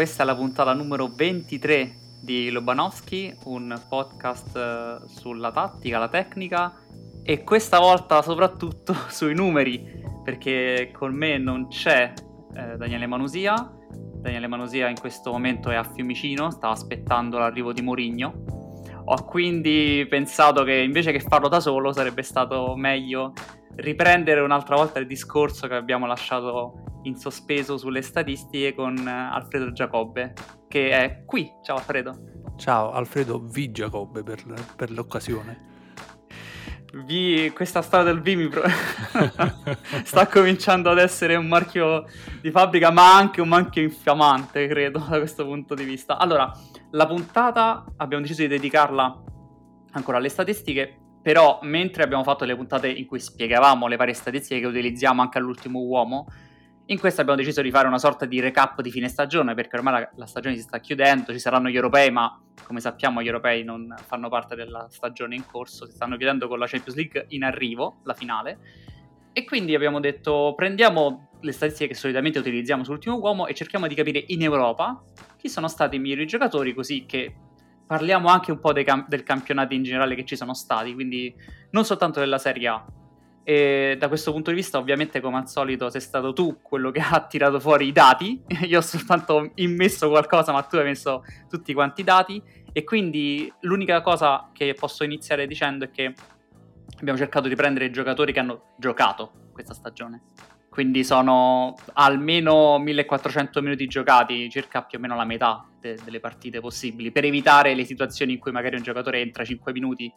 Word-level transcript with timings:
questa 0.00 0.22
è 0.22 0.26
la 0.26 0.34
puntata 0.34 0.72
numero 0.72 1.10
23 1.14 1.94
di 2.22 2.48
Lobanowski, 2.48 3.36
un 3.44 3.78
podcast 3.86 4.56
eh, 4.56 4.96
sulla 5.06 5.52
tattica, 5.52 5.98
la 5.98 6.08
tecnica 6.08 6.74
e 7.22 7.44
questa 7.44 7.78
volta 7.78 8.22
soprattutto 8.22 8.94
sui 9.12 9.34
numeri, 9.34 10.02
perché 10.24 10.90
con 10.90 11.12
me 11.12 11.36
non 11.36 11.68
c'è 11.68 12.14
eh, 12.54 12.78
Daniele 12.78 13.06
Manusia. 13.06 13.70
Daniele 13.90 14.46
Manusia 14.46 14.88
in 14.88 14.98
questo 14.98 15.32
momento 15.32 15.68
è 15.68 15.74
a 15.74 15.84
Fiumicino, 15.84 16.50
sta 16.50 16.70
aspettando 16.70 17.36
l'arrivo 17.36 17.74
di 17.74 17.82
Mourinho. 17.82 18.44
Ho 19.04 19.24
quindi 19.26 20.06
pensato 20.08 20.62
che 20.64 20.76
invece 20.76 21.12
che 21.12 21.20
farlo 21.20 21.48
da 21.48 21.60
solo 21.60 21.92
sarebbe 21.92 22.22
stato 22.22 22.74
meglio 22.74 23.34
riprendere 23.76 24.40
un'altra 24.40 24.76
volta 24.76 24.98
il 24.98 25.06
discorso 25.06 25.68
che 25.68 25.74
abbiamo 25.74 26.06
lasciato 26.06 26.89
in 27.02 27.16
sospeso 27.16 27.76
sulle 27.76 28.02
statistiche 28.02 28.74
con 28.74 28.96
eh, 28.96 29.10
Alfredo 29.10 29.72
Giacobbe, 29.72 30.32
che 30.68 30.90
è 30.90 31.24
qui. 31.24 31.50
Ciao 31.62 31.76
Alfredo. 31.76 32.14
Ciao 32.56 32.92
Alfredo 32.92 33.40
V. 33.40 33.70
Giacobbe 33.70 34.22
per, 34.22 34.42
per 34.76 34.90
l'occasione. 34.90 35.68
V, 36.92 37.52
questa 37.52 37.82
storia 37.82 38.12
del 38.12 38.20
V 38.20 38.28
mi 38.36 38.48
pro... 38.48 38.62
sta 40.02 40.26
cominciando 40.26 40.90
ad 40.90 40.98
essere 40.98 41.36
un 41.36 41.46
marchio 41.46 42.04
di 42.40 42.50
fabbrica, 42.50 42.90
ma 42.90 43.16
anche 43.16 43.40
un 43.40 43.48
marchio 43.48 43.82
infiammante, 43.82 44.66
credo, 44.66 44.98
da 44.98 45.18
questo 45.18 45.44
punto 45.44 45.74
di 45.74 45.84
vista. 45.84 46.18
Allora, 46.18 46.52
la 46.90 47.06
puntata 47.06 47.84
abbiamo 47.96 48.22
deciso 48.22 48.42
di 48.42 48.48
dedicarla 48.48 49.22
ancora 49.92 50.18
alle 50.18 50.28
statistiche, 50.28 50.98
però 51.22 51.60
mentre 51.62 52.02
abbiamo 52.02 52.24
fatto 52.24 52.44
le 52.44 52.56
puntate 52.56 52.88
in 52.88 53.06
cui 53.06 53.20
spiegavamo 53.20 53.86
le 53.86 53.96
varie 53.96 54.14
statistiche 54.14 54.60
che 54.60 54.66
utilizziamo 54.66 55.22
anche 55.22 55.38
all'ultimo 55.38 55.80
uomo, 55.80 56.26
in 56.90 56.98
questo 56.98 57.20
abbiamo 57.20 57.38
deciso 57.38 57.62
di 57.62 57.70
fare 57.70 57.86
una 57.86 57.98
sorta 57.98 58.26
di 58.26 58.40
recap 58.40 58.80
di 58.80 58.90
fine 58.90 59.08
stagione, 59.08 59.54
perché 59.54 59.76
ormai 59.76 60.00
la, 60.00 60.10
la, 60.16 60.26
stagione 60.26 60.56
si 60.56 60.62
sta 60.62 60.80
chiudendo, 60.80 61.32
ci 61.32 61.38
saranno 61.38 61.68
gli 61.68 61.76
europei, 61.76 62.10
ma 62.10 62.42
come 62.64 62.80
sappiamo 62.80 63.22
gli 63.22 63.26
europei 63.26 63.62
non 63.62 63.94
fanno 64.06 64.28
parte 64.28 64.56
della 64.56 64.88
stagione 64.90 65.36
in 65.36 65.46
corso, 65.46 65.86
si 65.86 65.92
stanno 65.92 66.16
chiudendo 66.16 66.48
con 66.48 66.58
la 66.58 66.66
Champions 66.66 66.96
League 66.96 67.26
in 67.28 67.44
arrivo, 67.44 68.00
la 68.04 68.14
finale. 68.14 68.58
E 69.32 69.44
quindi 69.44 69.76
abbiamo 69.76 70.00
detto 70.00 70.52
prendiamo 70.56 71.28
le 71.40 71.52
statistiche 71.52 71.92
che 71.92 71.94
solitamente 71.94 72.40
utilizziamo 72.40 72.82
sull'ultimo 72.82 73.18
uomo 73.18 73.46
e 73.46 73.54
cerchiamo 73.54 73.86
di 73.86 73.94
capire 73.94 74.24
in 74.26 74.42
Europa 74.42 75.00
chi 75.36 75.48
sono 75.48 75.68
stati 75.68 75.94
i 75.94 75.98
migliori 76.00 76.26
giocatori, 76.26 76.74
così 76.74 77.06
che 77.06 77.32
parliamo 77.86 78.26
anche 78.26 78.50
un 78.50 78.58
po' 78.58 78.72
cam- 78.72 79.06
del 79.06 79.22
campionato 79.22 79.74
in 79.74 79.84
generale 79.84 80.16
che 80.16 80.24
ci 80.24 80.34
sono 80.34 80.54
stati, 80.54 80.92
quindi 80.92 81.32
non 81.70 81.84
soltanto 81.84 82.18
della 82.18 82.38
Serie 82.38 82.66
A. 82.66 82.84
E 83.42 83.96
da 83.98 84.08
questo 84.08 84.32
punto 84.32 84.50
di 84.50 84.56
vista, 84.56 84.78
ovviamente, 84.78 85.20
come 85.20 85.38
al 85.38 85.48
solito, 85.48 85.88
sei 85.90 86.00
stato 86.00 86.32
tu 86.32 86.60
quello 86.62 86.90
che 86.90 87.00
ha 87.08 87.26
tirato 87.26 87.58
fuori 87.60 87.86
i 87.86 87.92
dati. 87.92 88.40
Io 88.66 88.78
ho 88.78 88.82
soltanto 88.82 89.52
immesso 89.56 90.08
qualcosa, 90.08 90.52
ma 90.52 90.62
tu 90.62 90.76
hai 90.76 90.84
messo 90.84 91.24
tutti 91.48 91.72
quanti 91.72 92.02
i 92.02 92.04
dati. 92.04 92.42
E 92.72 92.84
quindi 92.84 93.52
l'unica 93.60 94.00
cosa 94.00 94.50
che 94.52 94.74
posso 94.74 95.02
iniziare 95.02 95.46
dicendo 95.46 95.84
è 95.84 95.90
che 95.90 96.14
abbiamo 96.98 97.18
cercato 97.18 97.48
di 97.48 97.54
prendere 97.54 97.86
i 97.86 97.90
giocatori 97.90 98.32
che 98.32 98.38
hanno 98.38 98.74
giocato 98.76 99.48
questa 99.52 99.74
stagione. 99.74 100.22
Quindi 100.68 101.02
sono 101.02 101.74
almeno 101.94 102.78
1400 102.78 103.60
minuti 103.60 103.86
giocati, 103.86 104.48
circa 104.48 104.82
più 104.82 104.98
o 104.98 105.00
meno 105.00 105.16
la 105.16 105.24
metà 105.24 105.66
de- 105.80 105.98
delle 106.04 106.20
partite 106.20 106.60
possibili, 106.60 107.10
per 107.10 107.24
evitare 107.24 107.74
le 107.74 107.84
situazioni 107.84 108.34
in 108.34 108.38
cui 108.38 108.52
magari 108.52 108.76
un 108.76 108.82
giocatore 108.82 109.20
entra 109.20 109.44
5 109.44 109.72
minuti 109.72 110.12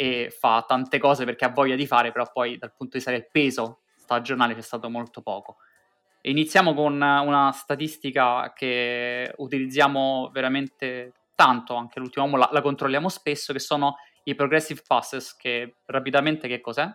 e 0.00 0.30
fa 0.30 0.64
tante 0.64 0.98
cose 0.98 1.24
perché 1.24 1.44
ha 1.44 1.48
voglia 1.48 1.74
di 1.74 1.84
fare, 1.84 2.12
però 2.12 2.30
poi 2.32 2.56
dal 2.56 2.70
punto 2.70 2.92
di 2.92 2.98
vista 2.98 3.10
del 3.10 3.28
peso 3.28 3.80
stagionale 3.96 4.54
c'è 4.54 4.62
stato 4.62 4.88
molto 4.88 5.22
poco. 5.22 5.56
iniziamo 6.22 6.72
con 6.72 6.94
una 6.94 7.50
statistica 7.52 8.52
che 8.54 9.34
utilizziamo 9.38 10.30
veramente 10.32 11.14
tanto, 11.34 11.74
anche 11.74 11.98
l'ultimo 11.98 12.26
uomo 12.26 12.36
la, 12.36 12.48
la 12.52 12.62
controlliamo 12.62 13.08
spesso, 13.08 13.52
che 13.52 13.58
sono 13.58 13.96
i 14.24 14.36
progressive 14.36 14.82
passes, 14.86 15.34
che 15.34 15.78
rapidamente 15.86 16.46
che 16.46 16.60
cos'è? 16.60 16.88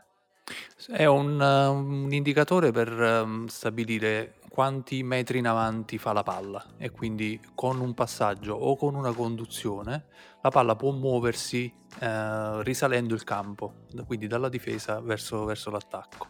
È 0.87 1.05
un, 1.05 1.39
un 1.41 2.11
indicatore 2.11 2.71
per 2.71 2.89
um, 2.89 3.47
stabilire 3.47 4.35
quanti 4.49 5.01
metri 5.01 5.39
in 5.39 5.47
avanti 5.47 5.97
fa 5.97 6.13
la 6.13 6.21
palla 6.21 6.63
e 6.77 6.91
quindi 6.91 7.39
con 7.55 7.79
un 7.79 7.93
passaggio 7.95 8.53
o 8.53 8.75
con 8.75 8.93
una 8.93 9.11
conduzione 9.11 10.05
la 10.43 10.49
palla 10.49 10.75
può 10.75 10.91
muoversi 10.91 11.73
eh, 11.99 12.63
risalendo 12.63 13.13
il 13.13 13.23
campo, 13.23 13.85
quindi 14.05 14.27
dalla 14.27 14.49
difesa 14.49 14.99
verso, 14.99 15.45
verso, 15.45 15.71
l'attacco. 15.71 16.27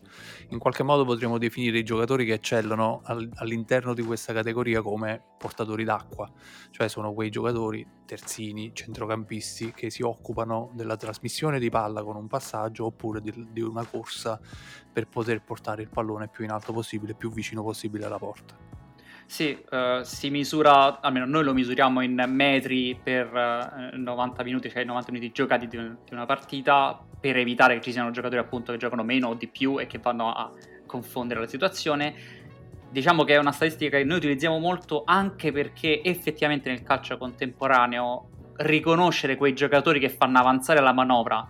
In 0.49 0.59
qualche 0.59 0.83
modo 0.83 1.03
potremmo 1.03 1.39
definire 1.39 1.79
i 1.79 1.83
giocatori 1.83 2.23
che 2.23 2.33
eccellono 2.33 3.01
al, 3.05 3.27
all'interno 3.37 3.95
di 3.95 4.03
questa 4.03 4.31
categoria 4.31 4.83
come 4.83 5.19
portatori 5.35 5.83
d'acqua, 5.83 6.31
cioè 6.69 6.87
sono 6.89 7.11
quei 7.13 7.31
giocatori 7.31 7.85
terzini, 8.05 8.69
centrocampisti 8.75 9.73
che 9.73 9.89
si 9.89 10.03
occupano 10.03 10.69
della 10.75 10.95
trasmissione 10.95 11.57
di 11.57 11.71
palla 11.71 12.03
con 12.03 12.15
un 12.15 12.27
passaggio 12.27 12.85
oppure 12.85 13.19
di, 13.19 13.47
di 13.51 13.61
una 13.61 13.83
corsa 13.83 14.39
per 14.91 15.07
poter 15.07 15.41
portare 15.41 15.81
il 15.81 15.89
pallone 15.89 16.27
più 16.27 16.43
in 16.43 16.51
alto 16.51 16.71
possibile, 16.71 17.15
più 17.15 17.31
vicino 17.31 17.63
possibile 17.63 18.05
alla 18.05 18.19
porta. 18.19 18.72
Sì, 19.33 19.57
uh, 19.71 20.03
si 20.03 20.29
misura, 20.29 21.01
almeno 21.01 21.25
noi 21.25 21.43
lo 21.43 21.53
misuriamo 21.53 22.01
in 22.01 22.23
metri 22.27 22.95
per 23.01 23.33
uh, 23.33 23.95
eh, 23.95 23.97
90 23.97 24.43
minuti, 24.43 24.69
cioè 24.69 24.83
90 24.83 25.11
minuti 25.11 25.31
giocati 25.31 25.67
di, 25.67 25.75
un, 25.75 25.97
di, 26.05 26.13
una 26.13 26.27
partita, 26.27 27.03
per 27.19 27.37
evitare 27.37 27.73
che 27.73 27.81
ci 27.81 27.91
siano 27.91 28.11
giocatori 28.11 28.39
appunto 28.39 28.71
che 28.71 28.77
giocano 28.77 29.01
meno 29.01 29.29
o 29.29 29.33
di 29.33 29.47
più 29.47 29.79
e 29.79 29.87
che 29.87 29.97
vanno 29.97 30.31
a 30.31 30.51
confondere 30.85 31.39
la 31.39 31.47
situazione. 31.47 32.13
Diciamo 32.91 33.23
che 33.23 33.33
è 33.33 33.37
una 33.37 33.51
statistica 33.51 33.97
che 33.97 34.03
noi 34.03 34.17
utilizziamo 34.17 34.59
molto 34.59 35.01
anche 35.03 35.51
perché 35.51 36.03
effettivamente 36.03 36.69
nel 36.69 36.83
calcio 36.83 37.17
contemporaneo 37.17 38.29
riconoscere 38.57 39.35
quei 39.35 39.55
giocatori 39.55 39.99
che 39.99 40.09
fanno 40.09 40.37
avanzare 40.37 40.79
la 40.79 40.93
manovra, 40.93 41.49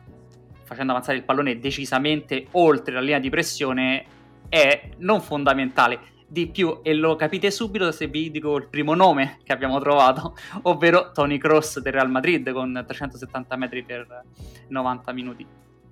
facendo 0.63 0.93
avanzare 0.93 1.17
il 1.17 1.25
pallone 1.25 1.59
decisamente 1.59 2.47
oltre 2.51 2.93
la 2.93 3.01
linea 3.01 3.19
di 3.19 3.29
pressione, 3.29 4.05
è 4.47 4.89
non 4.99 5.19
fondamentale 5.19 6.11
di 6.33 6.47
più 6.47 6.79
e 6.81 6.95
lo 6.95 7.15
capite 7.15 7.51
subito 7.51 7.91
se 7.91 8.07
vi 8.07 8.31
dico 8.31 8.57
il 8.57 8.65
primo 8.67 8.95
nome 8.95 9.37
che 9.43 9.53
abbiamo 9.53 9.79
trovato, 9.79 10.35
ovvero 10.63 11.11
Tony 11.13 11.37
Cross 11.37 11.79
del 11.79 11.93
Real 11.93 12.09
Madrid 12.09 12.51
con 12.51 12.83
370 12.85 13.55
metri 13.55 13.83
per 13.83 14.23
90 14.67 15.11
minuti. 15.13 15.45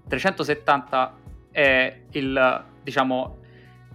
370 0.07 1.15
è 1.51 2.01
il, 2.09 2.63
diciamo, 2.81 3.37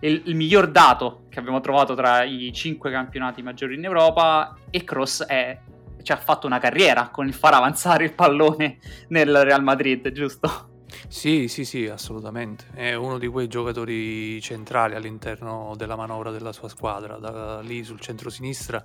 il, 0.01 0.23
il 0.27 0.35
miglior 0.37 0.71
dato 0.71 1.25
che 1.29 1.41
abbiamo 1.41 1.61
trovato 1.61 1.97
tra 1.97 2.23
i 2.23 2.53
5 2.53 2.93
campionati 2.93 3.43
maggiori 3.43 3.75
in 3.75 3.85
Europa 3.85 4.57
e 4.71 4.85
Cross 4.85 5.25
è, 5.25 5.59
cioè, 6.01 6.17
ha 6.17 6.21
fatto 6.21 6.47
una 6.47 6.61
carriera 6.61 7.09
con 7.09 7.27
il 7.27 7.35
far 7.35 7.55
avanzare 7.55 8.05
il 8.05 8.13
pallone 8.13 8.79
nel 9.09 9.43
Real 9.43 9.65
Madrid, 9.65 10.13
giusto? 10.13 10.66
Sì, 11.09 11.49
sì, 11.49 11.65
sì, 11.65 11.87
assolutamente. 11.87 12.67
È 12.73 12.95
uno 12.95 13.19
di 13.19 13.27
quei 13.29 13.49
giocatori 13.49 14.41
centrali 14.41 14.95
all'interno 14.95 15.75
della 15.77 15.97
manovra 15.97 16.31
della 16.31 16.53
sua 16.53 16.69
squadra. 16.69 17.19
Da 17.19 17.61
lì 17.61 17.85
sul 17.85 18.01
centro-sinistra, 18.01 18.85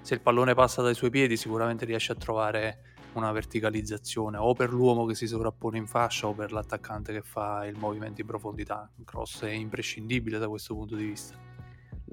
se 0.00 0.14
il 0.14 0.20
pallone 0.20 0.54
passa 0.54 0.82
dai 0.82 0.94
suoi 0.94 1.10
piedi, 1.10 1.36
sicuramente 1.36 1.84
riesce 1.84 2.12
a 2.12 2.16
trovare 2.16 2.92
una 3.14 3.32
verticalizzazione 3.32 4.36
o 4.36 4.54
per 4.54 4.72
l'uomo 4.72 5.06
che 5.06 5.14
si 5.14 5.26
sovrappone 5.26 5.78
in 5.78 5.86
fascia 5.86 6.26
o 6.26 6.34
per 6.34 6.52
l'attaccante 6.52 7.12
che 7.12 7.22
fa 7.22 7.64
il 7.64 7.76
movimento 7.76 8.20
in 8.20 8.26
profondità. 8.26 8.90
Cross 9.04 9.44
è 9.44 9.50
imprescindibile 9.50 10.38
da 10.38 10.48
questo 10.48 10.74
punto 10.74 10.96
di 10.96 11.04
vista. 11.04 11.53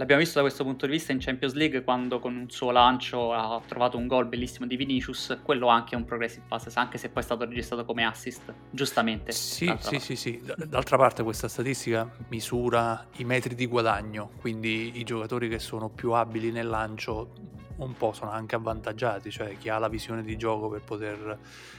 L'abbiamo 0.02 0.24
visto 0.24 0.40
da 0.40 0.46
questo 0.46 0.64
punto 0.64 0.88
di 0.88 0.94
vista 0.94 1.12
in 1.12 1.20
Champions 1.20 1.54
League 1.54 1.84
quando 1.84 2.18
con 2.18 2.36
un 2.36 2.50
suo 2.50 2.72
lancio 2.72 3.34
ha 3.34 3.62
trovato 3.68 4.00
un 4.00 4.08
gol 4.08 4.26
bellissimo 4.26 4.66
di 4.66 4.76
Vinicius, 4.76 5.42
quello 5.44 5.68
anche 5.68 5.94
è 5.94 5.96
un 5.96 6.06
progressive 6.06 6.44
pass, 6.48 6.76
anche 6.76 6.98
se 6.98 7.10
poi 7.10 7.22
è 7.22 7.26
stato 7.26 7.46
registrato 7.46 7.86
come 7.86 8.04
assist, 8.04 8.52
giustamente. 8.72 9.32
Sì, 9.32 9.72
sì, 9.78 10.00
sì, 10.00 10.16
sì, 10.16 10.42
D'altra 10.66 10.98
parte 10.98 11.22
questa 11.22 11.48
statistica 11.48 12.12
misura 12.30 13.10
i 13.18 13.26
metri 13.26 13.54
di 13.54 13.68
guadagno, 13.68 14.32
quindi 14.40 14.98
i 15.00 15.04
giocatori 15.04 15.48
che 15.48 15.60
sono 15.60 15.90
più 15.90 16.14
abili 16.14 16.50
nel 16.50 16.68
lancio 16.68 17.34
un 17.76 17.94
po' 17.94 18.12
sono 18.12 18.32
anche 18.32 18.56
avvantaggiati, 18.56 19.30
cioè 19.30 19.56
chi 19.60 19.70
ha 19.70 19.78
la 19.78 19.88
visione 19.88 20.24
di 20.24 20.36
gioco 20.36 20.68
per 20.68 20.82
poter 20.82 21.38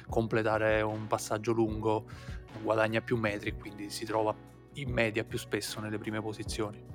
completare 0.09 0.81
un 0.81 1.09
passaggio 1.09 1.51
lungo 1.51 2.05
guadagna 2.63 3.01
più 3.01 3.17
metri, 3.17 3.59
quindi 3.59 3.91
si 3.91 4.05
trova 4.05 4.33
in 4.75 4.93
media 4.93 5.25
più 5.25 5.39
spesso 5.39 5.81
nelle 5.81 5.99
prime 5.99 6.21
posizioni. 6.23 6.92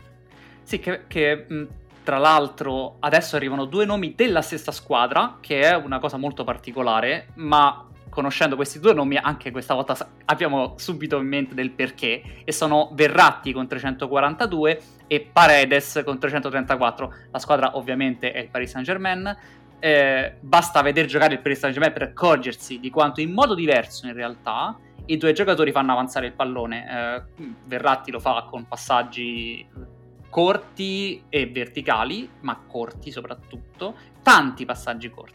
Sì, 0.67 0.79
che, 0.79 1.03
che 1.07 1.45
tra 2.03 2.17
l'altro 2.17 2.97
adesso 2.99 3.37
arrivano 3.37 3.63
due 3.63 3.85
nomi 3.85 4.15
della 4.15 4.41
stessa 4.41 4.73
squadra, 4.73 5.37
che 5.39 5.61
è 5.61 5.73
una 5.73 5.97
cosa 5.99 6.17
molto 6.17 6.43
particolare, 6.43 7.29
ma 7.35 7.87
conoscendo 8.09 8.57
questi 8.57 8.81
due 8.81 8.93
nomi 8.93 9.15
anche 9.15 9.49
questa 9.49 9.73
volta 9.75 9.95
abbiamo 10.25 10.73
subito 10.75 11.19
in 11.19 11.25
mente 11.25 11.55
del 11.55 11.71
perché, 11.71 12.41
e 12.43 12.51
sono 12.51 12.89
Verratti 12.91 13.53
con 13.53 13.65
342 13.65 14.81
e 15.07 15.29
Paredes 15.31 16.01
con 16.03 16.19
334. 16.19 17.13
La 17.31 17.39
squadra 17.39 17.77
ovviamente 17.77 18.33
è 18.33 18.39
il 18.39 18.49
Paris 18.49 18.71
Saint 18.71 18.85
Germain. 18.85 19.37
Eh, 19.79 20.33
basta 20.37 20.81
vedere 20.81 21.07
giocare 21.07 21.35
il 21.35 21.39
Paris 21.39 21.59
Saint 21.59 21.73
Germain 21.73 21.93
per 21.93 22.09
accorgersi 22.09 22.81
di 22.81 22.89
quanto 22.89 23.21
in 23.21 23.31
modo 23.31 23.55
diverso 23.55 24.05
in 24.05 24.13
realtà 24.13 24.77
i 25.05 25.15
due 25.15 25.31
giocatori 25.31 25.71
fanno 25.71 25.93
avanzare 25.93 26.25
il 26.25 26.33
pallone. 26.33 27.23
Eh, 27.37 27.45
Verratti 27.63 28.11
lo 28.11 28.19
fa 28.19 28.45
con 28.49 28.67
passaggi 28.67 29.95
corti 30.37 31.23
e 31.29 31.47
verticali, 31.47 32.29
ma 32.41 32.61
corti 32.67 33.09
soprattutto, 33.09 33.95
tanti 34.21 34.65
passaggi 34.65 35.09
corti. 35.09 35.33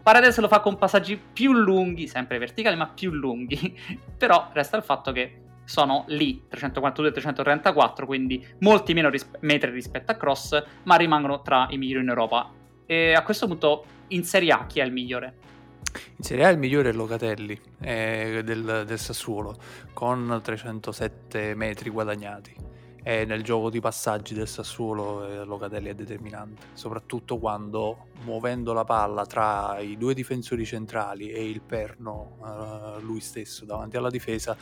Paredes 0.00 0.38
lo 0.38 0.46
fa 0.46 0.60
con 0.60 0.78
passaggi 0.78 1.20
più 1.32 1.52
lunghi, 1.52 2.06
sempre 2.06 2.38
verticali, 2.38 2.76
ma 2.76 2.86
più 2.86 3.10
lunghi, 3.10 3.76
però 4.16 4.50
resta 4.52 4.76
il 4.76 4.84
fatto 4.84 5.10
che 5.10 5.40
sono 5.64 6.04
lì 6.06 6.44
342 6.46 7.08
e 7.08 7.12
334, 7.14 8.06
quindi 8.06 8.46
molti 8.60 8.94
meno 8.94 9.08
ris- 9.08 9.28
metri 9.40 9.72
rispetto 9.72 10.12
a 10.12 10.14
Cross, 10.14 10.64
ma 10.84 10.94
rimangono 10.94 11.42
tra 11.42 11.66
i 11.70 11.76
migliori 11.76 12.04
in 12.04 12.10
Europa. 12.10 12.48
E 12.86 13.12
a 13.12 13.24
questo 13.24 13.48
punto 13.48 13.84
in 14.08 14.22
Serie 14.22 14.52
A 14.52 14.66
chi 14.66 14.78
è 14.78 14.84
il 14.84 14.92
migliore? 14.92 15.34
In 16.18 16.22
Serie 16.22 16.44
A 16.44 16.50
il 16.50 16.58
migliore 16.58 16.90
è 16.90 16.92
Locatelli 16.92 17.60
eh, 17.80 18.42
del, 18.44 18.84
del, 18.86 18.98
Sassuolo 19.00 19.56
con 19.92 20.40
307 20.40 21.56
metri 21.56 21.90
guadagnati 21.90 22.73
e 23.06 23.26
nel 23.26 23.42
gioco 23.42 23.68
di 23.68 23.80
passaggi 23.80 24.32
del 24.32 24.48
Sassuolo 24.48 25.26
eh, 25.26 25.44
Locatelli 25.44 25.90
è 25.90 25.94
determinante 25.94 26.68
soprattutto 26.72 27.38
quando 27.38 28.06
muovendo 28.24 28.72
la 28.72 28.84
palla 28.84 29.26
tra 29.26 29.78
i 29.78 29.98
due 29.98 30.14
difensori 30.14 30.64
centrali 30.64 31.30
e 31.30 31.46
il 31.46 31.60
perno 31.60 32.38
eh, 32.42 33.02
lui 33.02 33.20
stesso 33.20 33.66
davanti 33.66 33.96
alla 33.96 34.10
difesa 34.10 34.56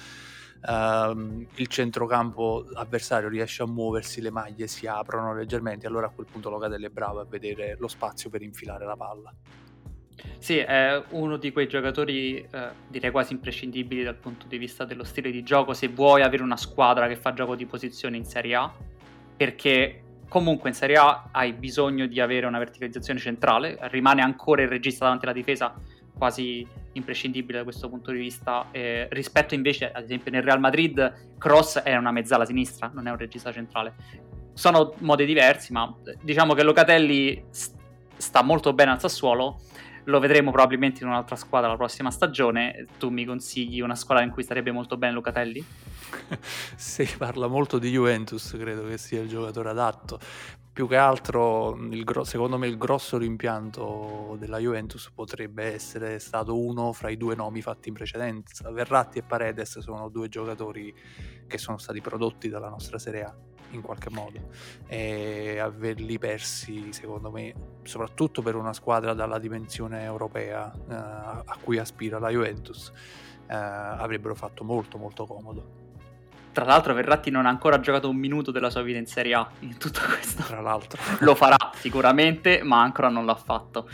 Uh, 0.64 1.44
il 1.56 1.66
centrocampo 1.66 2.64
avversario 2.74 3.28
riesce 3.28 3.64
a 3.64 3.66
muoversi, 3.66 4.20
le 4.20 4.30
maglie 4.30 4.68
si 4.68 4.86
aprono 4.86 5.34
leggermente, 5.34 5.88
allora 5.88 6.06
a 6.06 6.10
quel 6.10 6.26
punto 6.30 6.50
Locatelli 6.50 6.86
è 6.86 6.88
bravo 6.88 7.18
a 7.18 7.24
vedere 7.24 7.74
lo 7.80 7.88
spazio 7.88 8.30
per 8.30 8.42
infilare 8.42 8.84
la 8.84 8.94
palla. 8.94 9.34
Sì, 10.38 10.58
è 10.58 11.02
uno 11.10 11.36
di 11.36 11.52
quei 11.52 11.68
giocatori, 11.68 12.36
eh, 12.36 12.68
direi 12.88 13.10
quasi 13.10 13.32
imprescindibili 13.32 14.02
dal 14.02 14.16
punto 14.16 14.46
di 14.46 14.58
vista 14.58 14.84
dello 14.84 15.04
stile 15.04 15.30
di 15.30 15.42
gioco, 15.42 15.72
se 15.72 15.88
vuoi 15.88 16.22
avere 16.22 16.42
una 16.42 16.56
squadra 16.56 17.06
che 17.06 17.16
fa 17.16 17.32
gioco 17.32 17.54
di 17.54 17.66
posizione 17.66 18.16
in 18.16 18.24
Serie 18.24 18.54
A, 18.56 18.72
perché 19.36 20.02
comunque 20.28 20.70
in 20.70 20.74
Serie 20.74 20.96
A 20.96 21.28
hai 21.30 21.52
bisogno 21.52 22.06
di 22.06 22.20
avere 22.20 22.46
una 22.46 22.58
verticalizzazione 22.58 23.20
centrale, 23.20 23.78
rimane 23.82 24.22
ancora 24.22 24.62
il 24.62 24.68
regista 24.68 25.04
davanti 25.04 25.26
alla 25.26 25.34
difesa 25.34 25.74
quasi 26.16 26.66
imprescindibile 26.92 27.58
da 27.58 27.64
questo 27.64 27.88
punto 27.88 28.10
di 28.10 28.18
vista, 28.18 28.66
eh, 28.70 29.08
rispetto 29.10 29.54
invece, 29.54 29.90
ad 29.90 30.04
esempio, 30.04 30.30
nel 30.30 30.42
Real 30.42 30.60
Madrid, 30.60 31.36
Cross 31.38 31.80
è 31.80 31.96
una 31.96 32.12
mezzala 32.12 32.44
sinistra, 32.44 32.90
non 32.92 33.06
è 33.06 33.10
un 33.10 33.16
regista 33.16 33.52
centrale. 33.52 33.94
Sono 34.54 34.94
modi 34.98 35.24
diversi, 35.24 35.72
ma 35.72 35.92
diciamo 36.20 36.54
che 36.54 36.62
Locatelli 36.62 37.44
st- 37.50 37.74
sta 38.16 38.42
molto 38.42 38.72
bene 38.72 38.92
al 38.92 39.00
Sassuolo 39.00 39.60
lo 40.04 40.18
vedremo 40.18 40.50
probabilmente 40.50 41.02
in 41.02 41.08
un'altra 41.08 41.36
squadra 41.36 41.68
la 41.68 41.76
prossima 41.76 42.10
stagione. 42.10 42.86
Tu 42.98 43.08
mi 43.10 43.24
consigli 43.24 43.80
una 43.80 43.94
squadra 43.94 44.24
in 44.24 44.30
cui 44.30 44.42
starebbe 44.42 44.70
molto 44.70 44.96
bene 44.96 45.12
Lucatelli? 45.12 45.64
si 46.76 47.08
parla 47.16 47.46
molto 47.46 47.78
di 47.78 47.90
Juventus, 47.90 48.54
credo 48.58 48.86
che 48.86 48.98
sia 48.98 49.20
il 49.20 49.28
giocatore 49.28 49.70
adatto. 49.70 50.18
Più 50.72 50.88
che 50.88 50.96
altro, 50.96 51.76
gro- 52.02 52.24
secondo 52.24 52.56
me, 52.56 52.66
il 52.66 52.78
grosso 52.78 53.18
rimpianto 53.18 54.36
della 54.38 54.56
Juventus 54.56 55.10
potrebbe 55.14 55.64
essere 55.74 56.18
stato 56.18 56.58
uno 56.58 56.94
fra 56.94 57.10
i 57.10 57.18
due 57.18 57.34
nomi 57.34 57.60
fatti 57.60 57.88
in 57.88 57.94
precedenza. 57.94 58.70
Verratti 58.70 59.18
e 59.18 59.22
Paredes 59.22 59.80
sono 59.80 60.08
due 60.08 60.30
giocatori 60.30 60.94
che 61.46 61.58
sono 61.58 61.76
stati 61.76 62.00
prodotti 62.00 62.48
dalla 62.48 62.70
nostra 62.70 62.98
Serie 62.98 63.22
A 63.22 63.51
in 63.72 63.82
qualche 63.82 64.10
modo. 64.10 64.48
E 64.86 65.58
averli 65.58 66.18
persi 66.18 66.92
secondo 66.92 67.30
me 67.30 67.54
soprattutto 67.82 68.42
per 68.42 68.54
una 68.54 68.72
squadra 68.72 69.12
dalla 69.14 69.38
dimensione 69.38 70.04
europea 70.04 70.72
eh, 70.72 70.94
a 70.94 71.56
cui 71.60 71.78
aspira 71.78 72.18
la 72.18 72.30
Juventus 72.30 72.92
eh, 73.46 73.54
avrebbero 73.54 74.34
fatto 74.34 74.64
molto 74.64 74.98
molto 74.98 75.26
comodo. 75.26 75.80
Tra 76.52 76.66
l'altro 76.66 76.92
Verratti 76.92 77.30
non 77.30 77.46
ha 77.46 77.48
ancora 77.48 77.80
giocato 77.80 78.10
un 78.10 78.16
minuto 78.16 78.50
della 78.50 78.68
sua 78.68 78.82
vita 78.82 78.98
in 78.98 79.06
Serie 79.06 79.34
A 79.34 79.48
in 79.60 79.78
tutto 79.78 80.00
questo. 80.06 80.42
Tra 80.42 80.60
l'altro. 80.60 81.00
Lo 81.20 81.34
farà 81.34 81.56
sicuramente 81.74 82.62
ma 82.62 82.82
ancora 82.82 83.08
non 83.08 83.24
l'ha 83.24 83.34
fatto. 83.34 83.88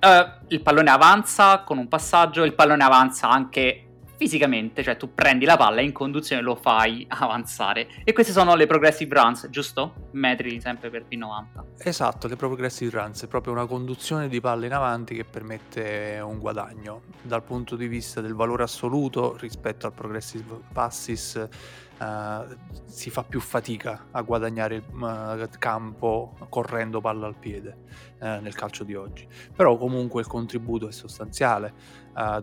Uh, 0.00 0.44
il 0.48 0.60
pallone 0.60 0.90
avanza 0.90 1.60
con 1.60 1.78
un 1.78 1.88
passaggio 1.88 2.44
il 2.44 2.52
pallone 2.54 2.84
avanza 2.84 3.30
anche 3.30 3.85
fisicamente, 4.16 4.82
cioè 4.82 4.96
tu 4.96 5.14
prendi 5.14 5.44
la 5.44 5.56
palla 5.56 5.80
in 5.80 5.92
conduzione 5.92 6.40
e 6.40 6.44
lo 6.44 6.54
fai 6.54 7.04
avanzare. 7.10 7.88
E 8.04 8.12
queste 8.12 8.32
sono 8.32 8.54
le 8.54 8.66
progressive 8.66 9.14
runs, 9.20 9.48
giusto? 9.50 10.08
Metri 10.12 10.60
sempre 10.60 10.90
per 10.90 11.04
P90. 11.08 11.44
Esatto, 11.78 12.26
le 12.26 12.36
progressive 12.36 12.98
runs, 12.98 13.24
è 13.24 13.26
proprio 13.28 13.52
una 13.52 13.66
conduzione 13.66 14.28
di 14.28 14.40
palla 14.40 14.66
in 14.66 14.72
avanti 14.72 15.14
che 15.14 15.24
permette 15.24 16.20
un 16.22 16.38
guadagno. 16.38 17.02
Dal 17.22 17.42
punto 17.42 17.76
di 17.76 17.86
vista 17.86 18.20
del 18.20 18.34
valore 18.34 18.62
assoluto 18.62 19.36
rispetto 19.38 19.86
al 19.86 19.92
progressive 19.92 20.60
passes 20.72 21.48
Uh, 21.98 22.54
si 22.84 23.08
fa 23.08 23.24
più 23.24 23.40
fatica 23.40 24.08
a 24.10 24.20
guadagnare 24.20 24.74
il 24.74 24.82
uh, 24.90 25.48
campo 25.58 26.36
correndo 26.50 27.00
palla 27.00 27.26
al 27.26 27.36
piede 27.36 27.78
uh, 28.20 28.38
nel 28.42 28.54
calcio 28.54 28.84
di 28.84 28.94
oggi. 28.94 29.26
Però 29.54 29.78
comunque 29.78 30.20
il 30.20 30.26
contributo 30.26 30.88
è 30.88 30.92
sostanziale. 30.92 31.72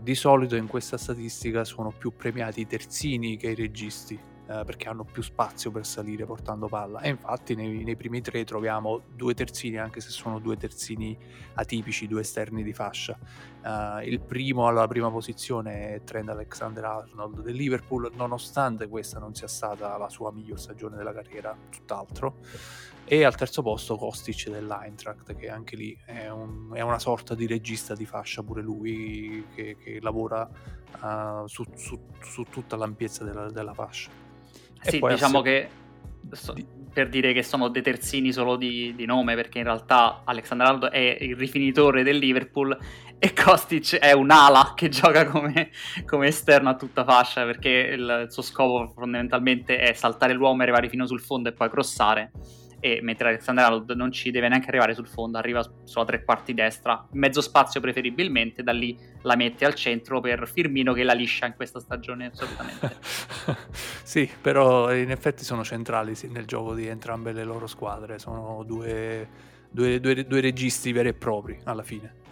Di 0.02 0.14
solito 0.14 0.56
in 0.56 0.68
questa 0.68 0.98
statistica 0.98 1.64
sono 1.64 1.92
più 1.92 2.14
premiati 2.16 2.62
i 2.62 2.68
terzini 2.68 3.38
che 3.38 3.50
i 3.50 3.56
registi 3.56 4.14
eh, 4.46 4.64
perché 4.66 4.90
hanno 4.90 5.04
più 5.04 5.24
spazio 5.24 5.72
per 5.72 5.86
salire 5.86 6.26
portando 6.26 6.68
palla. 6.68 7.00
E 7.00 7.10
infatti 7.10 7.56
nei, 7.56 7.84
nei, 7.84 7.96
primi 7.96 8.22
tre 8.22 8.44
troviamo 8.44 9.02
due 9.16 9.34
terzini 9.34 9.78
anche 9.78 10.02
se 10.02 10.10
sono 10.10 10.40
due 10.40 10.58
terzini 10.58 11.18
atipici, 11.54 12.08
due 12.08 12.22
esterni 12.22 12.62
di 12.62 12.74
fascia 12.74 13.18
uh, 13.64 14.02
il 14.06 14.20
primo 14.20 14.68
alla 14.68 14.88
prima 14.88 15.10
posizione 15.10 15.96
è 15.96 16.04
Trent 16.04 16.30
Alexander-Arnold 16.30 17.42
del 17.42 17.56
Liverpool 17.56 18.12
nonostante 18.16 18.88
questa 18.88 19.20
non 19.20 19.34
sia 19.34 19.48
stata 19.48 19.98
la 19.98 20.10
sua 20.10 20.32
miglior 20.32 20.60
stagione 20.60 20.96
della 20.96 21.14
carriera 21.14 21.56
tutt'altro. 21.70 22.38
E 23.06 23.26
al 23.26 23.36
terzo 23.36 23.62
posto 23.62 23.98
Kostic 23.98 24.50
dell'Eintracht 24.50 25.36
che 25.36 25.50
anche 25.50 25.76
lì 25.76 25.98
è, 26.06 26.30
un, 26.30 26.72
è, 26.74 26.82
una 26.82 27.00
sorta 27.00 27.36
di 27.36 27.46
regista 27.48 27.96
di 27.96 28.06
fascia 28.06 28.42
pure 28.44 28.62
lui 28.62 29.46
che, 29.54 29.76
che 29.78 30.00
lavora 30.02 30.50
uh, 31.02 31.46
su, 31.46 31.66
su, 31.76 32.00
su, 32.22 32.44
tutta 32.50 32.78
l'ampiezza 32.78 33.26
della, 33.26 33.50
della 33.50 33.74
fascia. 33.74 34.10
Sì, 34.82 35.00
diciamo 35.00 35.44
se... 35.44 35.44
che 35.44 35.70
so, 36.36 36.56
per 36.94 37.10
dire 37.10 37.34
che 37.34 37.44
sono 37.44 37.70
dei 37.70 37.82
terzini 37.82 38.32
solo 38.32 38.56
di, 38.56 38.94
di, 38.96 39.06
nome, 39.06 39.36
perché 39.36 39.58
in 39.58 39.66
realtà 39.66 40.22
Alexander 40.24 40.68
Arnold 40.68 40.92
è 40.92 41.18
il 41.20 41.36
rifinitore 41.36 42.04
del 42.04 42.18
Liverpool 42.18 42.78
e 43.24 43.32
Kostic 43.32 44.00
è 44.00 44.12
un'ala 44.12 44.74
che 44.76 44.90
gioca 44.90 45.26
come, 45.26 45.70
come 46.06 46.28
esterno 46.28 46.68
a 46.68 46.76
tutta 46.76 47.06
fascia, 47.06 47.46
perché 47.46 47.70
il, 47.70 48.26
suo 48.28 48.42
scopo 48.42 48.92
fondamentalmente 48.94 49.78
è 49.78 49.94
saltare 49.94 50.34
l'uomo, 50.34 50.62
arrivare 50.62 50.90
fino 50.90 51.08
sul 51.08 51.22
fondo 51.22 51.48
e 51.48 51.54
poi 51.54 51.70
crossare 51.70 52.32
e 52.82 53.00
mentre 53.02 53.30
Alexander 53.30 53.64
Arnold 53.64 53.92
non 53.92 54.12
ci 54.12 54.30
deve 54.30 54.50
neanche 54.50 54.68
arrivare 54.68 54.94
sul 54.94 55.08
fondo, 55.08 55.38
arriva 55.38 55.66
sulla 55.86 56.04
tre 56.04 56.26
quarti 56.26 56.54
destra, 56.54 57.08
mezzo 57.12 57.40
spazio 57.40 57.80
preferibilmente, 57.80 58.62
da 58.62 58.74
lì 58.74 59.00
la 59.22 59.38
mette 59.38 59.64
al 59.64 59.74
centro 59.74 60.20
per 60.20 60.46
Firmino 60.46 60.92
che 60.92 61.04
la 61.04 61.14
liscia 61.14 61.46
in 61.46 61.54
questa 61.56 61.80
stagione 61.80 62.26
assolutamente. 62.26 62.98
sì, 64.04 64.30
però 64.42 64.94
in 64.94 65.12
effetti 65.12 65.46
sono 65.46 65.64
centrali 65.64 66.14
nel 66.28 66.46
gioco 66.46 66.74
di 66.74 66.88
entrambe 66.88 67.32
le 67.32 67.46
loro 67.46 67.68
squadre, 67.68 68.20
sono 68.20 68.64
due, 68.68 69.30
due, 69.70 70.02
due, 70.02 70.28
due 70.28 70.42
registi 70.42 70.92
veri 70.92 71.08
e 71.08 71.14
propri 71.14 71.58
alla 71.64 71.84
fine. 71.84 72.23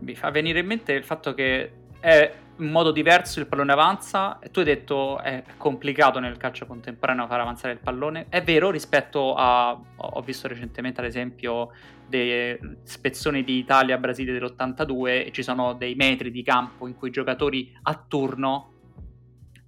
Mi 0.00 0.14
fa 0.14 0.30
venire 0.30 0.60
in 0.60 0.66
mente 0.66 0.92
il 0.92 1.04
fatto 1.04 1.34
che 1.34 1.72
è 2.00 2.32
in 2.58 2.70
modo 2.70 2.90
diverso 2.90 3.40
il 3.40 3.46
pallone 3.46 3.72
avanza. 3.72 4.38
Tu 4.50 4.60
hai 4.60 4.64
detto 4.64 5.20
è 5.20 5.42
complicato 5.56 6.18
nel 6.18 6.36
calcio 6.36 6.66
contemporaneo 6.66 7.26
far 7.26 7.40
avanzare 7.40 7.74
il 7.74 7.80
pallone. 7.80 8.26
È 8.28 8.42
vero 8.42 8.70
rispetto 8.70 9.34
a. 9.34 9.78
Ho 9.96 10.20
visto 10.22 10.48
recentemente, 10.48 11.00
ad 11.00 11.06
esempio, 11.06 11.70
dei 12.06 12.58
spezzoni 12.84 13.44
di 13.44 13.58
Italia-Brasile 13.58 14.32
dell'82 14.32 15.26
e 15.26 15.30
ci 15.32 15.42
sono 15.42 15.74
dei 15.74 15.94
metri 15.94 16.30
di 16.30 16.42
campo 16.42 16.86
in 16.86 16.94
cui 16.94 17.08
i 17.08 17.12
giocatori 17.12 17.76
a 17.82 18.04
turno 18.08 18.72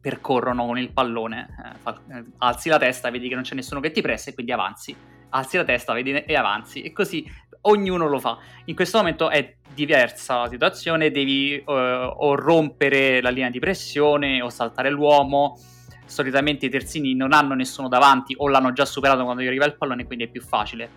percorrono 0.01 0.65
con 0.67 0.79
il 0.79 0.93
pallone. 0.93 1.49
Eh, 1.85 2.25
alzi 2.39 2.69
la 2.69 2.79
testa, 2.79 3.11
vedi 3.11 3.29
che 3.29 3.35
non 3.35 3.43
c'è 3.43 3.55
nessuno 3.55 3.81
che 3.81 3.91
ti 3.91 4.01
pressa 4.01 4.31
e 4.31 4.35
quindi 4.35 4.53
avanzi. 4.53 4.97
Alzi 5.31 5.57
la 5.57 5.65
testa, 5.65 5.93
vedi 5.93 6.13
e 6.13 6.35
avanzi. 6.35 6.83
E 6.83 6.93
così 6.93 7.29
ognuno 7.63 8.07
lo 8.07 8.19
fa. 8.19 8.39
In 8.67 8.75
questo 8.75 8.99
momento 8.99 9.31
è 9.31 9.57
diversa 9.75 10.41
la 10.41 10.49
situazione, 10.49 11.11
devi 11.11 11.63
uh, 11.65 11.71
o 11.73 12.35
rompere 12.35 13.21
la 13.21 13.31
linea 13.31 13.51
di 13.51 13.59
pressione 13.59 14.43
o 14.43 14.49
saltare 14.49 14.91
l'uomo. 14.91 15.59
Solitamente 16.05 16.67
i 16.67 16.71
terzini 16.71 17.15
non 17.15 17.33
hanno 17.33 17.55
nessuno 17.55 17.89
davanti 17.89 18.35
o 18.39 18.49
l'hanno 18.49 18.73
già 18.73 18.85
superato 18.85 19.25
quando 19.25 19.43
gli 19.43 19.47
arriva 19.47 19.67
il 19.67 19.77
pallone, 19.77 20.07
quindi 20.07 20.25
è 20.25 20.29
più 20.29 20.41
facile. 20.41 20.89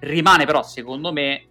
Rimane 0.00 0.46
però, 0.46 0.62
secondo 0.62 1.12
me, 1.12 1.46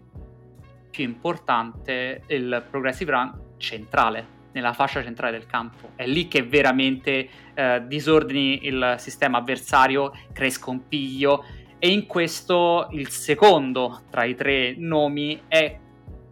più 0.90 1.04
importante 1.04 2.24
il 2.28 2.66
progressive 2.70 3.12
run 3.12 3.42
centrale, 3.58 4.34
nella 4.54 4.74
fascia 4.74 5.04
centrale 5.04 5.38
del 5.38 5.46
campo. 5.46 5.92
È 5.96 6.06
lì 6.08 6.28
che 6.28 6.44
veramente 6.44 7.30
uh, 7.56 7.86
disordini 7.86 8.66
il 8.66 8.96
sistema 8.98 9.38
avversario, 9.38 10.12
crei 10.34 10.50
scompiglio 10.50 11.46
e 11.80 11.90
in 11.90 12.06
questo 12.06 12.88
il 12.92 13.10
secondo 13.10 14.02
tra 14.10 14.24
i 14.24 14.36
tre 14.36 14.76
nomi 14.78 15.42
è 15.48 15.78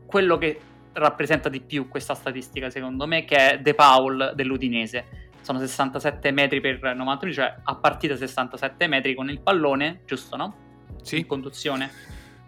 quello 0.06 0.38
che 0.38 0.60
rappresenta 0.94 1.50
di 1.50 1.62
più 1.62 1.88
questa 1.88 2.14
statistica 2.14 2.70
secondo 2.70 3.08
me 3.08 3.26
che 3.26 3.36
è 3.36 3.60
De 3.60 3.74
Paul 3.74 4.34
dell'Udinese 4.36 5.22
sono 5.42 5.60
67 5.60 6.32
metri 6.32 6.62
per 6.62 6.96
91 6.96 7.34
cioè 7.34 7.56
a 7.64 7.76
partita 7.76 8.16
67 8.16 8.88
metri 8.88 9.14
con 9.16 9.30
il 9.30 9.42
pallone 9.42 10.02
giusto 10.06 10.36
no? 10.36 10.64
sì. 11.04 11.20
in 11.20 11.26
conduzione. 11.28 11.92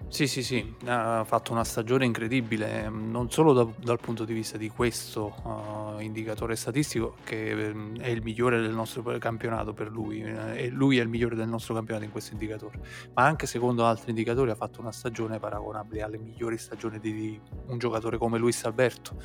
Sì, 0.08 0.28
sì, 0.28 0.44
sì, 0.44 0.76
ha 0.86 1.26
fatto 1.26 1.52
una 1.52 1.66
stagione 1.66 2.06
incredibile, 2.06 2.88
non 2.88 3.30
solo 3.30 3.52
da, 3.52 3.68
dal 3.84 4.00
punto 4.00 4.24
di 4.24 4.34
vista 4.34 4.58
di 4.58 4.70
questo 4.70 5.34
uh, 5.44 6.00
indicatore 6.00 6.56
statistico, 6.56 7.16
che 7.26 7.52
um, 7.74 8.00
è 8.00 8.08
il 8.10 8.22
migliore 8.24 8.62
del 8.62 8.72
nostro 8.72 9.02
campionato 9.18 9.74
per 9.74 9.92
lui, 9.92 10.22
eh, 10.22 10.64
e 10.64 10.70
lui 10.70 11.00
è 11.00 11.02
il 11.02 11.10
migliore 11.10 11.36
del 11.36 11.50
nostro 11.50 11.74
campionato 11.74 12.06
in 12.06 12.12
questo 12.12 12.32
indicatore, 12.32 12.80
ma 13.14 13.26
anche 13.26 13.46
secondo 13.46 13.84
altri 13.84 14.12
indicatori 14.12 14.52
ha 14.52 14.56
fatto 14.56 14.80
una 14.80 14.94
stagione 14.94 15.38
paragonabile 15.38 16.04
alle 16.04 16.18
migliori 16.18 16.58
stagioni 16.58 17.00
di 17.00 17.38
un 17.66 17.78
giocatore 17.78 18.18
come 18.18 18.38
Luis 18.38 18.64
Alberto, 18.64 19.22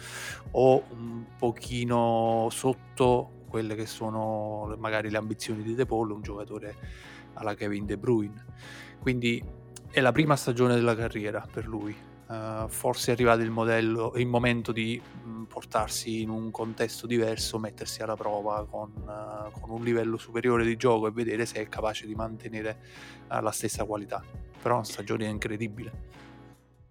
o 0.53 0.83
un 0.89 1.25
pochino 1.39 2.49
sotto 2.51 3.45
quelle 3.49 3.77
che 3.77 3.87
sono 3.87 4.75
magari 4.77 5.09
le 5.09 5.19
ambizioni 5.19 5.63
di 5.63 5.75
De 5.75 5.87
Paul, 5.87 6.11
un 6.11 6.23
giocatore 6.23 6.75
alla 7.35 7.55
Kevin 7.55 7.87
De 7.87 7.97
Bruyne. 7.97 8.45
Quindi 9.01 9.59
è 9.91 10.01
la 10.01 10.13
prima 10.13 10.37
stagione 10.37 10.75
della 10.75 10.95
carriera 10.95 11.47
per 11.51 11.67
lui. 11.67 11.97
Uh, 12.27 12.69
forse 12.69 13.11
è 13.11 13.15
arrivato 13.15 13.41
il, 13.41 13.51
modello, 13.51 14.13
il 14.15 14.27
momento 14.29 14.71
di 14.71 15.01
mh, 15.03 15.29
mm, 15.29 15.43
portarsi 15.45 16.23
in 16.23 16.29
un 16.29 16.53
contesto 16.53 17.09
diverso, 17.09 17.59
mettersi 17.59 18.03
alla 18.03 18.15
prova 18.15 18.65
con, 18.71 18.93
uh, 18.95 19.51
con, 19.59 19.71
un 19.71 19.83
livello 19.83 20.17
superiore 20.17 20.65
di 20.65 20.77
gioco 20.77 21.09
e 21.09 21.11
vedere 21.11 21.45
se 21.45 21.61
è 21.61 21.69
capace 21.69 22.07
di 22.07 22.15
mantenere 22.15 22.79
uh, 23.29 23.41
la 23.41 23.51
stessa 23.51 23.85
qualità. 23.85 24.23
Però 24.63 24.75
è 24.75 24.79
una 24.79 24.87
stagione 24.87 25.25
incredibile. 25.25 26.09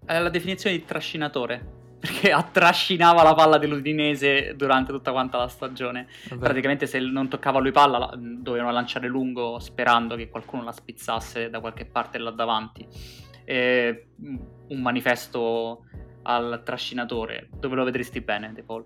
La 0.06 0.30
definizione 0.30 0.76
di 0.76 0.84
trascinatore 0.84 1.79
perché 2.00 2.32
attrascinava 2.32 3.24
la 3.24 3.34
palla 3.34 3.58
dell'Udinese 3.58 4.56
durante 4.56 4.92
tutta 4.92 5.12
quanta 5.12 5.38
la 5.38 5.48
stagione. 5.48 6.08
Vabbè. 6.30 6.42
Praticamente 6.42 6.88
se 6.88 7.00
non 7.00 7.28
toccava 7.28 7.60
lui 7.60 7.72
palla 7.72 8.12
dovevano 8.16 8.72
lanciare 8.72 9.08
lungo 9.08 9.60
sperando 9.60 10.16
che 10.16 10.30
qualcuno 10.30 10.64
la 10.64 10.72
spizzasse 10.72 11.50
da 11.50 11.60
qualche 11.60 11.86
parte 11.86 12.18
là 12.18 12.32
davanti. 12.32 12.88
E, 13.44 14.08
un 14.18 14.82
manifesto 14.82 15.86
al 16.24 16.62
trascinatore. 16.64 17.50
Dove 17.52 17.76
lo 17.76 17.84
vedresti 17.84 18.22
bene, 18.22 18.54
De 18.54 18.64
Paul? 18.64 18.86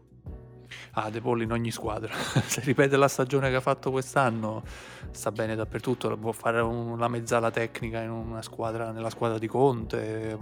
Ah, 0.91 1.09
De 1.09 1.21
Paul 1.21 1.41
in 1.41 1.51
ogni 1.51 1.71
squadra. 1.71 2.13
Se 2.45 2.61
ripete 2.61 2.97
la 2.97 3.07
stagione 3.07 3.49
che 3.49 3.55
ha 3.55 3.61
fatto 3.61 3.91
quest'anno, 3.91 4.63
sta 5.11 5.31
bene 5.31 5.55
dappertutto. 5.55 6.15
Può 6.17 6.31
fare 6.31 6.61
una 6.61 7.07
mezzala 7.07 7.51
tecnica 7.51 8.01
squadra, 8.41 8.91
nella 8.91 9.09
squadra 9.09 9.37
di 9.37 9.47
Conte, 9.47 10.37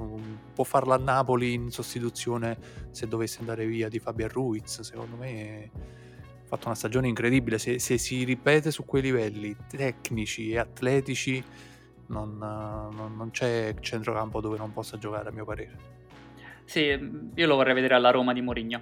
può 0.54 0.64
farla 0.64 0.96
a 0.96 0.98
Napoli 0.98 1.54
in 1.54 1.72
sostituzione 1.72 2.58
se 2.92 3.08
dovesse 3.08 3.40
andare 3.40 3.66
via 3.66 3.88
di 3.88 4.00
Fabian 4.00 4.30
Ruiz. 4.30 4.82
Secondo 4.82 5.16
me 5.16 5.70
ha 5.74 6.48
fatto 6.48 6.68
una 6.68 6.76
stagione 6.76 7.08
incredibile. 7.08 7.58
Se, 7.58 7.80
se 7.80 7.98
si 7.98 8.24
ripete 8.24 8.72
su 8.72 8.84
quei 8.86 9.02
livelli 9.02 9.56
tecnici 9.70 10.52
e 10.52 10.58
atletici, 10.58 11.44
non, 12.08 12.38
non, 12.38 13.16
non 13.16 13.32
c'è 13.32 13.74
centrocampo 13.80 14.42
dove 14.42 14.58
non 14.58 14.74
possa 14.74 14.98
giocare, 14.98 15.30
a 15.30 15.32
mio 15.32 15.46
parere. 15.46 16.00
Sì, 16.66 16.82
io 17.34 17.48
lo 17.48 17.56
vorrei 17.56 17.74
vedere 17.74 17.96
alla 17.96 18.12
Roma 18.12 18.34
di 18.34 18.42
Mourinho. 18.42 18.82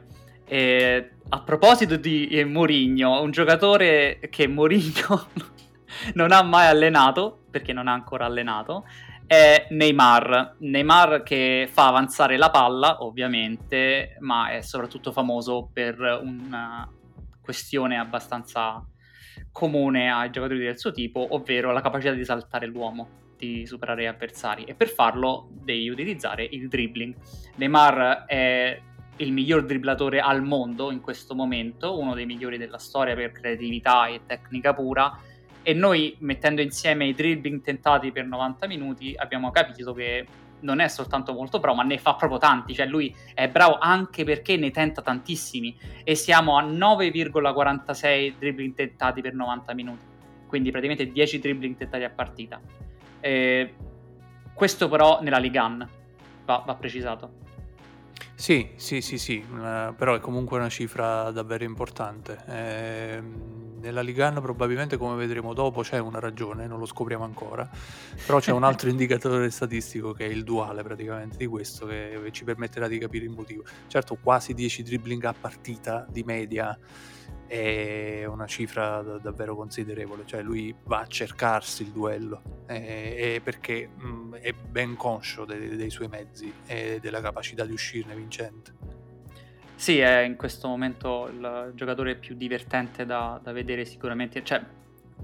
E 0.51 1.11
a 1.29 1.41
proposito 1.41 1.95
di 1.95 2.27
eh, 2.27 2.43
Mourinho, 2.43 3.21
un 3.21 3.29
giocatore 3.29 4.19
che 4.31 4.47
Mourinho 4.47 5.27
non 6.15 6.31
ha 6.31 6.41
mai 6.41 6.67
allenato, 6.67 7.43
perché 7.51 7.71
non 7.71 7.87
ha 7.87 7.93
ancora 7.93 8.25
allenato, 8.25 8.85
è 9.27 9.67
Neymar. 9.69 10.55
Neymar 10.57 11.21
che 11.21 11.69
fa 11.71 11.87
avanzare 11.87 12.35
la 12.35 12.49
palla, 12.49 13.03
ovviamente, 13.03 14.17
ma 14.21 14.49
è 14.49 14.61
soprattutto 14.61 15.11
famoso 15.11 15.69
per 15.71 15.99
una 15.99 16.91
questione 17.39 17.99
abbastanza 17.99 18.83
comune 19.51 20.11
ai 20.11 20.31
giocatori 20.31 20.59
del 20.59 20.79
suo 20.79 20.91
tipo, 20.91 21.27
ovvero 21.35 21.71
la 21.71 21.81
capacità 21.81 22.13
di 22.13 22.25
saltare 22.25 22.65
l'uomo 22.65 23.17
di 23.37 23.65
superare 23.65 24.01
gli 24.01 24.05
avversari 24.07 24.65
e 24.65 24.73
per 24.75 24.89
farlo 24.89 25.47
devi 25.51 25.89
utilizzare 25.89 26.43
il 26.43 26.67
dribbling. 26.67 27.15
Neymar 27.55 28.25
è 28.25 28.81
il 29.19 29.31
miglior 29.33 29.65
dribblatore 29.65 30.19
al 30.19 30.43
mondo 30.43 30.91
in 30.91 31.01
questo 31.01 31.35
momento, 31.35 31.99
uno 31.99 32.13
dei 32.13 32.25
migliori 32.25 32.57
della 32.57 32.77
storia 32.77 33.15
per 33.15 33.31
creatività 33.31 34.07
e 34.07 34.21
tecnica 34.25 34.73
pura. 34.73 35.17
E 35.61 35.73
noi, 35.73 36.15
mettendo 36.19 36.61
insieme 36.61 37.05
i 37.05 37.13
dribbling 37.13 37.61
tentati 37.61 38.11
per 38.11 38.25
90 38.25 38.67
minuti, 38.67 39.13
abbiamo 39.15 39.51
capito 39.51 39.93
che 39.93 40.25
non 40.61 40.79
è 40.79 40.87
soltanto 40.87 41.33
molto 41.33 41.59
bravo, 41.59 41.77
ma 41.77 41.83
ne 41.83 41.97
fa 41.97 42.15
proprio 42.15 42.39
tanti. 42.39 42.73
Cioè, 42.73 42.85
lui 42.85 43.13
è 43.33 43.47
bravo 43.49 43.77
anche 43.77 44.23
perché 44.23 44.55
ne 44.55 44.71
tenta 44.71 45.01
tantissimi. 45.01 45.77
E 46.03 46.15
siamo 46.15 46.57
a 46.57 46.63
9,46 46.63 48.35
dribbling 48.37 48.73
tentati 48.73 49.21
per 49.21 49.33
90 49.33 49.73
minuti. 49.73 50.05
Quindi 50.47 50.71
praticamente 50.71 51.11
10 51.11 51.39
dribbling 51.39 51.75
tentati 51.75 52.03
a 52.03 52.09
partita. 52.09 52.59
E 53.19 53.73
questo 54.53 54.87
però 54.87 55.21
nella 55.21 55.37
Ligan 55.37 55.87
va, 56.45 56.63
va 56.65 56.75
precisato. 56.75 57.47
Sì, 58.35 58.69
sì, 58.75 59.01
sì, 59.01 59.17
sì, 59.17 59.37
eh, 59.39 59.93
però 59.95 60.15
è 60.15 60.19
comunque 60.19 60.57
una 60.57 60.69
cifra 60.69 61.29
davvero 61.31 61.63
importante. 61.63 62.41
Eh, 62.47 63.21
nella 63.79 64.01
Ligan 64.01 64.39
probabilmente, 64.41 64.97
come 64.97 65.15
vedremo 65.15 65.53
dopo, 65.53 65.81
c'è 65.81 65.99
una 65.99 66.19
ragione, 66.19 66.67
non 66.67 66.79
lo 66.79 66.85
scopriamo 66.85 67.23
ancora, 67.23 67.69
però 68.25 68.39
c'è 68.39 68.51
un 68.51 68.63
altro 68.63 68.89
indicatore 68.89 69.49
statistico 69.49 70.13
che 70.13 70.25
è 70.25 70.29
il 70.29 70.43
duale 70.43 70.83
praticamente 70.83 71.37
di 71.37 71.47
questo 71.47 71.85
che 71.85 72.29
ci 72.31 72.43
permetterà 72.43 72.87
di 72.87 72.97
capire 72.97 73.25
il 73.25 73.31
motivo. 73.31 73.63
Certo, 73.87 74.17
quasi 74.21 74.53
10 74.53 74.83
dribbling 74.83 75.23
a 75.25 75.33
partita 75.33 76.05
di 76.09 76.23
media 76.23 76.77
è 77.47 78.25
una 78.25 78.45
cifra 78.45 79.01
d- 79.01 79.21
davvero 79.21 79.55
considerevole, 79.55 80.23
cioè 80.25 80.41
lui 80.41 80.73
va 80.83 80.99
a 80.99 81.07
cercarsi 81.07 81.83
il 81.83 81.89
duello 81.89 82.63
eh, 82.67 83.41
perché 83.43 83.87
mh, 83.87 84.35
è 84.35 84.53
ben 84.53 84.95
conscio 84.95 85.45
de- 85.45 85.75
dei 85.75 85.89
suoi 85.89 86.07
mezzi 86.07 86.53
e 86.65 86.99
della 87.01 87.21
capacità 87.21 87.65
di 87.65 87.73
uscirne 87.73 88.15
vincente. 88.15 88.73
Sì, 89.75 89.97
è 89.97 90.19
in 90.19 90.35
questo 90.35 90.67
momento 90.67 91.27
il 91.27 91.71
giocatore 91.73 92.15
più 92.15 92.35
divertente 92.35 93.05
da, 93.05 93.39
da 93.41 93.53
vedere 93.53 93.85
sicuramente, 93.85 94.43
cioè 94.43 94.61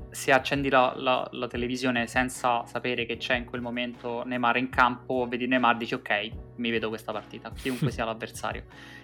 se 0.10 0.32
accendi 0.32 0.70
la, 0.70 0.94
la, 0.96 1.28
la, 1.34 1.48
televisione 1.48 2.08
senza 2.08 2.66
sapere 2.66 3.06
che 3.06 3.18
c'è 3.18 3.36
in 3.36 3.44
quel 3.44 3.62
momento 3.62 4.24
Neymar 4.24 4.58
in 4.58 4.70
campo, 4.70 5.28
vedi 5.28 5.46
Neymar 5.46 5.76
e 5.76 5.78
dici 5.78 5.94
ok, 5.94 6.32
mi 6.56 6.70
vedo 6.70 6.88
questa 6.88 7.12
partita, 7.12 7.52
chiunque 7.52 7.92
sia 7.92 8.06
l'avversario. 8.06 8.64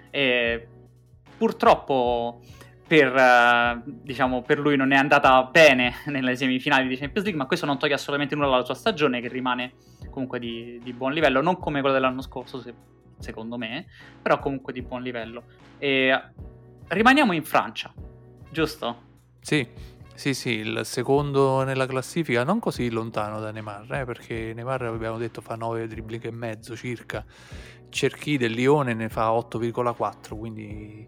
E 0.09 0.67
purtroppo 1.37 2.39
per, 2.91 3.13
uh, 3.15 3.81
diciamo, 3.85 4.41
per 4.41 4.59
lui 4.59 4.75
non 4.75 4.91
è 4.91 4.97
andata 4.97 5.41
bene 5.43 5.93
nelle 6.07 6.35
semifinali 6.35 6.89
di 6.89 6.97
Champions 6.97 7.23
League, 7.23 7.41
ma 7.41 7.47
questo 7.47 7.65
non 7.65 7.79
toglie 7.79 7.93
assolutamente 7.93 8.35
nulla 8.35 8.55
alla 8.55 8.65
sua 8.65 8.73
stagione, 8.73 9.21
che 9.21 9.29
rimane 9.29 9.75
comunque 10.09 10.39
di, 10.39 10.77
di 10.83 10.91
buon 10.91 11.13
livello, 11.13 11.39
non 11.39 11.57
come 11.57 11.79
quella 11.79 11.95
dell'anno 11.95 12.21
scorso, 12.21 12.59
se, 12.59 12.73
secondo 13.17 13.57
me, 13.57 13.85
però 14.21 14.39
comunque 14.39 14.73
di 14.73 14.81
buon 14.81 15.03
livello. 15.03 15.43
E 15.77 16.21
rimaniamo 16.89 17.31
in 17.31 17.45
Francia, 17.45 17.93
giusto? 18.49 19.03
Sì, 19.39 19.65
sì, 20.13 20.33
sì, 20.33 20.57
il 20.57 20.81
secondo 20.83 21.63
nella 21.63 21.85
classifica, 21.85 22.43
non 22.43 22.59
così 22.59 22.89
lontano 22.89 23.39
da 23.39 23.51
Neymar, 23.51 24.01
eh, 24.01 24.03
perché 24.03 24.51
Neymar 24.53 24.81
abbiamo 24.81 25.17
detto 25.17 25.39
fa 25.39 25.55
9 25.55 25.87
dribbling 25.87 26.25
e 26.25 26.31
mezzo 26.31 26.75
circa, 26.75 27.23
Cerchi 27.87 28.35
del 28.35 28.51
Lione 28.51 28.93
ne 28.93 29.07
fa 29.07 29.29
8,4, 29.29 30.37
quindi 30.37 31.07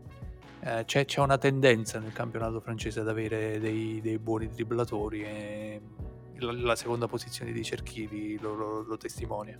eh, 0.65 0.85
c'è, 0.85 1.03
c'è, 1.03 1.19
una 1.19 1.37
tendenza 1.37 1.99
nel 1.99 2.13
campionato 2.13 2.61
francese 2.61 3.01
ad 3.01 3.09
avere 3.09 3.59
dei, 3.59 3.99
dei 4.01 4.17
buoni 4.17 4.47
dribblatori 4.47 5.23
e 5.23 5.81
la, 6.37 6.53
la, 6.53 6.75
seconda 6.75 7.07
posizione 7.07 7.51
di 7.51 7.63
Cerchi 7.63 8.39
lo, 8.39 8.53
lo, 8.53 8.81
lo 8.83 8.97
testimonia. 8.97 9.57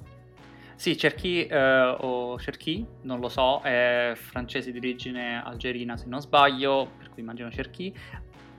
Sì, 0.75 0.97
Cerchi 0.97 1.45
eh, 1.45 1.95
o 1.99 2.39
Cerchi, 2.39 2.85
non 3.01 3.19
lo 3.19 3.27
so, 3.27 3.61
è 3.61 4.13
francese 4.15 4.71
di 4.71 4.77
origine 4.77 5.43
algerina 5.43 5.97
se 5.97 6.05
non 6.07 6.21
sbaglio, 6.21 6.89
per 6.97 7.09
cui 7.09 7.21
immagino 7.21 7.51
Cerchi, 7.51 7.93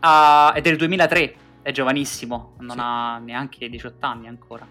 ah, 0.01 0.53
è 0.53 0.61
del 0.61 0.77
2003, 0.77 1.35
è 1.63 1.73
giovanissimo, 1.73 2.57
non 2.59 2.77
sì. 2.77 2.83
ha 2.83 3.19
neanche 3.19 3.69
18 3.71 4.07
anni 4.07 4.29
ancora. 4.29 4.67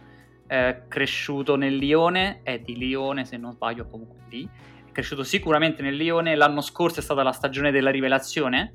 È 0.46 0.84
cresciuto 0.88 1.56
nel 1.56 1.76
Lione, 1.76 2.42
è 2.44 2.60
di 2.60 2.78
Lione 2.78 3.26
se 3.26 3.38
non 3.38 3.54
sbaglio 3.54 3.88
comunque 3.88 4.20
lì, 4.30 4.48
cresciuto 4.94 5.24
sicuramente 5.24 5.82
nel 5.82 5.96
Lione, 5.96 6.36
l'anno 6.36 6.62
scorso 6.62 7.02
è 7.02 7.04
stata 7.04 7.22
la 7.22 7.34
stagione 7.34 7.72
della 7.72 7.90
rivelazione, 7.90 8.72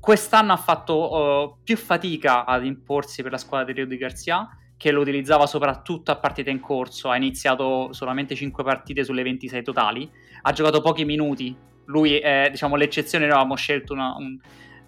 quest'anno 0.00 0.52
ha 0.52 0.56
fatto 0.56 1.12
uh, 1.12 1.56
più 1.62 1.76
fatica 1.76 2.44
ad 2.44 2.64
imporsi 2.64 3.22
per 3.22 3.30
la 3.30 3.38
squadra 3.38 3.66
di 3.66 3.72
Rio 3.74 3.86
di 3.86 3.96
Garcia, 3.96 4.48
che 4.76 4.90
lo 4.90 5.00
utilizzava 5.00 5.46
soprattutto 5.46 6.10
a 6.10 6.16
partite 6.16 6.50
in 6.50 6.58
corso, 6.60 7.10
ha 7.10 7.16
iniziato 7.16 7.92
solamente 7.92 8.34
5 8.34 8.64
partite 8.64 9.04
sulle 9.04 9.22
26 9.22 9.62
totali, 9.62 10.10
ha 10.42 10.52
giocato 10.52 10.80
pochi 10.80 11.04
minuti, 11.04 11.54
lui 11.86 12.18
è 12.18 12.48
diciamo 12.50 12.76
l'eccezione, 12.76 13.24
noi 13.24 13.34
avevamo 13.34 13.56
scelto 13.56 13.92
una, 13.92 14.14
un 14.16 14.38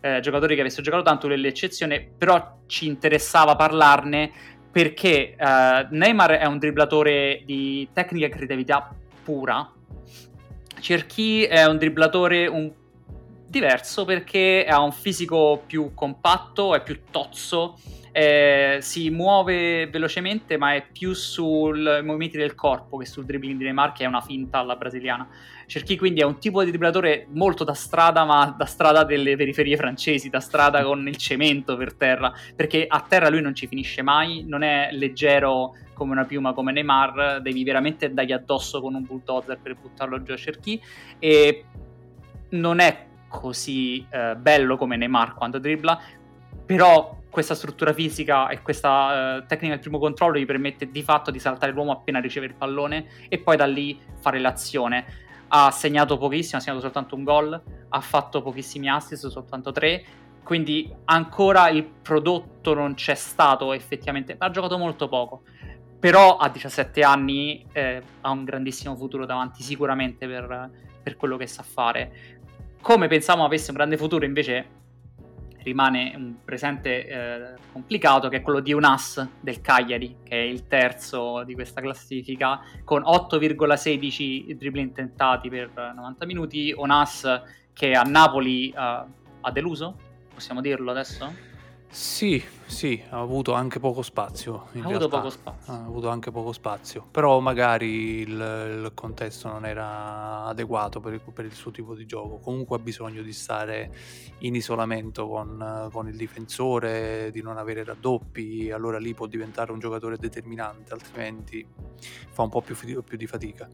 eh, 0.01 0.21
giocatore 0.21 0.55
che 0.55 0.61
avesse 0.61 0.83
giocato 0.83 1.03
tanto, 1.03 1.27
lui 1.27 1.37
è 1.37 1.39
l'eccezione, 1.39 2.09
però 2.17 2.59
ci 2.67 2.87
interessava 2.87 3.57
parlarne 3.57 4.31
perché 4.71 5.35
eh, 5.35 5.87
Neymar 5.91 6.33
è 6.33 6.47
un 6.47 6.59
dribblatore 6.59 7.43
di 7.45 7.89
tecnica 7.93 8.27
e 8.27 8.29
creatività 8.29 8.95
pura, 9.25 9.73
Cerchi 10.81 11.45
è 11.45 11.65
un 11.67 11.79
dribblatore 11.79 12.47
un... 12.47 12.71
diverso 13.47 14.05
perché 14.05 14.67
ha 14.69 14.81
un 14.83 14.93
fisico 14.93 15.63
più 15.67 15.93
compatto, 15.95 16.75
è 16.75 16.83
più 16.83 17.01
tozzo 17.11 17.77
eh, 18.13 18.79
si 18.81 19.11
muove 19.11 19.87
velocemente, 19.89 20.57
ma 20.57 20.75
è 20.75 20.85
più 20.91 21.13
sui 21.13 22.03
movimenti 22.03 22.37
del 22.37 22.55
corpo 22.55 22.97
che 22.97 23.07
sul 23.07 23.25
dribbling 23.25 23.59
di 23.59 23.65
Neymar, 23.65 23.93
che 23.93 24.05
è 24.05 24.07
una 24.07 24.21
finta 24.21 24.59
alla 24.59 24.77
brasiliana. 24.77 25.29
Cherki 25.71 25.97
quindi 25.97 26.21
è 26.21 26.25
un 26.25 26.41
tipo 26.41 26.65
di 26.65 26.71
dribblatore 26.71 27.29
molto 27.31 27.62
da 27.62 27.75
strada, 27.75 28.25
ma 28.25 28.53
da 28.59 28.65
strada 28.65 29.05
delle 29.05 29.37
periferie 29.37 29.77
francesi, 29.77 30.29
da 30.29 30.41
strada 30.41 30.83
con 30.83 31.07
il 31.07 31.17
cemento 31.17 31.77
per 31.77 31.95
terra, 31.95 32.33
perché 32.57 32.87
a 32.89 33.00
terra 33.09 33.29
lui 33.29 33.41
non 33.41 33.55
ci 33.55 33.69
finisce 33.69 34.03
mai, 34.03 34.45
non 34.45 34.62
è 34.62 34.89
leggero 34.91 35.77
come 35.95 36.11
una 36.11 36.25
piuma 36.25 36.55
come 36.55 36.73
Neymar, 36.73 37.41
devi 37.41 37.62
veramente 37.62 38.12
dargli 38.12 38.33
addosso 38.33 38.81
con 38.81 38.95
un 38.95 39.05
bulldozer 39.05 39.61
per 39.62 39.77
buttarlo 39.77 40.21
giù 40.25 40.33
a 40.33 40.37
Cherki 40.37 40.83
e 41.21 41.65
non 42.49 42.81
è 42.81 43.07
così 43.29 44.05
eh, 44.11 44.35
bello 44.35 44.77
come 44.77 44.97
Neymar 44.97 45.35
quando 45.35 45.61
dribbla, 45.61 46.00
però 46.67 47.17
questa 47.31 47.55
struttura 47.55 47.93
fisica 47.93 48.49
e 48.49 48.61
questa 48.61 49.37
uh, 49.37 49.47
tecnica 49.47 49.75
del 49.75 49.83
primo 49.83 50.00
controllo 50.00 50.37
gli 50.37 50.47
permette 50.47 50.91
di 50.91 51.03
fatto 51.05 51.31
di 51.31 51.39
saltare 51.39 51.71
l'uomo 51.71 51.93
appena 51.93 52.19
riceve 52.19 52.47
il 52.47 52.55
pallone 52.55 53.07
e 53.29 53.39
poi 53.39 53.57
da 53.57 53.67
lì 53.67 54.00
fare 54.19 54.41
l'azione. 54.41 55.29
Ha 55.52 55.71
segnato 55.71 56.16
pochissimo, 56.16 56.59
ha 56.59 56.61
segnato 56.61 56.83
soltanto 56.83 57.14
un 57.14 57.25
gol, 57.25 57.62
ha 57.88 58.00
fatto 58.00 58.42
pochissimi 58.42 58.88
assist, 58.88 59.26
soltanto 59.28 59.73
tre, 59.73 60.04
quindi 60.42 60.92
ancora 61.04 61.69
il 61.69 61.85
prodotto 61.85 62.75
non 62.75 62.95
c'è 62.95 63.14
stato 63.14 63.73
effettivamente, 63.73 64.35
ha 64.38 64.50
giocato 64.50 64.78
molto 64.78 65.09
poco. 65.09 65.42
Però 65.99 66.38
a 66.38 66.49
17 66.49 67.02
anni 67.02 67.66
eh, 67.73 68.02
ha 68.23 68.30
un 68.30 68.45
grandissimo 68.45 68.97
futuro 68.97 69.26
davanti 69.26 69.62
sicuramente 69.62 70.26
per, 70.26 70.71
per 71.02 71.16
quello 71.16 71.37
che 71.37 71.47
sa 71.47 71.62
fare. 71.62 72.38
Come 72.80 73.07
pensavamo 73.07 73.45
avesse 73.45 73.71
un 73.71 73.76
grande 73.76 73.99
futuro 73.99 74.25
invece 74.25 74.80
rimane 75.62 76.12
un 76.17 76.35
presente 76.45 77.07
eh, 77.07 77.55
complicato 77.73 78.29
che 78.29 78.38
è 78.38 78.43
quello 78.43 78.61
di 78.61 78.73
Unas 78.73 79.26
del 79.40 79.61
Cagliari, 79.61 80.17
che 80.23 80.37
è 80.37 80.43
il 80.43 80.67
terzo 80.67 81.43
di 81.45 81.55
questa 81.55 81.81
classifica, 81.81 82.61
con 82.85 83.02
8,16 83.02 84.55
dribbling 84.55 84.93
tentati 84.93 85.49
per 85.49 85.71
90 85.75 86.26
minuti. 86.26 86.73
Unas 86.76 87.43
che 87.73 87.93
a 87.93 88.02
Napoli 88.02 88.73
uh, 88.75 88.79
ha 89.40 89.50
deluso, 89.52 89.97
possiamo 90.35 90.61
dirlo 90.61 90.90
adesso? 90.90 91.50
Sì, 91.93 92.41
sì, 92.67 93.03
ha 93.11 93.19
avuto 93.19 93.53
anche 93.53 93.81
poco 93.81 94.03
spazio. 94.03 94.69
ha 94.75 94.87
avuto 94.87 95.09
poco 95.09 95.29
spazio. 95.29 95.73
Ha 95.73 95.85
avuto 95.85 96.09
anche 96.09 96.31
poco 96.31 96.53
spazio, 96.53 97.05
però 97.11 97.41
magari 97.41 98.21
il, 98.21 98.31
il 98.31 98.93
contesto 98.95 99.49
non 99.49 99.67
era 99.67 100.45
adeguato 100.45 101.01
per 101.01 101.15
il, 101.15 101.21
per 101.21 101.47
il, 101.47 101.53
suo 101.53 101.73
tipo 101.73 101.97
di 101.97 102.07
gioco. 102.07 102.39
Comunque 102.39 102.77
ha 102.77 102.79
bisogno 102.79 103.23
di 103.23 103.33
stare 103.33 103.93
in 104.39 104.55
isolamento 104.55 105.27
con, 105.27 105.89
con, 105.91 106.07
il 106.07 106.17
difensore, 106.17 107.31
di 107.33 107.43
non 107.43 107.59
avere 107.59 107.83
raddoppi, 107.83 108.71
allora 108.71 109.01
lì 109.01 109.13
può 109.13 109.27
diventare 109.27 109.73
un 109.73 109.81
giocatore 109.81 110.17
determinante, 110.17 110.93
altrimenti 110.93 111.67
fa 112.31 112.43
un 112.43 112.51
po' 112.51 112.61
più, 112.61 112.77
più 113.03 113.17
di 113.17 113.27
fatica. 113.27 113.69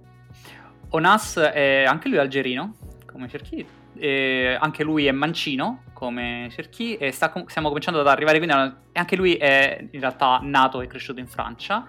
Onas 0.89 1.37
è 1.37 1.85
anche 1.85 2.09
lui 2.09 2.19
algerino, 2.19 2.77
come 3.05 3.29
Cerchi, 3.29 3.67
eh, 3.99 4.57
anche 4.61 4.85
lui 4.85 5.07
è 5.07 5.13
mancino 5.13 5.85
come 5.93 6.49
Cherki 6.51 6.97
e 6.97 7.11
sta, 7.11 7.33
stiamo 7.47 7.69
cominciando 7.69 8.01
ad 8.01 8.07
arrivare 8.07 8.39
quindi 8.39 8.55
a, 8.55 8.77
anche 8.93 9.17
lui 9.17 9.35
è 9.37 9.87
in 9.91 10.01
realtà 10.01 10.41
nato 10.43 10.81
e 10.81 10.87
cresciuto 10.87 11.21
in 11.21 11.27
Francia. 11.27 11.87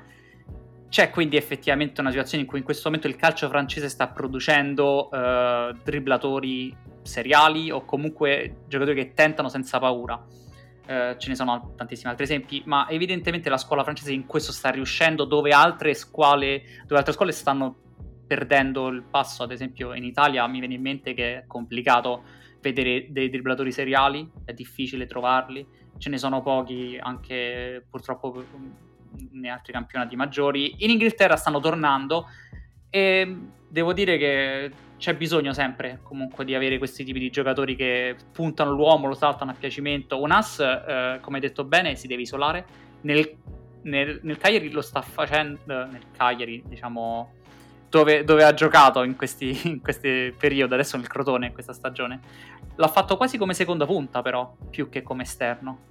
C'è 0.90 1.10
quindi 1.10 1.36
effettivamente 1.36 2.00
una 2.00 2.12
situazione 2.12 2.44
in 2.44 2.50
cui 2.50 2.60
in 2.60 2.64
questo 2.64 2.84
momento 2.86 3.08
il 3.08 3.18
calcio 3.18 3.50
francese 3.50 3.90
sta 3.90 4.08
producendo 4.08 5.12
eh, 5.12 5.76
dribblatori 5.84 6.76
seriali 7.02 7.72
o 7.72 7.84
comunque 7.84 8.62
giocatori 8.68 8.96
che 8.96 9.14
tentano 9.14 9.50
senza 9.50 9.80
paura. 9.80 10.24
Eh, 10.86 11.16
ce 11.18 11.28
ne 11.28 11.36
sono 11.36 11.74
tantissimi 11.76 12.10
altri 12.10 12.24
esempi, 12.24 12.62
ma 12.66 12.88
evidentemente 12.90 13.50
la 13.50 13.58
scuola 13.58 13.84
francese 13.84 14.14
in 14.14 14.26
questo 14.26 14.54
sta 14.54 14.70
riuscendo 14.70 15.26
dove 15.26 15.52
altre 15.52 15.94
scuole, 15.94 16.62
dove 16.86 16.98
altre 16.98 17.12
scuole 17.12 17.34
stanno 17.34 17.76
perdendo 18.28 18.88
il 18.90 19.04
passo, 19.04 19.44
ad 19.44 19.52
esempio 19.52 19.94
in 19.94 20.04
Italia 20.04 20.46
mi 20.48 20.60
viene 20.60 20.76
in 20.76 20.82
mente 20.82 21.13
che 21.13 21.38
è 21.38 21.44
complicato 21.48 22.24
vedere 22.62 23.08
dei 23.10 23.30
dribblatori 23.30 23.72
seriali, 23.72 24.30
è 24.44 24.54
difficile 24.54 25.06
trovarli, 25.06 25.66
ce 25.98 26.10
ne 26.10 26.18
sono 26.18 26.42
pochi 26.42 27.00
anche 27.02 27.86
purtroppo 27.90 28.44
nei 29.32 29.50
altri 29.50 29.72
campionati 29.74 30.16
maggiori. 30.16 30.76
In 30.80 30.90
Inghilterra 30.90 31.38
stanno 31.38 31.60
tornando 31.60 32.28
e 32.90 33.38
devo 33.70 33.94
dire 33.94 34.18
che 34.18 34.72
c'è 34.98 35.16
bisogno 35.16 35.54
sempre 35.54 36.00
comunque 36.02 36.44
di 36.44 36.56
avere 36.56 36.78
questi 36.78 37.04
tipi 37.04 37.20
di 37.20 37.30
giocatori 37.30 37.76
che 37.76 38.16
puntano 38.32 38.72
l'uomo, 38.72 39.08
lo 39.08 39.13
saltano 39.13 39.52
a 39.52 39.54
piacimento. 39.54 40.20
Un 40.20 40.32
as, 40.32 40.60
eh, 40.60 41.20
come 41.22 41.40
detto 41.40 41.63
bene, 41.63 41.96
si 41.96 42.08
deve 42.08 42.24
isolare. 42.24 42.66
Nel, 43.02 43.38
nel, 43.84 44.20
nel 44.24 44.38
Cagliari 44.38 44.72
lo 44.72 44.82
sta 44.82 45.02
facendo, 45.02 45.62
nel 45.66 46.06
Cagliari 46.16 46.63
diciamo 46.66 47.36
dove, 47.89 48.23
dove, 48.23 48.43
ha 48.43 48.54
giocato 48.54 49.04
in 49.04 49.15
questi, 49.15 49.60
in 49.69 49.82
periodi, 50.38 50.73
adesso 50.73 50.97
nel 50.97 51.08
Crotone 51.08 51.47
in 51.47 51.54
questa 51.54 51.73
stagione. 51.73 52.19
L'ha 52.76 52.88
fatto 52.88 53.17
quasi 53.17 53.38
come 53.38 53.54
seconda 53.54 53.86
punta, 53.86 54.21
però, 54.21 54.56
più 54.69 54.89
che 54.89 55.04
come 55.04 55.23
esterno. 55.23 55.87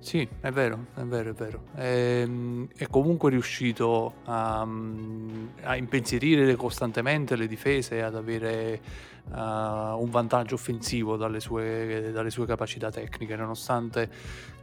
Sì, 0.00 0.26
è 0.40 0.50
vero, 0.50 0.86
è 0.94 1.02
vero, 1.02 1.30
è 1.30 1.32
vero. 1.34 1.64
È, 1.74 1.82
ehm, 2.22 2.68
è 2.76 2.86
comunque 2.86 3.30
riuscito 3.30 4.14
a, 4.24 4.66
a, 5.62 5.76
impensierire 5.76 6.54
costantemente 6.54 7.36
le 7.36 7.46
difese, 7.46 8.02
ad 8.02 8.14
avere 8.14 8.80
uh, 9.28 9.32
un 9.34 10.08
vantaggio 10.08 10.54
offensivo 10.54 11.16
dalle 11.16 11.40
sue, 11.40 12.10
dalle 12.12 12.30
sue 12.30 12.46
capacità 12.46 12.90
tecniche, 12.90 13.36
nonostante 13.36 14.08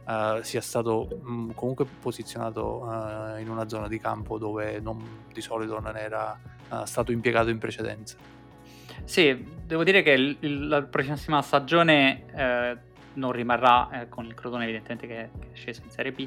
uh, 0.06 0.42
sia 0.42 0.60
stato 0.60 1.20
mh, 1.22 1.52
comunque 1.54 1.84
posizionato 1.84 2.82
uh, 2.82 3.38
in 3.38 3.48
una 3.48 3.68
zona 3.68 3.88
di 3.88 4.00
campo 4.00 4.38
dove 4.38 4.80
non, 4.80 5.00
di 5.32 5.40
solito 5.40 5.78
non 5.78 5.96
era 5.96 6.38
stato 6.84 7.12
impiegato 7.12 7.50
in 7.50 7.58
precedenza. 7.58 8.16
Sì, 9.04 9.46
devo 9.64 9.84
dire 9.84 10.02
che 10.02 10.10
il, 10.10 10.36
il, 10.40 10.66
la 10.66 10.82
prossima 10.82 11.40
stagione 11.40 12.24
non 13.16 13.32
rimarrà 13.32 13.88
eh, 13.90 14.08
con 14.08 14.24
il 14.24 14.34
Crotone 14.34 14.64
evidentemente 14.64 15.06
che, 15.06 15.30
che, 15.38 15.48
è 15.52 15.56
sceso 15.56 15.82
in 15.84 15.90
Serie 15.90 16.12
B. 16.12 16.26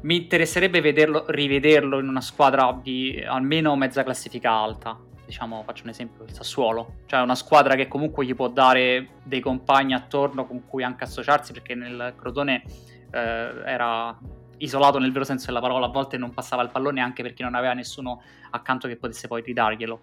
Mi 0.00 0.16
interesserebbe 0.16 0.80
vederlo, 0.80 1.24
rivederlo 1.28 1.98
in 1.98 2.08
una 2.08 2.20
squadra 2.20 2.78
di 2.80 3.22
almeno 3.26 3.76
mezza 3.76 4.02
classifica 4.02 4.50
alta. 4.50 4.98
Diciamo, 5.24 5.62
faccio 5.64 5.84
un 5.84 5.90
esempio, 5.90 6.24
il 6.24 6.32
Sassuolo. 6.32 6.96
Cioè 7.06 7.20
una 7.20 7.34
squadra 7.34 7.74
che 7.74 7.88
comunque 7.88 8.26
gli 8.26 8.34
può 8.34 8.48
dare 8.48 9.08
dei 9.22 9.40
compagni 9.40 9.94
attorno 9.94 10.46
con 10.46 10.66
cui 10.66 10.82
anche 10.82 11.04
associarsi, 11.04 11.52
perché 11.52 11.74
nel 11.74 12.14
Crotone 12.16 12.62
eh, 13.10 13.18
era 13.64 14.18
isolato 14.58 14.98
nel 14.98 15.12
vero 15.12 15.24
senso 15.24 15.46
della 15.46 15.60
parola, 15.60 15.86
a 15.86 15.90
volte 15.90 16.16
non 16.16 16.32
passava 16.32 16.62
il 16.62 16.70
pallone 16.70 17.00
anche 17.00 17.22
perché 17.22 17.42
non 17.42 17.54
aveva 17.54 17.72
nessuno 17.72 18.22
accanto 18.50 18.88
che 18.88 18.96
potesse 18.96 19.26
poi 19.26 19.42
ridarglielo 19.42 20.00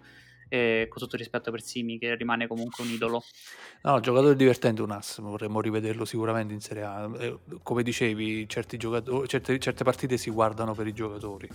eh, 0.52 0.86
con 0.90 1.00
tutto 1.00 1.16
rispetto 1.16 1.50
per 1.50 1.62
Simi 1.62 1.98
che 1.98 2.14
rimane 2.14 2.46
comunque 2.46 2.84
un 2.84 2.90
idolo. 2.90 3.24
No, 3.84 4.00
giocatore 4.00 4.36
divertente 4.36 4.82
un 4.82 4.90
ass, 4.90 5.18
vorremmo 5.22 5.62
rivederlo 5.62 6.04
sicuramente 6.04 6.52
in 6.52 6.60
Serie 6.60 6.82
A. 6.82 7.10
Eh, 7.18 7.38
come 7.62 7.82
dicevi, 7.82 8.46
certe, 8.46 8.76
certe, 8.76 9.58
certe, 9.58 9.82
partite 9.82 10.18
si 10.18 10.28
guardano 10.28 10.74
per 10.74 10.86
i 10.86 10.92
giocatori. 10.92 11.48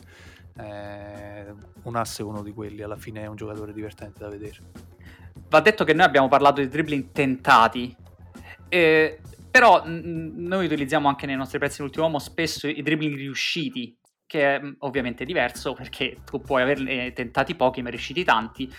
Eh, 0.57 1.53
un 1.83 1.95
ass 1.95 2.21
è 2.21 2.23
uno 2.23 2.41
di 2.41 2.51
quelli, 2.51 2.81
alla 2.81 2.97
fine 2.97 3.21
è 3.21 3.27
un 3.27 3.35
giocatore 3.35 3.71
divertente 3.71 4.17
da 4.19 4.29
vedere. 4.29 4.57
Va 5.47 5.61
detto 5.61 5.83
che 5.83 5.93
noi 5.93 6.05
abbiamo 6.05 6.27
parlato 6.27 6.59
di 6.61 6.67
dribbling 6.67 7.11
tentati. 7.11 7.95
Eh, 8.67 9.19
però 9.51 9.83
n- 9.85 10.33
noi 10.37 10.65
utilizziamo 10.65 11.07
anche 11.07 11.27
nei 11.27 11.35
nostri 11.35 11.59
prezzi 11.59 11.77
dell'ultimo 11.77 12.05
uomo 12.05 12.17
spesso 12.17 12.67
i 12.67 12.81
dribbling 12.81 13.15
riusciti, 13.15 13.95
che 14.27 14.55
è 14.55 14.61
ovviamente 14.79 15.25
diverso 15.25 15.73
perché 15.73 16.17
tu 16.29 16.41
puoi 16.41 16.61
averne 16.61 17.13
tentati 17.13 17.55
pochi 17.55 17.81
ma 17.81 17.89
riusciti 17.89 18.23
tanti. 18.23 18.71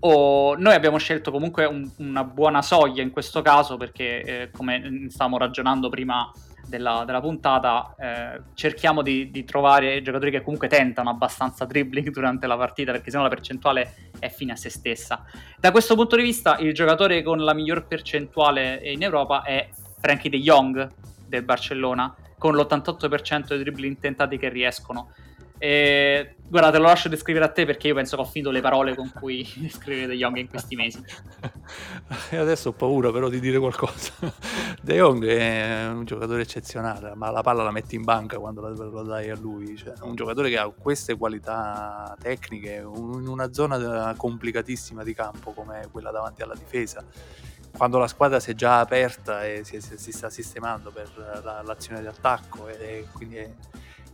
O 0.00 0.54
noi 0.56 0.74
abbiamo 0.74 0.98
scelto 0.98 1.30
comunque 1.30 1.64
un, 1.64 1.90
una 1.98 2.22
buona 2.22 2.62
soglia 2.62 3.02
in 3.02 3.10
questo 3.10 3.42
caso 3.42 3.76
perché 3.76 4.22
eh, 4.22 4.50
come 4.50 5.06
stavamo 5.08 5.38
ragionando 5.38 5.88
prima 5.88 6.30
della, 6.66 7.04
della 7.06 7.20
puntata 7.20 7.94
eh, 7.98 8.42
cerchiamo 8.54 9.02
di, 9.02 9.30
di, 9.30 9.44
trovare 9.44 10.02
giocatori 10.02 10.30
che 10.30 10.42
comunque 10.42 10.68
tentano 10.68 11.10
abbastanza 11.10 11.64
dribbling 11.64 12.10
durante 12.12 12.46
la 12.46 12.56
partita 12.56 12.92
perché 12.92 13.10
sennò 13.10 13.22
la 13.22 13.28
percentuale 13.28 14.10
è 14.18 14.28
fine 14.28 14.52
a 14.52 14.56
se 14.56 14.70
stessa. 14.70 15.24
Da 15.58 15.70
questo 15.70 15.94
punto 15.94 16.16
di 16.16 16.22
vista 16.22 16.58
il 16.58 16.74
giocatore 16.74 17.22
con 17.22 17.38
la 17.38 17.54
miglior 17.54 17.86
percentuale 17.86 18.80
in 18.84 19.02
Europa 19.02 19.42
è 19.42 19.68
Frankie 19.98 20.30
De 20.30 20.38
Jong 20.38 20.88
del 21.26 21.42
Barcellona 21.42 22.14
con 22.46 22.56
l'88% 22.56 23.48
dei 23.48 23.58
dribbling 23.58 23.98
tentati 23.98 24.38
che 24.38 24.48
riescono. 24.48 25.10
E, 25.58 26.36
guarda, 26.46 26.70
te 26.70 26.76
lo 26.76 26.84
lascio 26.84 27.08
descrivere 27.08 27.46
a 27.46 27.48
te 27.48 27.64
perché 27.64 27.88
io 27.88 27.94
penso 27.94 28.16
che 28.16 28.22
ho 28.22 28.26
finito 28.26 28.50
le 28.50 28.60
parole 28.60 28.94
con 28.94 29.10
cui 29.10 29.46
descrivere 29.56 30.06
De 30.06 30.16
Jong 30.16 30.36
in 30.36 30.48
questi 30.48 30.76
mesi. 30.76 31.02
E 32.30 32.36
adesso 32.36 32.68
ho 32.68 32.72
paura 32.72 33.10
però 33.10 33.28
di 33.28 33.40
dire 33.40 33.58
qualcosa. 33.58 34.12
De 34.80 34.94
Jong 34.94 35.26
è 35.26 35.88
un 35.88 36.04
giocatore 36.04 36.42
eccezionale, 36.42 37.14
ma 37.14 37.30
la 37.30 37.42
palla 37.42 37.62
la 37.62 37.72
metti 37.72 37.96
in 37.96 38.04
banca 38.04 38.38
quando 38.38 38.60
la, 38.60 38.68
la 38.68 39.02
dai 39.02 39.30
a 39.30 39.36
lui. 39.36 39.76
Cioè, 39.76 39.94
un 40.02 40.14
giocatore 40.14 40.50
che 40.50 40.58
ha 40.58 40.68
queste 40.68 41.16
qualità 41.16 42.16
tecniche 42.20 42.84
in 42.84 43.26
una 43.26 43.52
zona 43.52 44.14
complicatissima 44.16 45.02
di 45.02 45.14
campo 45.14 45.52
come 45.52 45.88
quella 45.90 46.10
davanti 46.10 46.42
alla 46.42 46.54
difesa 46.54 47.04
quando 47.76 47.98
la 47.98 48.08
squadra 48.08 48.40
si 48.40 48.52
è 48.52 48.54
già 48.54 48.80
aperta 48.80 49.44
e 49.44 49.62
si, 49.64 49.80
si, 49.80 49.98
si 49.98 50.12
sta 50.12 50.30
sistemando 50.30 50.90
per 50.90 51.10
la, 51.44 51.62
l'azione 51.62 52.00
di 52.00 52.06
attacco 52.06 52.68
e 52.68 53.06
quindi 53.12 53.36
è, 53.36 53.50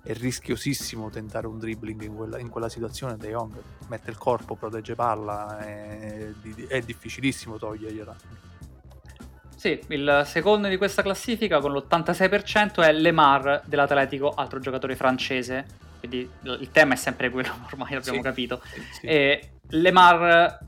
è, 0.03 0.13
rischiosissimo 0.13 1.11
tentare 1.11 1.47
un 1.47 1.59
dribbling 1.59 2.03
in 2.03 2.15
quella, 2.15 2.39
in 2.39 2.49
quella, 2.49 2.69
situazione 2.69 3.17
De 3.17 3.31
Jong 3.31 3.55
mette 3.89 4.11
il 4.11 4.19
corpo, 4.19 4.57
protegge 4.57 4.95
palla 4.95 5.59
è, 5.59 6.33
è 6.69 6.81
difficilissimo 6.81 7.57
togliergliela 7.57 8.51
sì, 9.63 9.81
il 9.91 10.23
secondo 10.27 10.67
di 10.67 10.77
questa 10.77 11.03
classifica 11.03 11.61
con 11.61 11.73
l'86% 11.73 12.83
è 12.83 12.93
Lemar 12.93 13.63
dell'Atletico, 13.65 14.31
altro 14.31 14.59
giocatore 14.59 14.97
francese. 14.97 15.65
Quindi 16.01 16.29
il 16.43 16.71
tema 16.73 16.95
è 16.95 16.97
sempre 16.97 17.31
quello, 17.31 17.53
ormai 17.71 17.95
abbiamo 17.95 18.19
sì, 18.19 18.25
capito. 18.25 18.61
Sì. 18.99 19.07
E 19.07 19.51
Lemar, 19.69 20.59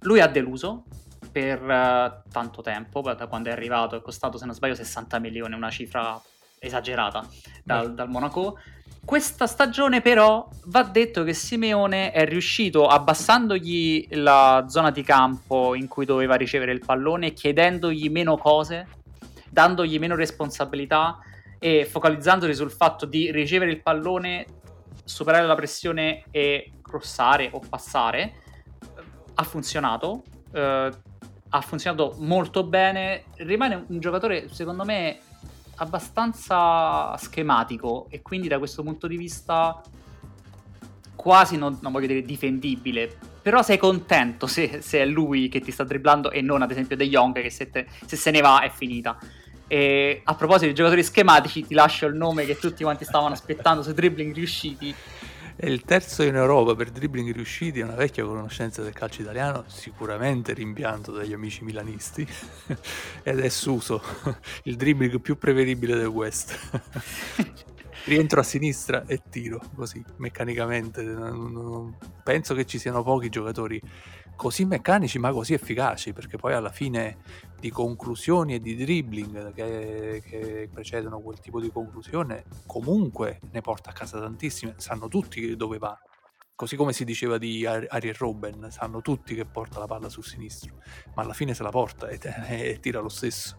lui 0.00 0.20
ha 0.20 0.26
deluso 0.26 0.84
per 1.34 1.60
uh, 1.60 2.30
tanto 2.30 2.62
tempo, 2.62 3.00
da 3.00 3.26
quando 3.26 3.48
è 3.48 3.52
arrivato, 3.52 3.96
è 3.96 4.00
costato 4.00 4.38
se 4.38 4.46
non 4.46 4.54
sbaglio 4.54 4.76
60 4.76 5.18
milioni, 5.18 5.54
una 5.54 5.68
cifra 5.68 6.22
esagerata 6.60 7.26
dal, 7.64 7.92
dal 7.92 8.08
Monaco. 8.08 8.56
Questa 9.04 9.48
stagione 9.48 10.00
però 10.00 10.48
va 10.66 10.84
detto 10.84 11.24
che 11.24 11.34
Simeone 11.34 12.12
è 12.12 12.24
riuscito 12.24 12.86
abbassandogli 12.86 14.06
la 14.12 14.66
zona 14.68 14.92
di 14.92 15.02
campo 15.02 15.74
in 15.74 15.88
cui 15.88 16.04
doveva 16.04 16.36
ricevere 16.36 16.70
il 16.70 16.84
pallone, 16.84 17.32
chiedendogli 17.32 18.08
meno 18.10 18.36
cose, 18.36 18.86
dandogli 19.50 19.98
meno 19.98 20.14
responsabilità 20.14 21.18
e 21.58 21.84
focalizzandoli 21.84 22.54
sul 22.54 22.70
fatto 22.70 23.06
di 23.06 23.32
ricevere 23.32 23.72
il 23.72 23.82
pallone, 23.82 24.46
superare 25.02 25.46
la 25.46 25.56
pressione 25.56 26.22
e 26.30 26.74
crossare 26.80 27.48
o 27.50 27.60
passare. 27.68 28.34
Ha 29.34 29.42
funzionato, 29.42 30.22
eh, 30.52 30.92
ha 31.56 31.60
funzionato 31.60 32.16
molto 32.18 32.64
bene, 32.64 33.26
rimane 33.36 33.84
un 33.86 34.00
giocatore 34.00 34.48
secondo 34.50 34.84
me 34.84 35.18
abbastanza 35.76 37.16
schematico 37.16 38.06
e 38.10 38.22
quindi 38.22 38.48
da 38.48 38.58
questo 38.58 38.82
punto 38.82 39.06
di 39.06 39.16
vista 39.16 39.80
quasi 41.14 41.56
non, 41.56 41.78
non 41.80 41.92
voglio 41.92 42.08
dire 42.08 42.22
difendibile, 42.22 43.16
però 43.40 43.62
sei 43.62 43.78
contento 43.78 44.48
se, 44.48 44.80
se, 44.82 44.98
è 44.98 45.06
lui 45.06 45.48
che 45.48 45.60
ti 45.60 45.70
sta 45.70 45.84
dribblando 45.84 46.32
e 46.32 46.40
non 46.40 46.60
ad 46.60 46.72
esempio 46.72 46.96
De 46.96 47.08
Jong 47.08 47.40
che 47.40 47.50
se, 47.50 47.70
te, 47.70 47.86
se 48.04 48.16
se 48.16 48.30
ne 48.32 48.40
va 48.40 48.62
è 48.62 48.70
finita. 48.70 49.16
E 49.68 50.20
a 50.24 50.34
proposito 50.34 50.66
di 50.66 50.74
giocatori 50.74 51.04
schematici, 51.04 51.64
ti 51.66 51.74
lascio 51.74 52.06
il 52.06 52.14
nome 52.14 52.44
che 52.44 52.58
tutti 52.58 52.82
quanti 52.82 53.04
stavano 53.04 53.32
aspettando 53.32 53.82
sui 53.82 53.94
dribbling 53.94 54.34
riusciti 54.34 54.92
è 55.64 55.68
il 55.68 55.82
terzo 55.82 56.22
in 56.22 56.36
Europa 56.36 56.74
per 56.74 56.90
dribbling 56.90 57.32
riusciti, 57.32 57.80
è 57.80 57.84
una 57.84 57.94
vecchia 57.94 58.22
conoscenza 58.22 58.82
del 58.82 58.92
calcio 58.92 59.22
italiano, 59.22 59.64
sicuramente 59.66 60.52
rimpianto 60.52 61.10
dagli 61.10 61.32
amici 61.32 61.64
milanisti, 61.64 62.28
ed 63.24 63.40
è 63.40 63.48
Suso, 63.48 64.02
il 64.64 64.76
dribbling 64.76 65.18
più 65.20 65.38
prevedibile 65.38 65.96
del 65.96 66.08
West. 66.08 66.58
Rientro 68.04 68.40
a 68.40 68.42
sinistra 68.42 69.04
e 69.06 69.22
tiro, 69.30 69.58
così, 69.74 70.04
meccanicamente. 70.18 71.02
Penso 72.22 72.54
che 72.54 72.66
ci 72.66 72.78
siano 72.78 73.02
pochi 73.02 73.30
giocatori 73.30 73.80
così 74.36 74.64
meccanici 74.64 75.18
ma 75.18 75.32
così 75.32 75.54
efficaci, 75.54 76.12
perché 76.12 76.36
poi 76.36 76.54
alla 76.54 76.70
fine 76.70 77.18
di 77.58 77.70
conclusioni 77.70 78.54
e 78.54 78.60
di 78.60 78.76
dribbling 78.76 79.52
che, 79.52 80.22
che, 80.24 80.68
precedono 80.72 81.20
quel 81.20 81.40
tipo 81.40 81.60
di 81.60 81.70
conclusione, 81.70 82.44
comunque 82.66 83.40
ne 83.50 83.60
porta 83.60 83.90
a 83.90 83.92
casa 83.92 84.20
tantissime, 84.20 84.74
sanno 84.76 85.08
tutti 85.08 85.56
dove 85.56 85.78
va. 85.78 85.98
Così 86.56 86.76
come 86.76 86.92
si 86.92 87.04
diceva 87.04 87.36
di 87.36 87.66
Ariel 87.66 88.14
Robben, 88.14 88.70
sanno 88.70 89.00
tutti 89.00 89.34
che 89.34 89.44
porta 89.44 89.80
la 89.80 89.86
palla 89.86 90.08
sul 90.08 90.24
sinistro, 90.24 90.76
ma 91.14 91.22
alla 91.22 91.32
fine 91.32 91.52
se 91.52 91.62
la 91.64 91.70
porta 91.70 92.08
e, 92.08 92.18
e 92.48 92.78
tira 92.80 93.00
lo 93.00 93.08
stesso. 93.08 93.56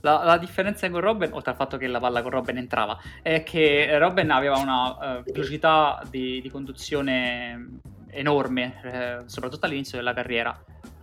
La, 0.00 0.22
la, 0.22 0.38
differenza 0.38 0.88
con 0.88 1.00
Robben, 1.00 1.32
oltre 1.32 1.50
al 1.50 1.56
fatto 1.56 1.76
che 1.76 1.86
la 1.88 1.98
palla 1.98 2.22
con 2.22 2.30
Robben 2.30 2.56
entrava, 2.56 2.98
è 3.22 3.42
che 3.42 3.98
Robben 3.98 4.30
aveva 4.30 4.56
una 4.56 5.18
uh, 5.18 5.22
velocità 5.24 6.00
di, 6.08 6.40
di 6.40 6.48
conduzione 6.48 7.80
enorme, 8.16 8.80
eh, 8.82 9.18
soprattutto 9.26 9.66
all'inizio 9.66 9.98
della 9.98 10.14
carriera. 10.14 10.58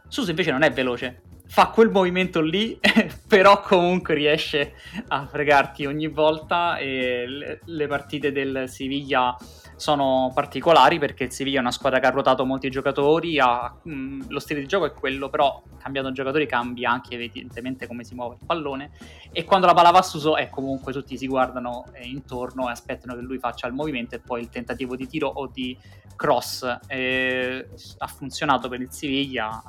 Suso 0.08 0.30
invece 0.30 0.52
non 0.52 0.64
è 0.64 0.72
veloce, 0.72 1.22
fa 1.48 1.68
quel 1.68 1.90
movimento 1.90 2.42
lì, 2.42 2.80
però 3.28 3.62
comunque 3.62 4.14
riesce 4.14 4.74
a 5.08 5.26
fregarti 5.26 5.86
ogni 5.86 6.08
volta 6.08 6.78
e 6.78 7.26
le, 7.28 7.60
le 7.64 7.88
partite 7.88 8.32
del 8.32 8.66
Siviglia 8.68 9.36
sono 9.84 10.32
particolari 10.34 10.98
perché 10.98 11.26
il 11.26 11.32
Siviglia 11.34 11.58
è 11.58 11.60
una 11.60 11.74
squadra 11.74 12.00
che 12.00 12.06
ha 12.06 12.10
ruotato 12.10 12.46
molti 12.46 12.70
giocatori, 12.70 13.38
ha, 13.38 13.76
mh, 13.84 13.92
mm, 13.94 14.22
lo 14.30 14.40
stile 14.40 14.62
di 14.62 14.66
gioco 14.66 14.86
è 14.86 14.94
quello, 14.94 15.30
però 15.30 15.62
cambiando 15.78 16.14
giocatori 16.14 16.48
cambia 16.48 16.90
anche 16.90 17.16
evidentemente 17.16 17.86
come 17.86 18.06
si 18.06 18.16
muove 18.16 18.36
il 18.40 18.46
pallone. 18.46 18.92
E 19.34 19.44
quando 19.44 19.66
la 19.66 19.74
palla 19.74 19.92
va 19.92 20.02
su 20.02 20.20
so, 20.20 20.38
è 20.38 20.50
comunque 20.50 20.94
tutti 20.94 21.18
si 21.18 21.28
guardano 21.28 21.84
eh, 21.92 22.08
intorno 22.08 22.70
e 22.70 22.72
aspettano 22.72 23.14
che 23.14 23.22
lui 23.22 23.40
faccia 23.40 23.68
il 23.68 23.74
movimento 23.74 24.16
e 24.16 24.20
poi 24.20 24.40
il 24.40 24.50
tentativo 24.50 24.96
di 24.96 25.06
tiro 25.06 25.28
o 25.28 25.48
di 25.48 25.78
cross. 26.16 26.78
Eh, 26.88 27.68
ha 27.98 28.08
funzionato 28.08 28.70
per 28.70 28.80
il 28.80 28.90
Siviglia 28.90 29.62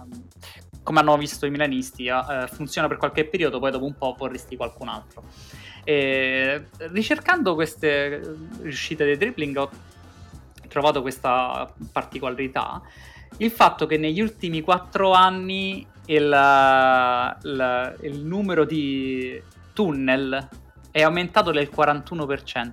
come 0.85 1.01
hanno 1.01 1.17
visto 1.17 1.47
i 1.47 1.51
milanisti 1.51 2.07
eh, 2.07 2.47
funziona 2.53 2.87
per 2.89 2.99
qualche 2.99 3.25
periodo 3.25 3.59
poi 3.59 3.71
dopo 3.71 3.87
un 3.87 3.95
po' 3.97 4.15
vorresti 4.17 4.55
qualcun 4.55 4.89
altro. 4.89 5.25
E, 5.83 6.69
ricercando 6.77 7.55
queste 7.55 8.21
riuscite 8.61 9.05
dei 9.05 9.17
dribbling 9.17 9.57
ho 9.57 9.71
trovato 10.75 11.03
questa 11.03 11.73
particolarità 11.93 12.83
il 13.39 13.51
fatto 13.51 13.87
che 13.87 13.97
negli 13.97 14.21
ultimi 14.21 14.61
quattro 14.61 15.13
anni 15.13 15.87
il, 16.07 17.39
il, 17.43 17.97
il 18.03 18.25
numero 18.25 18.65
di 18.65 19.41
tunnel 19.73 20.49
è 20.91 21.03
aumentato 21.03 21.51
del 21.51 21.69
41% 21.75 22.73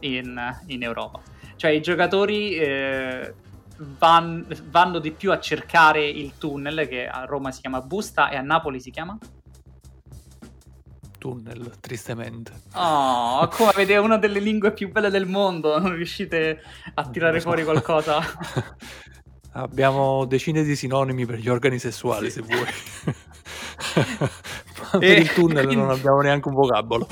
in, 0.00 0.58
in 0.66 0.82
Europa. 0.82 1.22
Cioè 1.56 1.70
i 1.70 1.80
giocatori 1.80 2.56
eh, 2.56 3.34
van, 3.76 4.46
vanno 4.68 4.98
di 4.98 5.12
più 5.12 5.32
a 5.32 5.40
cercare 5.40 6.06
il 6.06 6.36
tunnel 6.36 6.86
che 6.86 7.06
a 7.06 7.24
Roma 7.24 7.50
si 7.50 7.62
chiama 7.62 7.80
Busta 7.80 8.28
e 8.28 8.36
a 8.36 8.42
Napoli 8.42 8.80
si 8.80 8.90
chiama? 8.90 9.16
Tunnel, 11.24 11.78
tristemente. 11.80 12.52
Oh, 12.74 13.48
come 13.48 13.70
avete 13.70 13.96
una 13.96 14.18
delle 14.18 14.40
lingue 14.40 14.74
più 14.74 14.92
belle 14.92 15.08
del 15.08 15.24
mondo, 15.24 15.78
non 15.78 15.94
riuscite 15.94 16.60
a 16.92 17.08
tirare 17.08 17.40
fuori 17.40 17.64
qualcosa? 17.64 18.20
Abbiamo 19.52 20.26
decine 20.26 20.62
di 20.64 20.76
sinonimi 20.76 21.24
per 21.24 21.38
gli 21.38 21.48
organi 21.48 21.78
sessuali, 21.78 22.30
sì. 22.30 22.42
se 22.42 22.42
vuoi. 22.42 23.14
per 24.98 25.18
il 25.18 25.32
tunnel 25.32 25.64
quindi... 25.64 25.76
non 25.76 25.90
abbiamo 25.90 26.20
neanche 26.20 26.48
un 26.48 26.54
vocabolo. 26.54 27.06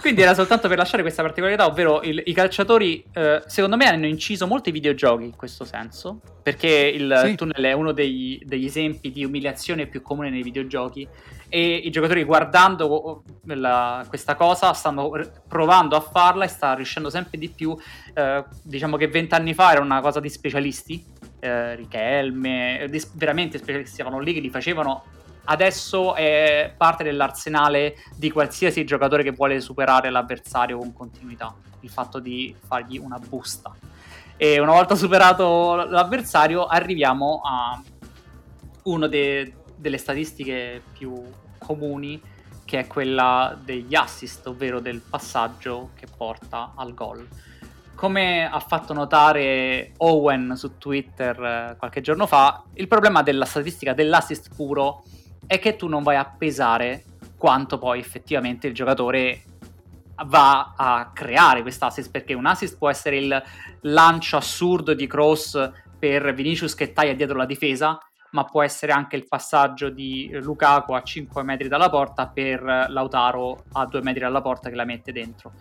Quindi 0.00 0.22
era 0.22 0.34
soltanto 0.34 0.68
per 0.68 0.78
lasciare 0.78 1.02
questa 1.02 1.22
particolarità, 1.22 1.66
ovvero 1.66 2.02
il, 2.02 2.22
i 2.24 2.32
calciatori, 2.32 3.04
eh, 3.12 3.42
secondo 3.46 3.76
me, 3.76 3.86
hanno 3.86 4.06
inciso 4.06 4.46
molti 4.46 4.70
videogiochi 4.70 5.24
in 5.24 5.36
questo 5.36 5.64
senso, 5.64 6.20
perché 6.42 6.68
il 6.68 7.22
sì. 7.24 7.34
tunnel 7.34 7.64
è 7.64 7.72
uno 7.72 7.92
dei, 7.92 8.40
degli 8.44 8.66
esempi 8.66 9.10
di 9.10 9.24
umiliazione 9.24 9.86
più 9.86 10.02
comune 10.02 10.30
nei 10.30 10.42
videogiochi 10.42 11.06
e 11.48 11.74
i 11.76 11.90
giocatori 11.90 12.24
guardando 12.24 13.22
la, 13.44 14.04
questa 14.08 14.34
cosa 14.34 14.72
stanno 14.72 15.12
provando 15.46 15.94
a 15.94 16.00
farla 16.00 16.44
e 16.44 16.48
sta 16.48 16.74
riuscendo 16.74 17.10
sempre 17.10 17.38
di 17.38 17.48
più. 17.48 17.76
Eh, 18.12 18.44
diciamo 18.62 18.96
che 18.96 19.06
vent'anni 19.06 19.54
fa 19.54 19.72
era 19.72 19.80
una 19.80 20.00
cosa 20.00 20.18
di 20.18 20.28
specialisti, 20.28 21.04
eh, 21.38 21.76
Richelme, 21.76 22.90
veramente 23.12 23.58
specialisti 23.58 23.94
stavano 23.94 24.18
lì 24.18 24.32
che 24.32 24.40
li 24.40 24.50
facevano 24.50 25.04
adesso 25.44 26.14
è 26.14 26.72
parte 26.76 27.04
dell'arsenale 27.04 27.96
di 28.16 28.30
qualsiasi 28.30 28.84
giocatore 28.84 29.22
che 29.22 29.32
vuole 29.32 29.60
superare 29.60 30.10
l'avversario 30.10 30.78
con 30.78 30.92
continuità, 30.92 31.54
il 31.80 31.90
fatto 31.90 32.18
di 32.18 32.54
fargli 32.66 32.98
una 32.98 33.18
busta. 33.18 33.74
E 34.36 34.58
una 34.58 34.72
volta 34.72 34.94
superato 34.96 35.74
l'avversario 35.76 36.66
arriviamo 36.66 37.40
a 37.44 37.80
una 38.84 39.06
de- 39.06 39.54
delle 39.76 39.98
statistiche 39.98 40.82
più 40.92 41.22
comuni 41.58 42.20
che 42.64 42.80
è 42.80 42.86
quella 42.86 43.56
degli 43.62 43.94
assist, 43.94 44.46
ovvero 44.46 44.80
del 44.80 45.00
passaggio 45.00 45.90
che 45.94 46.06
porta 46.16 46.72
al 46.74 46.94
gol. 46.94 47.26
Come 47.94 48.50
ha 48.50 48.58
fatto 48.58 48.92
notare 48.92 49.92
Owen 49.98 50.54
su 50.56 50.78
Twitter 50.78 51.40
eh, 51.40 51.76
qualche 51.78 52.00
giorno 52.00 52.26
fa, 52.26 52.64
il 52.74 52.88
problema 52.88 53.22
della 53.22 53.44
statistica 53.44 53.92
dell'assist 53.92 54.54
puro 54.54 55.04
che 55.46 55.76
tu 55.76 55.88
non 55.88 56.02
vai 56.02 56.16
a 56.16 56.24
pesare 56.24 57.04
quanto 57.36 57.78
poi 57.78 57.98
effettivamente 57.98 58.66
il 58.66 58.74
giocatore 58.74 59.42
va 60.26 60.74
a 60.76 61.10
creare 61.12 61.62
quest'assist 61.62 62.10
perché 62.10 62.34
un 62.34 62.46
assist 62.46 62.78
può 62.78 62.88
essere 62.88 63.18
il 63.18 63.42
lancio 63.82 64.36
assurdo 64.36 64.94
di 64.94 65.06
cross 65.06 65.70
per 65.98 66.32
Vinicius 66.34 66.74
che 66.74 66.92
taglia 66.92 67.12
dietro 67.12 67.36
la 67.36 67.46
difesa 67.46 67.98
ma 68.30 68.44
può 68.44 68.62
essere 68.62 68.92
anche 68.92 69.16
il 69.16 69.26
passaggio 69.28 69.90
di 69.90 70.28
Lukaku 70.32 70.92
a 70.92 71.02
5 71.02 71.42
metri 71.42 71.68
dalla 71.68 71.88
porta 71.88 72.26
per 72.26 72.62
Lautaro 72.88 73.64
a 73.72 73.86
2 73.86 74.02
metri 74.02 74.20
dalla 74.20 74.42
porta 74.42 74.68
che 74.68 74.74
la 74.74 74.84
mette 74.84 75.12
dentro. 75.12 75.52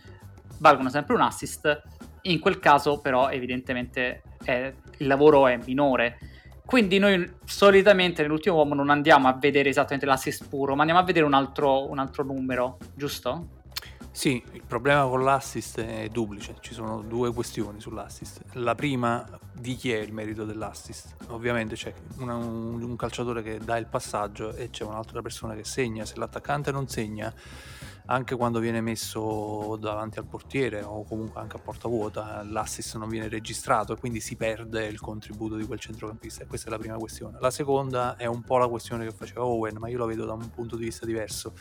Valgono 0.59 0.89
sempre 0.89 1.13
un 1.13 1.21
assist. 1.21 1.81
In 2.23 2.39
quel 2.39 2.59
caso 2.59 2.99
però 2.99 3.29
evidentemente 3.29 4.23
è, 4.43 4.73
il 4.97 5.07
lavoro 5.07 5.45
è 5.47 5.59
minore 5.65 6.17
quindi 6.65 6.97
noi 6.97 7.31
solitamente 7.45 8.21
nell'ultimo 8.21 8.55
uomo 8.55 8.73
non 8.73 8.89
andiamo 8.89 9.27
a 9.27 9.33
vedere 9.33 9.69
esattamente 9.69 10.05
l'assist 10.05 10.47
puro, 10.47 10.75
ma 10.75 10.81
andiamo 10.81 11.01
a 11.01 11.05
vedere 11.05 11.25
un 11.25 11.33
altro, 11.33 11.89
un 11.89 11.99
altro 11.99 12.23
numero, 12.23 12.77
giusto? 12.95 13.61
Sì, 14.15 14.43
il 14.51 14.61
problema 14.67 15.07
con 15.07 15.23
l'assist 15.23 15.81
è 15.81 16.07
duplice, 16.09 16.57
ci 16.59 16.75
sono 16.75 17.01
due 17.01 17.33
questioni 17.33 17.81
sull'assist. 17.81 18.41
La 18.53 18.75
prima, 18.75 19.27
di 19.51 19.75
chi 19.75 19.91
è 19.91 19.97
il 19.97 20.13
merito 20.13 20.45
dell'assist? 20.45 21.15
Ovviamente 21.29 21.73
c'è 21.73 21.91
una, 22.19 22.35
un, 22.35 22.79
un, 22.79 22.95
calciatore 22.95 23.41
che 23.41 23.57
dà 23.57 23.75
il 23.77 23.87
passaggio 23.87 24.53
e 24.53 24.69
c'è 24.69 24.83
un'altra 24.83 25.23
persona 25.23 25.55
che 25.55 25.63
segna, 25.63 26.05
se 26.05 26.17
l'attaccante 26.17 26.71
non 26.71 26.87
segna, 26.87 27.33
anche 28.05 28.35
quando 28.35 28.59
viene 28.59 28.81
messo 28.81 29.77
davanti 29.79 30.19
al 30.19 30.25
portiere 30.25 30.81
o 30.83 31.03
comunque 31.03 31.39
anche 31.39 31.57
a 31.57 31.59
porta 31.59 31.87
vuota, 31.87 32.43
l'assist 32.43 32.97
non 32.97 33.07
viene 33.07 33.29
registrato 33.29 33.93
e 33.93 33.97
quindi 33.97 34.19
si 34.19 34.35
perde 34.35 34.85
il 34.85 34.99
contributo 34.99 35.55
di 35.55 35.65
quel 35.65 35.79
centrocampista 35.79 36.43
e 36.43 36.47
questa 36.47 36.67
è 36.67 36.71
la 36.71 36.77
prima 36.77 36.97
questione. 36.97 37.37
La 37.39 37.51
seconda 37.51 38.15
è 38.17 38.25
un 38.25 38.41
po' 38.41 38.57
la 38.57 38.67
questione 38.67 39.05
che 39.05 39.11
faceva 39.11 39.45
Owen, 39.45 39.77
ma 39.77 39.87
io 39.87 39.97
la 39.99 40.05
vedo 40.05 40.25
da 40.25 40.33
un 40.33 40.49
punto 40.49 40.75
di 40.75 40.85
vista 40.85 41.05
diverso 41.05 41.53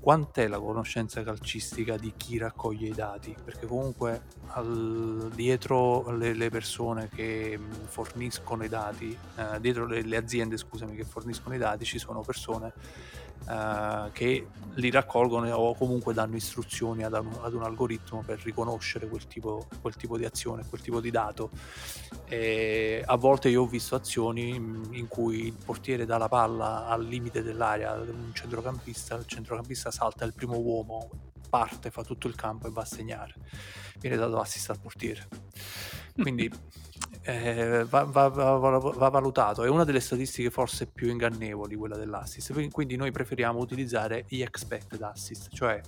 quant'è 0.00 0.48
la 0.48 0.58
conoscenza 0.58 1.22
calcistica 1.22 1.96
di 1.96 2.12
chi 2.16 2.38
raccoglie 2.38 2.88
i 2.88 2.94
dati? 2.94 3.34
Perché 3.44 3.66
comunque 3.66 4.22
al, 4.48 5.30
dietro 5.34 6.10
le, 6.16 6.34
le, 6.34 6.50
persone 6.50 7.08
che 7.08 7.58
forniscono 7.86 8.64
i 8.64 8.68
dati, 8.68 9.16
eh, 9.36 9.60
dietro 9.60 9.86
le, 9.86 10.02
le, 10.02 10.16
aziende 10.16 10.56
scusami, 10.56 10.94
che 10.94 11.04
forniscono 11.04 11.54
i 11.54 11.58
dati 11.58 11.84
ci 11.84 11.98
sono 11.98 12.20
persone 12.20 12.72
eh, 13.46 14.10
che 14.12 14.46
li 14.76 14.90
raccolgono 14.90 15.52
o 15.54 15.74
comunque 15.74 16.14
danno 16.14 16.34
istruzioni 16.36 17.04
ad 17.04 17.12
un, 17.12 17.30
ad 17.42 17.52
un 17.52 17.62
algoritmo 17.62 18.22
per 18.24 18.40
riconoscere 18.42 19.06
quel 19.06 19.26
tipo, 19.26 19.66
quel 19.80 19.94
tipo, 19.96 20.16
di 20.16 20.24
azione, 20.24 20.64
quel 20.68 20.80
tipo 20.80 21.00
di 21.00 21.10
dato. 21.10 21.50
E 22.26 23.02
a 23.04 23.16
volte 23.16 23.50
io 23.50 23.62
ho 23.62 23.66
visto 23.66 23.94
azioni 23.94 24.54
in 24.54 25.06
cui 25.08 25.46
il 25.46 25.52
portiere 25.52 26.06
dà 26.06 26.16
la 26.16 26.28
palla 26.28 26.86
al 26.86 27.04
limite 27.04 27.42
dell'area 27.42 27.92
un 27.94 28.30
centrocampista, 28.32 29.14
il 29.16 29.26
centrocampista 29.26 29.83
salta 29.90 30.24
il 30.24 30.34
primo 30.34 30.58
uomo, 30.58 31.08
parte, 31.48 31.90
fa 31.90 32.02
tutto 32.02 32.26
il 32.26 32.34
campo 32.34 32.66
e 32.66 32.70
va 32.70 32.82
a 32.82 32.86
segnare. 32.86 33.34
Viene 33.98 34.16
dato 34.16 34.38
assist 34.40 34.70
al 34.70 34.80
portiere. 34.80 35.28
Quindi 36.20 36.50
eh, 37.22 37.84
va, 37.88 38.04
va, 38.04 38.28
va, 38.28 38.58
va, 38.58 39.08
valutato. 39.08 39.64
È 39.64 39.68
una 39.68 39.84
delle 39.84 40.00
statistiche 40.00 40.50
forse 40.50 40.86
più 40.86 41.10
ingannevoli, 41.10 41.76
quella 41.76 41.96
dell'assist. 41.96 42.70
Quindi 42.70 42.96
noi 42.96 43.10
preferiamo 43.12 43.58
utilizzare 43.58 44.24
gli 44.28 44.42
expected 44.42 45.00
assist, 45.02 45.48
cioè 45.52 45.80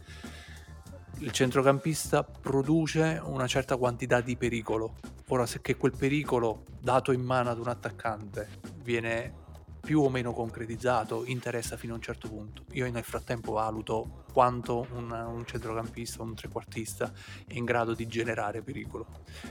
il 1.18 1.30
centrocampista 1.30 2.22
produce 2.22 3.20
una 3.24 3.46
certa 3.46 3.76
quantità 3.76 4.20
di 4.20 4.36
pericolo. 4.36 4.94
Ora, 5.28 5.46
se 5.46 5.60
che 5.60 5.76
quel 5.76 5.94
pericolo 5.96 6.64
dato 6.80 7.10
in 7.12 7.22
mano 7.22 7.50
ad 7.50 7.58
un 7.58 7.68
attaccante 7.68 8.48
viene 8.82 9.44
più 9.86 10.00
o 10.00 10.10
meno 10.10 10.32
concretizzato 10.32 11.24
interessa 11.26 11.76
fino 11.76 11.92
a 11.92 11.96
un 11.96 12.02
certo 12.02 12.28
punto. 12.28 12.64
Io 12.72 12.90
nel 12.90 13.04
frattempo 13.04 13.52
valuto 13.52 14.24
quanto 14.32 14.84
un, 14.94 15.12
un 15.12 15.46
centrocampista, 15.46 16.24
un 16.24 16.34
trequartista 16.34 17.12
è 17.46 17.54
in 17.54 17.64
grado 17.64 17.94
di 17.94 18.08
generare 18.08 18.62
pericolo. 18.62 19.06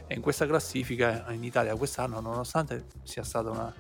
E 0.06 0.14
in 0.14 0.20
questa 0.20 0.46
classifica 0.46 1.32
in 1.32 1.46
Italia 1.46 1.74
quest'anno, 1.78 2.20
nonostante 2.20 2.88
sia 3.04 3.24
stata 3.24 3.50
una, 3.50 3.74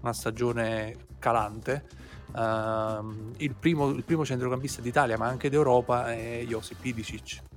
una 0.00 0.12
stagione 0.12 0.96
calante, 1.20 1.86
uh, 2.32 3.32
il, 3.36 3.54
primo, 3.54 3.90
il 3.90 4.02
primo 4.02 4.24
centrocampista 4.24 4.80
d'Italia 4.80 5.16
ma 5.16 5.28
anche 5.28 5.48
d'Europa 5.48 6.12
è 6.12 6.42
Josip 6.44 6.84
Idicic 6.86 7.49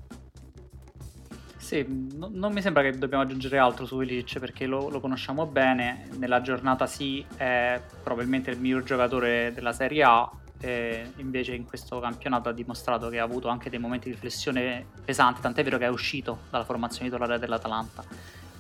sì, 1.64 1.86
no, 2.18 2.30
non 2.30 2.52
mi 2.52 2.62
sembra 2.62 2.84
che 2.84 2.98
dobbiamo 2.98 3.24
aggiungere 3.24 3.58
altro 3.58 3.86
su 3.86 4.02
Illich 4.02 4.38
perché 4.38 4.66
lo, 4.66 4.90
lo, 4.90 5.00
conosciamo 5.00 5.46
bene. 5.46 6.10
Nella 6.18 6.42
giornata 6.42 6.86
sì, 6.88 7.26
è 7.38 7.80
probabilmente 8.04 8.52
il 8.52 8.60
miglior 8.60 8.84
giocatore 8.84 9.54
della 9.54 9.72
Serie 9.72 10.04
A. 10.04 10.30
invece 11.18 11.56
in 11.56 11.64
questo 11.66 12.02
campionato 12.02 12.50
ha 12.50 12.52
dimostrato 12.52 13.08
che 13.08 13.20
ha 13.20 13.24
avuto 13.24 13.48
anche 13.48 13.70
dei 13.70 13.80
momenti 13.80 14.10
di 14.10 14.16
flessione 14.18 14.86
pesanti, 15.06 15.40
tant'è 15.40 15.64
vero 15.64 15.78
che 15.78 15.86
è 15.86 15.90
uscito 15.90 16.40
dalla 16.50 16.66
formazione 16.66 17.10
titolare 17.10 17.40
dell'Atalanta 17.40 18.04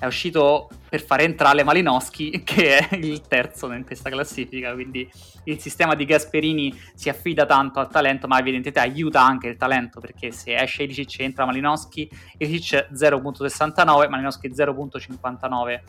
è 0.03 0.05
uscito 0.05 0.67
per 0.89 1.01
fare 1.01 1.23
entrare 1.23 1.63
Malinowski, 1.63 2.41
che 2.43 2.77
è 2.77 2.95
il 2.95 3.21
terzo 3.21 3.71
in 3.71 3.85
questa 3.85 4.09
classifica. 4.09 4.73
Quindi 4.73 5.09
il 5.45 5.59
sistema 5.59 5.95
di 5.95 6.03
Gasperini 6.03 6.77
si 6.93 7.07
affida 7.07 7.45
tanto 7.45 7.79
al 7.79 7.89
talento, 7.89 8.27
ma 8.27 8.37
evidentemente 8.37 8.81
aiuta 8.81 9.23
anche 9.23 9.47
il 9.47 9.55
talento 9.55 10.01
perché 10.01 10.31
se 10.31 10.55
esce 10.55 10.83
Ilicic 10.83 11.21
entra 11.21 11.45
Malinowski, 11.45 12.09
Ilicic 12.37 12.89
0.69, 12.91 14.09
Malinowski 14.09 14.49
0.59 14.49 15.81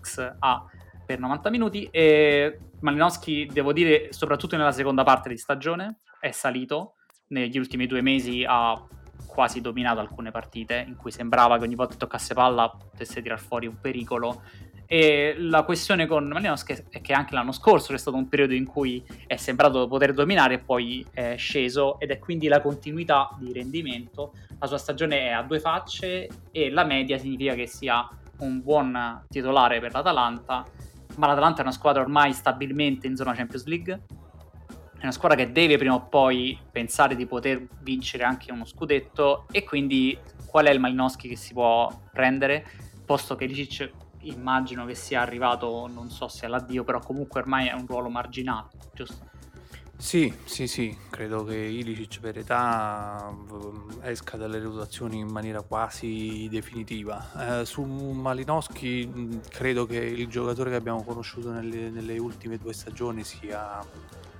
XA 0.00 0.64
per 1.06 1.20
90 1.20 1.50
minuti. 1.50 1.88
E 1.92 2.58
Malinowski, 2.80 3.46
devo 3.46 3.72
dire, 3.72 4.08
soprattutto 4.12 4.56
nella 4.56 4.72
seconda 4.72 5.04
parte 5.04 5.28
di 5.28 5.38
stagione, 5.38 6.00
è 6.18 6.32
salito 6.32 6.94
negli 7.28 7.58
ultimi 7.58 7.86
due 7.86 8.02
mesi 8.02 8.44
a 8.44 8.74
quasi 9.32 9.62
dominato 9.62 9.98
alcune 9.98 10.30
partite 10.30 10.84
in 10.86 10.96
cui 10.96 11.10
sembrava 11.10 11.56
che 11.56 11.64
ogni 11.64 11.74
volta 11.74 11.94
che 11.94 11.98
toccasse 11.98 12.34
palla 12.34 12.68
potesse 12.68 13.22
tirar 13.22 13.40
fuori 13.40 13.66
un 13.66 13.80
pericolo. 13.80 14.42
E 14.86 15.34
la 15.38 15.62
questione 15.62 16.06
con 16.06 16.26
Malinowski 16.26 16.84
è 16.90 17.00
che 17.00 17.14
anche 17.14 17.34
l'anno 17.34 17.52
scorso 17.52 17.92
c'è 17.92 17.98
stato 17.98 18.18
un 18.18 18.28
periodo 18.28 18.52
in 18.52 18.66
cui 18.66 19.02
è 19.26 19.36
sembrato 19.36 19.88
poter 19.88 20.12
dominare 20.12 20.54
e 20.54 20.58
poi 20.58 21.04
è 21.10 21.34
sceso 21.38 21.98
ed 21.98 22.10
è 22.10 22.18
quindi 22.18 22.46
la 22.46 22.60
continuità 22.60 23.30
di 23.38 23.54
rendimento. 23.54 24.34
La 24.58 24.66
sua 24.66 24.76
stagione 24.76 25.20
è 25.20 25.30
a 25.30 25.42
due 25.42 25.60
facce 25.60 26.28
e 26.50 26.70
la 26.70 26.84
media 26.84 27.16
significa 27.16 27.54
che 27.54 27.66
sia 27.66 28.06
un 28.40 28.60
buon 28.60 29.24
titolare 29.30 29.80
per 29.80 29.94
l'Atalanta, 29.94 30.62
ma 31.16 31.26
l'Atalanta 31.26 31.60
è 31.60 31.62
una 31.62 31.72
squadra 31.72 32.02
ormai 32.02 32.34
stabilmente 32.34 33.06
in 33.06 33.16
zona 33.16 33.32
Champions 33.32 33.64
League 33.64 34.00
è 35.02 35.06
una 35.06 35.12
squadra 35.14 35.36
che 35.36 35.50
deve 35.50 35.78
prima 35.78 35.94
o 35.94 36.06
poi 36.06 36.56
pensare 36.70 37.16
di 37.16 37.26
poter 37.26 37.66
vincere 37.80 38.22
anche 38.22 38.52
uno 38.52 38.64
scudetto 38.64 39.46
e 39.50 39.64
quindi 39.64 40.16
qual 40.46 40.66
è 40.66 40.70
il 40.70 40.78
Malinowski 40.78 41.26
che 41.26 41.34
si 41.34 41.52
può 41.52 41.90
prendere 42.12 42.64
posto 43.04 43.34
che 43.34 43.46
Licic 43.46 43.90
immagino 44.20 44.86
che 44.86 44.94
sia 44.94 45.20
arrivato 45.20 45.88
non 45.92 46.08
so 46.08 46.28
se 46.28 46.46
all'addio 46.46 46.84
però 46.84 47.00
comunque 47.00 47.40
ormai 47.40 47.66
è 47.66 47.72
un 47.72 47.84
ruolo 47.84 48.10
marginale 48.10 48.68
giusto? 48.94 49.30
Sì, 49.96 50.32
sì, 50.44 50.68
sì, 50.68 50.96
credo 51.10 51.42
che 51.42 51.56
Ilicic 51.56 52.20
per 52.20 52.38
età 52.38 53.28
mm, 53.32 54.02
esca 54.02 54.36
dalle 54.36 54.60
rotazioni 54.60 55.18
in 55.18 55.28
maniera 55.28 55.62
quasi 55.62 56.48
definitiva. 56.50 57.60
Eh, 57.60 57.64
su 57.64 57.82
Malinowski 57.82 59.06
mm, 59.06 59.32
credo 59.48 59.86
che 59.86 59.98
il 59.98 60.26
giocatore 60.26 60.70
che 60.70 60.76
abbiamo 60.76 61.04
conosciuto 61.04 61.52
nelle, 61.52 61.88
nelle 61.90 62.18
ultime 62.18 62.58
due 62.58 62.72
stagioni 62.72 63.22
sia 63.22 63.80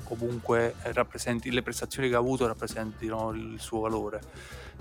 comunque 0.04 0.74
le 0.82 1.62
prestazioni 1.62 2.08
che 2.08 2.14
ha 2.14 2.18
avuto 2.18 2.46
rappresentino 2.46 3.30
il 3.30 3.56
suo 3.58 3.80
valore. 3.80 4.20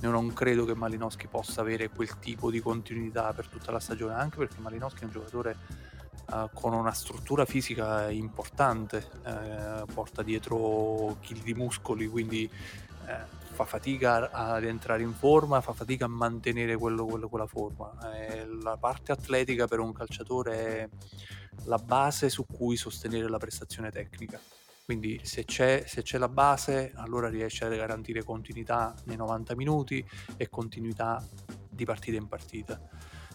Io 0.01 0.09
non 0.09 0.33
credo 0.33 0.65
che 0.65 0.73
Malinowski 0.73 1.27
possa 1.27 1.61
avere 1.61 1.89
quel 1.89 2.17
tipo 2.19 2.49
di 2.49 2.59
continuità 2.59 3.33
per 3.33 3.47
tutta 3.47 3.71
la 3.71 3.79
stagione, 3.79 4.15
anche 4.15 4.37
perché 4.37 4.59
Malinowski 4.59 5.01
è 5.01 5.05
un 5.05 5.11
giocatore 5.11 5.57
uh, 6.31 6.49
con 6.53 6.73
una 6.73 6.91
struttura 6.91 7.45
fisica 7.45 8.09
importante, 8.09 9.07
uh, 9.23 9.85
porta 9.93 10.23
dietro 10.23 11.17
chili 11.19 11.41
di 11.41 11.53
muscoli, 11.53 12.07
quindi 12.07 12.49
uh, 12.49 13.39
fa 13.53 13.65
fatica 13.65 14.31
ad 14.31 14.63
entrare 14.63 15.03
in 15.03 15.13
forma, 15.13 15.61
fa 15.61 15.73
fatica 15.73 16.05
a 16.05 16.09
mantenere 16.09 16.77
quello, 16.77 17.05
quello, 17.05 17.29
quella 17.29 17.47
forma. 17.47 17.91
la 18.63 18.77
parte 18.77 19.11
atletica 19.11 19.67
per 19.67 19.79
un 19.79 19.93
calciatore 19.93 20.53
è 20.53 20.89
la 21.65 21.77
base 21.77 22.29
su 22.29 22.45
cui 22.47 22.75
sostenere 22.75 23.29
la 23.29 23.37
prestazione 23.37 23.91
tecnica. 23.91 24.39
Quindi 24.91 25.21
se 25.23 25.45
c'è, 25.45 25.85
se 25.87 26.01
c'è 26.01 26.17
la 26.17 26.27
base, 26.27 26.91
allora 26.95 27.29
riesce 27.29 27.63
a 27.63 27.69
garantire 27.69 28.25
continuità 28.25 28.93
nei 29.05 29.15
90 29.15 29.55
minuti 29.55 30.05
e 30.35 30.49
continuità 30.49 31.25
di 31.69 31.85
partita 31.85 32.17
in 32.17 32.27
partita. 32.27 32.77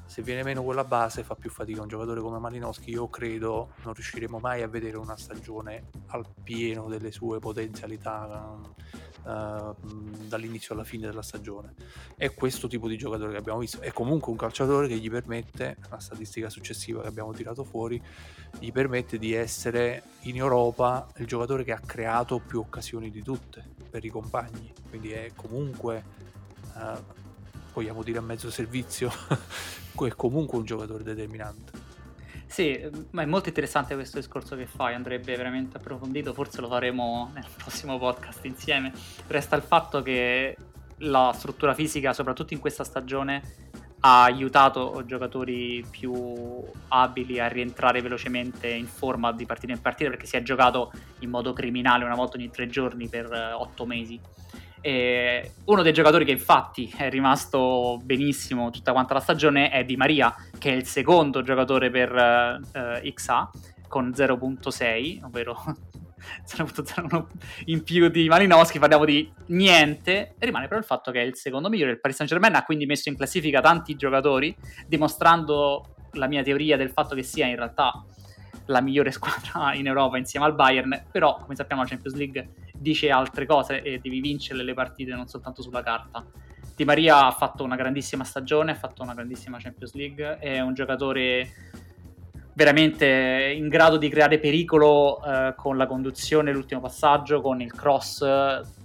Se 0.05 0.21
viene 0.21 0.43
meno 0.43 0.63
quella 0.63 0.85
base 0.85 1.23
fa 1.23 1.35
più 1.35 1.49
fatica 1.49 1.81
un 1.81 1.89
giocatore 1.89 2.21
come 2.21 2.39
Malinowski, 2.39 2.91
io 2.91 3.09
credo 3.09 3.73
non 3.85 3.95
riusciremo 3.95 4.39
mai 4.39 4.61
a 4.61 4.69
vedere 4.69 4.99
una 4.99 5.17
stagione 5.17 5.89
al 6.09 6.27
pieno 6.45 6.89
delle 6.89 7.11
sue 7.11 7.39
potenzialità 7.39 8.61
uh, 9.27 9.75
dall'inizio 10.29 10.75
alla 10.75 10.85
fine 10.85 11.07
della 11.07 11.23
stagione. 11.23 11.75
È 12.17 12.33
questo 12.33 12.69
tipo 12.69 12.89
di 12.89 12.97
giocatore 12.97 13.33
che 13.33 13.39
abbiamo 13.39 13.59
visto. 13.59 13.81
È 13.81 13.93
comunque 13.93 14.31
un 14.31 14.39
calciatore 14.39 14.89
che 14.89 14.97
gli 14.97 15.11
permette, 15.11 15.77
la 15.91 15.99
statistica 15.99 16.49
successiva 16.49 17.03
che 17.03 17.09
abbiamo 17.09 17.33
tirato 17.33 17.65
fuori, 17.65 18.01
gli 18.59 18.73
permette 18.73 19.19
di 19.19 19.33
essere 19.33 20.05
in 20.23 20.37
Europa 20.37 21.09
il 21.17 21.27
giocatore 21.27 21.65
che 21.65 21.73
ha 21.73 21.81
creato 21.81 22.39
più 22.39 22.61
occasioni 22.61 23.11
di 23.11 23.23
tutte 23.23 23.65
per 23.91 24.05
i 24.05 24.09
compagni. 24.09 24.73
Quindi 24.89 25.11
è 25.11 25.33
comunque, 25.35 26.05
uh, 26.75 27.03
vogliamo 27.73 28.03
dire 28.03 28.19
a 28.19 28.23
mezzo 28.23 28.51
servizio, 28.51 29.11
è 30.07 30.15
comunque 30.15 30.59
un 30.59 30.65
giocatore 30.65 31.03
determinante. 31.03 31.86
Sì, 32.47 32.81
ma 33.11 33.23
è 33.23 33.27
molto 33.27 33.49
interessante 33.49 33.95
questo 33.95 34.19
discorso 34.19 34.57
che 34.57 34.67
fai, 34.67 34.95
andrebbe 34.95 35.37
veramente 35.37 35.77
approfondito, 35.77 36.33
forse 36.33 36.61
lo 36.61 36.69
faremo 36.69 37.31
nel 37.35 37.45
prossimo 37.57 37.99
podcast 37.99 38.45
insieme. 38.45 38.93
Resta 39.27 39.57
il 39.57 39.63
fatto 39.63 40.03
che 40.03 40.57
la 40.99 41.33
struttura 41.35 41.75
fisica, 41.75 42.13
soprattutto 42.13 42.55
in 42.55 42.61
questa 42.61 42.85
stagione, 42.85 43.43
ha 44.01 44.23
aiutato 44.25 45.03
giocatori 45.05 45.85
più 45.91 46.63
abili 46.89 47.41
a 47.41 47.49
rientrare 47.49 48.01
velocemente 48.03 48.69
in 48.69 48.87
forma 48.87 49.33
di 49.33 49.47
partita 49.47 49.73
in 49.73 49.81
partita 49.81 50.11
perché 50.11 50.27
si 50.27 50.37
è 50.37 50.43
giocato 50.43 50.93
in 51.21 51.31
modo 51.31 51.53
criminale 51.53 52.05
una 52.05 52.15
volta 52.15 52.37
ogni 52.37 52.51
tre 52.51 52.69
giorni 52.69 53.09
per 53.09 53.33
eh, 53.33 53.53
otto 53.53 53.85
mesi. 53.85 54.21
E 54.87 55.55
uno 55.65 55.83
dei 55.83 55.93
giocatori 55.93 56.25
che 56.25 56.31
infatti 56.31 56.95
è 56.97 57.11
rimasto 57.11 58.01
benissimo 58.05 58.71
tutta 58.71 58.93
quanta 58.93 59.15
la 59.15 59.21
stagione 59.21 59.69
è 59.69 59.85
Di 59.85 59.97
Maria, 59.97 60.33
che 60.59 60.71
è 60.71 60.77
il 60.77 60.87
secondo 60.87 61.43
giocatore 61.43 61.91
per 61.91 62.13
uh, 62.13 63.13
XA 63.13 63.51
con 63.89 64.13
0.6, 64.15 65.25
ovvero 65.25 65.57
0.01 66.47 67.27
in 67.65 67.83
più 67.83 68.09
di 68.11 68.29
Malinowski, 68.29 68.79
parliamo 68.79 69.05
di 69.05 69.29
niente, 69.47 70.37
rimane 70.39 70.69
però 70.69 70.79
il 70.79 70.87
fatto 70.87 71.11
che 71.11 71.21
è 71.21 71.25
il 71.25 71.35
secondo 71.35 71.69
migliore. 71.69 71.91
Il 71.91 72.01
Paris 72.01 72.19
Saint 72.19 72.31
Germain 72.31 72.55
ha 72.55 72.65
quindi 72.65 72.87
messo 72.87 73.09
in 73.09 73.17
classifica 73.17 73.61
tanti 73.61 73.97
giocatori, 73.97 74.57
dimostrando 74.87 75.97
la 76.13 76.29
mia 76.29 76.45
teoria 76.45 76.77
del 76.77 76.91
fatto 76.91 77.17
che 77.17 77.25
sia 77.25 77.47
in 77.47 77.57
realtà 77.57 78.05
la 78.67 78.81
migliore 78.81 79.11
squadra 79.11 79.75
in 79.75 79.89
Europa 79.89 80.17
insieme 80.17 80.47
al 80.47 80.55
Bayern, 80.55 81.07
però 81.11 81.39
come 81.41 81.57
sappiamo 81.57 81.83
la 81.83 81.89
Champions 81.89 82.17
League 82.17 82.51
dice 82.79 83.11
altre 83.11 83.47
cose 83.47 83.83
e 83.83 83.99
devi 83.99 84.21
vincere 84.21 84.63
le 84.63 84.75
partite 84.75 85.13
non 85.13 85.27
soltanto 85.27 85.63
sulla 85.63 85.83
carta. 85.83 86.25
Di 86.75 86.85
Maria 86.85 87.27
ha 87.27 87.31
fatto 87.31 87.65
una 87.65 87.77
grandissima 87.77 88.25
stagione, 88.25 88.73
ha 88.73 88.75
fatto 88.75 89.03
una 89.03 89.15
grandissima 89.15 89.59
Champions 89.59 89.95
League, 89.95 90.39
è 90.39 90.61
un 90.61 90.75
giocatore 90.75 91.49
veramente 92.53 93.53
in 93.55 93.69
grado 93.69 93.99
di 93.99 94.09
creare 94.09 94.39
pericolo 94.39 95.23
eh, 95.23 95.55
con 95.57 95.77
la 95.77 95.87
conduzione, 95.87 96.53
l'ultimo 96.53 96.81
passaggio, 96.81 97.43
con 97.43 97.61
il 97.61 97.71
cross, 97.73 98.25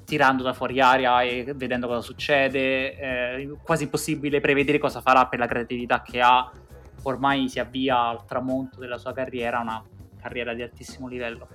tirando 0.06 0.44
da 0.44 0.52
fuori 0.52 0.82
aria 0.82 1.22
e 1.22 1.54
vedendo 1.56 1.88
cosa 1.88 2.02
succede. 2.02 2.98
Eh, 2.98 3.58
quasi 3.64 3.84
impossibile 3.84 4.42
prevedere 4.42 4.78
cosa 4.78 5.00
farà 5.00 5.26
per 5.28 5.40
la 5.40 5.48
creatività 5.48 6.02
che 6.02 6.20
ha. 6.22 6.52
Ormai 7.04 7.48
si 7.50 7.60
avvia 7.60 8.08
al 8.08 8.26
tramonto 8.26 8.80
della 8.80 8.98
sua 8.98 9.14
carriera, 9.14 9.60
una 9.60 9.84
carriera 10.22 10.54
di 10.54 10.62
altissimo 10.62 11.08
livello. 11.08 11.48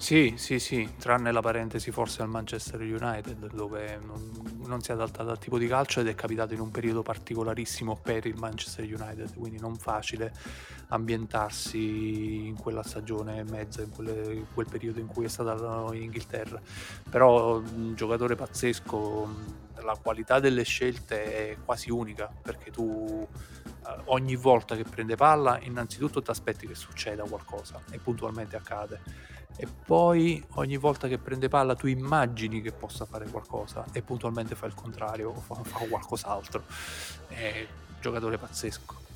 Sì, 0.00 0.34
sì, 0.36 0.60
sì, 0.60 0.94
tranne 0.96 1.32
la 1.32 1.40
parentesi 1.40 1.90
forse 1.90 2.22
al 2.22 2.28
Manchester 2.28 2.80
United 2.80 3.52
dove 3.52 3.98
non, 4.00 4.30
non 4.64 4.80
si 4.80 4.92
è 4.92 4.94
adattato 4.94 5.30
al 5.30 5.38
tipo 5.40 5.58
di 5.58 5.66
calcio 5.66 5.98
ed 5.98 6.06
è 6.06 6.14
capitato 6.14 6.54
in 6.54 6.60
un 6.60 6.70
periodo 6.70 7.02
particolarissimo 7.02 7.96
per 8.00 8.24
il 8.24 8.36
Manchester 8.36 8.84
United, 8.84 9.34
quindi 9.36 9.58
non 9.58 9.74
facile 9.76 10.32
ambientarsi 10.90 12.46
in 12.46 12.54
quella 12.56 12.84
stagione 12.84 13.38
e 13.38 13.42
mezza, 13.42 13.82
in, 13.82 13.90
quelle, 13.90 14.34
in 14.34 14.46
quel 14.54 14.66
periodo 14.70 15.00
in 15.00 15.08
cui 15.08 15.24
è 15.24 15.28
stato 15.28 15.92
in 15.92 16.02
Inghilterra. 16.02 16.60
Però 17.10 17.56
un 17.58 17.94
giocatore 17.96 18.36
pazzesco, 18.36 19.28
la 19.82 19.98
qualità 20.00 20.38
delle 20.38 20.62
scelte 20.62 21.50
è 21.50 21.56
quasi 21.64 21.90
unica 21.90 22.30
perché 22.42 22.70
tu 22.70 23.26
eh, 23.86 24.02
ogni 24.06 24.36
volta 24.36 24.76
che 24.76 24.84
prende 24.84 25.16
palla 25.16 25.58
innanzitutto 25.62 26.22
ti 26.22 26.30
aspetti 26.30 26.66
che 26.66 26.74
succeda 26.74 27.24
qualcosa 27.24 27.80
e 27.90 27.98
puntualmente 27.98 28.56
accade 28.56 29.00
e 29.56 29.66
poi 29.66 30.44
ogni 30.54 30.76
volta 30.76 31.08
che 31.08 31.18
prende 31.18 31.48
palla 31.48 31.74
tu 31.74 31.86
immagini 31.86 32.60
che 32.60 32.72
possa 32.72 33.04
fare 33.04 33.26
qualcosa 33.28 33.84
e 33.92 34.02
puntualmente 34.02 34.54
fa 34.54 34.66
il 34.66 34.74
contrario 34.74 35.30
o 35.30 35.40
fa, 35.40 35.54
fa 35.62 35.78
qualcos'altro. 35.86 36.64
È 37.26 37.66
un 37.88 37.96
giocatore 38.00 38.38
pazzesco. 38.38 39.07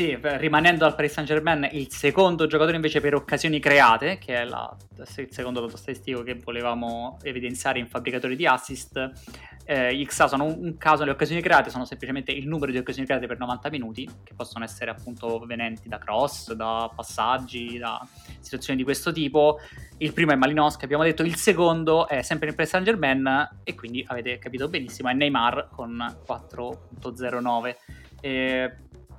Sì, 0.00 0.16
rimanendo 0.18 0.86
al 0.86 0.94
Paris 0.94 1.12
Saint 1.12 1.28
Germain, 1.28 1.68
il 1.72 1.92
secondo 1.92 2.46
giocatore 2.46 2.74
invece 2.74 3.02
per 3.02 3.14
occasioni 3.14 3.60
create, 3.60 4.16
che 4.16 4.34
è 4.34 4.44
la, 4.46 4.74
il 4.96 5.28
secondo 5.30 5.60
dato 5.60 5.76
statistico 5.76 6.22
che 6.22 6.40
volevamo 6.42 7.18
evidenziare 7.22 7.80
in 7.80 7.86
fabbricatori 7.86 8.34
di 8.34 8.46
assist, 8.46 8.96
eh, 9.66 10.02
XA 10.06 10.28
sono 10.28 10.44
un, 10.44 10.56
un, 10.58 10.76
caso, 10.78 11.04
le 11.04 11.10
occasioni 11.10 11.42
create 11.42 11.68
sono 11.68 11.84
semplicemente 11.84 12.32
il 12.32 12.48
numero 12.48 12.72
di 12.72 12.78
occasioni 12.78 13.06
create 13.06 13.26
per 13.26 13.38
90 13.38 13.68
minuti, 13.68 14.08
che 14.24 14.32
possono 14.32 14.64
essere 14.64 14.90
appunto 14.90 15.38
venenti 15.40 15.86
da 15.86 15.98
cross, 15.98 16.50
da 16.54 16.90
passaggi, 16.96 17.76
da 17.76 18.00
situazioni 18.38 18.78
di 18.78 18.84
questo 18.84 19.12
tipo. 19.12 19.58
Il 19.98 20.14
primo 20.14 20.32
è 20.32 20.34
Malinowski, 20.34 20.82
abbiamo 20.82 21.02
detto, 21.02 21.22
il 21.24 21.36
secondo 21.36 22.08
è 22.08 22.22
sempre 22.22 22.48
il 22.48 22.54
Paris 22.54 22.70
Saint 22.70 22.86
Germain 22.86 23.50
e 23.64 23.74
quindi 23.74 24.02
avete 24.08 24.38
capito 24.38 24.66
benissimo, 24.66 25.10
è 25.10 25.12
Neymar 25.12 25.68
con 25.70 26.02
4.09. 26.26 27.76
Eh, 28.22 28.72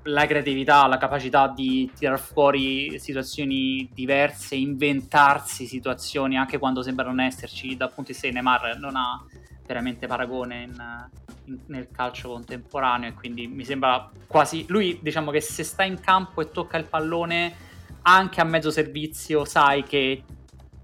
la 0.03 0.25
creatività, 0.25 0.87
la 0.87 0.97
capacità 0.97 1.47
di 1.47 1.91
tirar 1.95 2.19
fuori 2.19 2.97
situazioni 2.99 3.89
diverse, 3.93 4.55
inventarsi 4.55 5.65
situazioni 5.65 6.37
anche 6.37 6.57
quando 6.57 6.81
sembrano 6.81 7.21
esserci. 7.21 7.77
Dal 7.77 7.89
punto 7.89 8.11
di 8.11 8.13
vista 8.13 8.27
di 8.27 8.33
Neymar 8.33 8.77
non 8.79 8.95
ha 8.95 9.23
veramente 9.65 10.07
paragone 10.07 10.63
in, 10.63 11.09
in, 11.45 11.59
nel 11.67 11.89
calcio 11.91 12.29
contemporaneo 12.29 13.09
e 13.09 13.13
quindi 13.13 13.47
mi 13.47 13.63
sembra 13.63 14.09
quasi... 14.27 14.65
Lui 14.69 14.99
diciamo 15.01 15.29
che 15.29 15.41
se 15.41 15.63
sta 15.63 15.83
in 15.83 15.99
campo 15.99 16.41
e 16.41 16.49
tocca 16.49 16.77
il 16.77 16.85
pallone 16.85 17.69
anche 18.03 18.41
a 18.41 18.43
mezzo 18.43 18.71
servizio 18.71 19.45
sai 19.45 19.83
che 19.83 20.23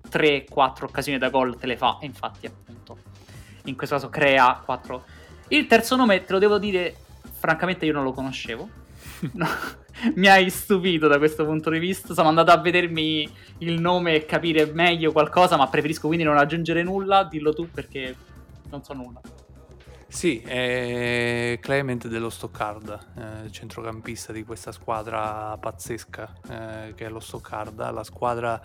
3-4 0.10 0.84
occasioni 0.84 1.18
da 1.18 1.30
gol 1.30 1.58
te 1.58 1.66
le 1.66 1.76
fa 1.76 1.98
e 2.00 2.06
infatti 2.06 2.46
appunto 2.46 2.98
in 3.64 3.76
questo 3.76 3.96
caso 3.96 4.10
crea 4.10 4.62
4. 4.64 5.04
Il 5.50 5.66
terzo 5.66 5.96
nome 5.96 6.24
te 6.24 6.34
lo 6.34 6.40
devo 6.40 6.60
dire 6.60 6.96
francamente 7.32 7.86
io 7.86 7.94
non 7.94 8.04
lo 8.04 8.14
conoscevo 8.14 8.70
No, 8.70 8.87
mi 10.16 10.28
hai 10.28 10.50
stupito 10.50 11.08
da 11.08 11.18
questo 11.18 11.46
punto 11.46 11.70
di 11.70 11.80
vista. 11.80 12.14
Sono 12.14 12.30
andato 12.30 12.52
a 12.52 12.58
vedermi 12.58 13.30
il 13.60 13.80
nome 13.80 14.16
e 14.16 14.26
capire 14.26 14.66
meglio 14.66 15.12
qualcosa, 15.12 15.58
ma 15.58 15.68
preferisco 15.68 16.08
quindi 16.08 16.26
non 16.26 16.38
aggiungere 16.38 16.84
nulla. 16.84 17.24
Dillo 17.24 17.54
tu 17.54 17.70
perché 17.70 18.16
non 18.70 18.84
so 18.84 18.94
nulla. 18.94 19.22
Sì, 20.10 20.40
è 20.40 21.60
Clement 21.62 22.08
dello 22.08 22.30
Stoccarda, 22.30 23.44
eh, 23.46 23.52
centrocampista 23.52 24.32
di 24.32 24.44
questa 24.46 24.72
squadra 24.72 25.56
pazzesca 25.60 26.34
eh, 26.50 26.94
che 26.96 27.06
è 27.06 27.10
lo 27.10 27.20
Stoccarda, 27.20 27.92
la 27.92 28.06
squadra 28.06 28.60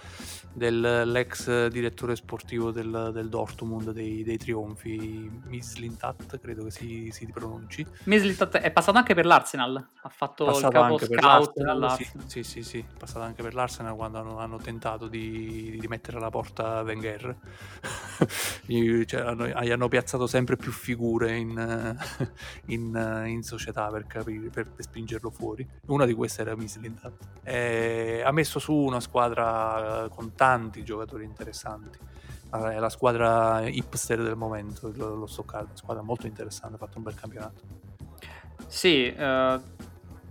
dell'ex 0.52 1.66
direttore 1.66 2.14
sportivo 2.14 2.70
del, 2.70 3.10
del 3.12 3.28
Dortmund 3.28 3.90
dei, 3.90 4.22
dei, 4.22 4.36
Trionfi, 4.36 5.30
Mislintat, 5.46 6.38
credo 6.38 6.64
che 6.64 6.70
si, 6.70 7.10
si 7.10 7.26
pronunci. 7.26 7.84
Mislintat 8.04 8.58
è 8.58 8.70
passato 8.70 8.98
anche 8.98 9.14
per 9.14 9.26
l'Arsenal, 9.26 9.76
ha 10.02 10.08
fatto 10.08 10.44
passato 10.44 10.66
il 10.66 10.72
capo 10.72 10.98
scout 10.98 11.52
dell'Arsenal. 11.54 11.96
Sì, 11.96 12.08
sì, 12.26 12.42
sì, 12.42 12.62
sì, 12.62 12.78
è 12.78 12.96
passato 12.96 13.24
anche 13.24 13.42
per 13.42 13.54
l'Arsenal 13.54 13.96
quando 13.96 14.18
hanno, 14.18 14.38
hanno 14.38 14.58
tentato 14.58 15.08
di, 15.08 15.76
di, 15.78 15.88
mettere 15.88 16.18
alla 16.18 16.30
porta 16.30 16.82
Wenger. 16.82 17.36
cioè, 19.06 19.20
hanno, 19.20 19.46
gli 19.48 19.70
hanno 19.70 19.88
piazzato 19.88 20.26
sempre 20.28 20.56
più 20.56 20.70
figure 20.70 21.31
in, 21.36 21.96
in, 22.66 23.24
in 23.26 23.42
società 23.42 23.88
per, 23.88 24.06
capire, 24.06 24.48
per, 24.48 24.68
per, 24.68 24.84
spingerlo 24.84 25.30
fuori. 25.30 25.66
Una 25.86 26.04
di 26.04 26.14
queste 26.14 26.42
era 26.42 26.56
Mislintat. 26.56 27.12
ha 28.24 28.32
messo 28.32 28.58
su 28.58 28.74
una 28.74 29.00
squadra 29.00 30.08
con 30.10 30.34
tanti 30.34 30.84
giocatori 30.84 31.24
interessanti. 31.24 31.98
È 32.50 32.78
la 32.78 32.90
squadra 32.90 33.66
hipster 33.66 34.22
del 34.22 34.36
momento, 34.36 34.92
lo, 34.94 35.14
lo 35.14 35.26
Stoccarda, 35.26 35.74
squadra 35.74 36.02
molto 36.02 36.26
interessante, 36.26 36.74
ha 36.74 36.78
fatto 36.78 36.98
un 36.98 37.04
bel 37.04 37.14
campionato. 37.14 37.62
Sì, 38.66 39.06
eh, 39.06 39.60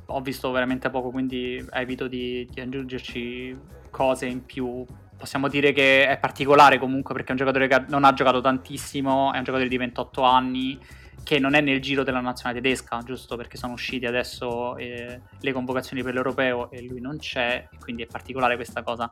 ho 0.06 0.22
visto 0.22 0.52
veramente 0.52 0.90
poco, 0.90 1.10
quindi 1.10 1.64
evito 1.72 2.08
di, 2.08 2.48
di 2.52 2.62
aggiungerci 2.62 3.58
cose 3.90 4.26
in 4.26 4.46
più 4.46 4.86
possiamo 5.22 5.48
dire 5.48 5.72
che 5.72 6.08
è 6.08 6.18
particolare 6.18 6.80
comunque 6.80 7.14
perché 7.14 7.30
è 7.30 7.32
un 7.34 7.38
giocatore 7.38 7.68
che 7.68 7.84
non 7.90 8.04
ha 8.04 8.14
giocato 8.14 8.42
tantissimo, 8.42 9.32
è 9.34 9.38
un 9.38 9.44
giocatore 9.44 9.70
di 9.70 9.78
28 9.78 10.24
anni 10.24 10.80
che 11.24 11.38
non 11.38 11.54
è 11.54 11.62
nel 11.62 11.80
giro 11.80 12.04
della 12.04 12.22
nazionale 12.22 12.60
tedesca, 12.60 13.00
giusto 13.06 13.36
perché 13.36 13.56
sono 13.56 13.74
usciti 13.74 14.08
adesso 14.08 14.76
eh, 14.78 15.22
le 15.40 15.52
convocazioni 15.54 16.02
per 16.02 16.16
l'europeo 16.16 16.72
e 16.72 16.82
lui 16.82 17.00
non 17.00 17.20
c'è, 17.20 17.70
quindi 17.80 18.02
è 18.02 18.08
particolare 18.08 18.56
questa 18.56 18.82
cosa. 18.82 19.12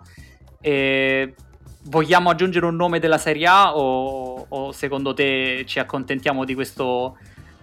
E 0.59 1.35
vogliamo 1.83 2.31
aggiungere 2.31 2.65
un 2.65 2.75
nome 2.75 2.97
della 2.97 3.19
Serie 3.19 3.45
A 3.45 3.77
o, 3.77 4.47
o 4.49 4.71
secondo 4.71 5.13
te 5.13 5.63
ci 5.67 5.77
accontentiamo 5.77 6.43
di 6.43 6.55
questo 6.55 7.19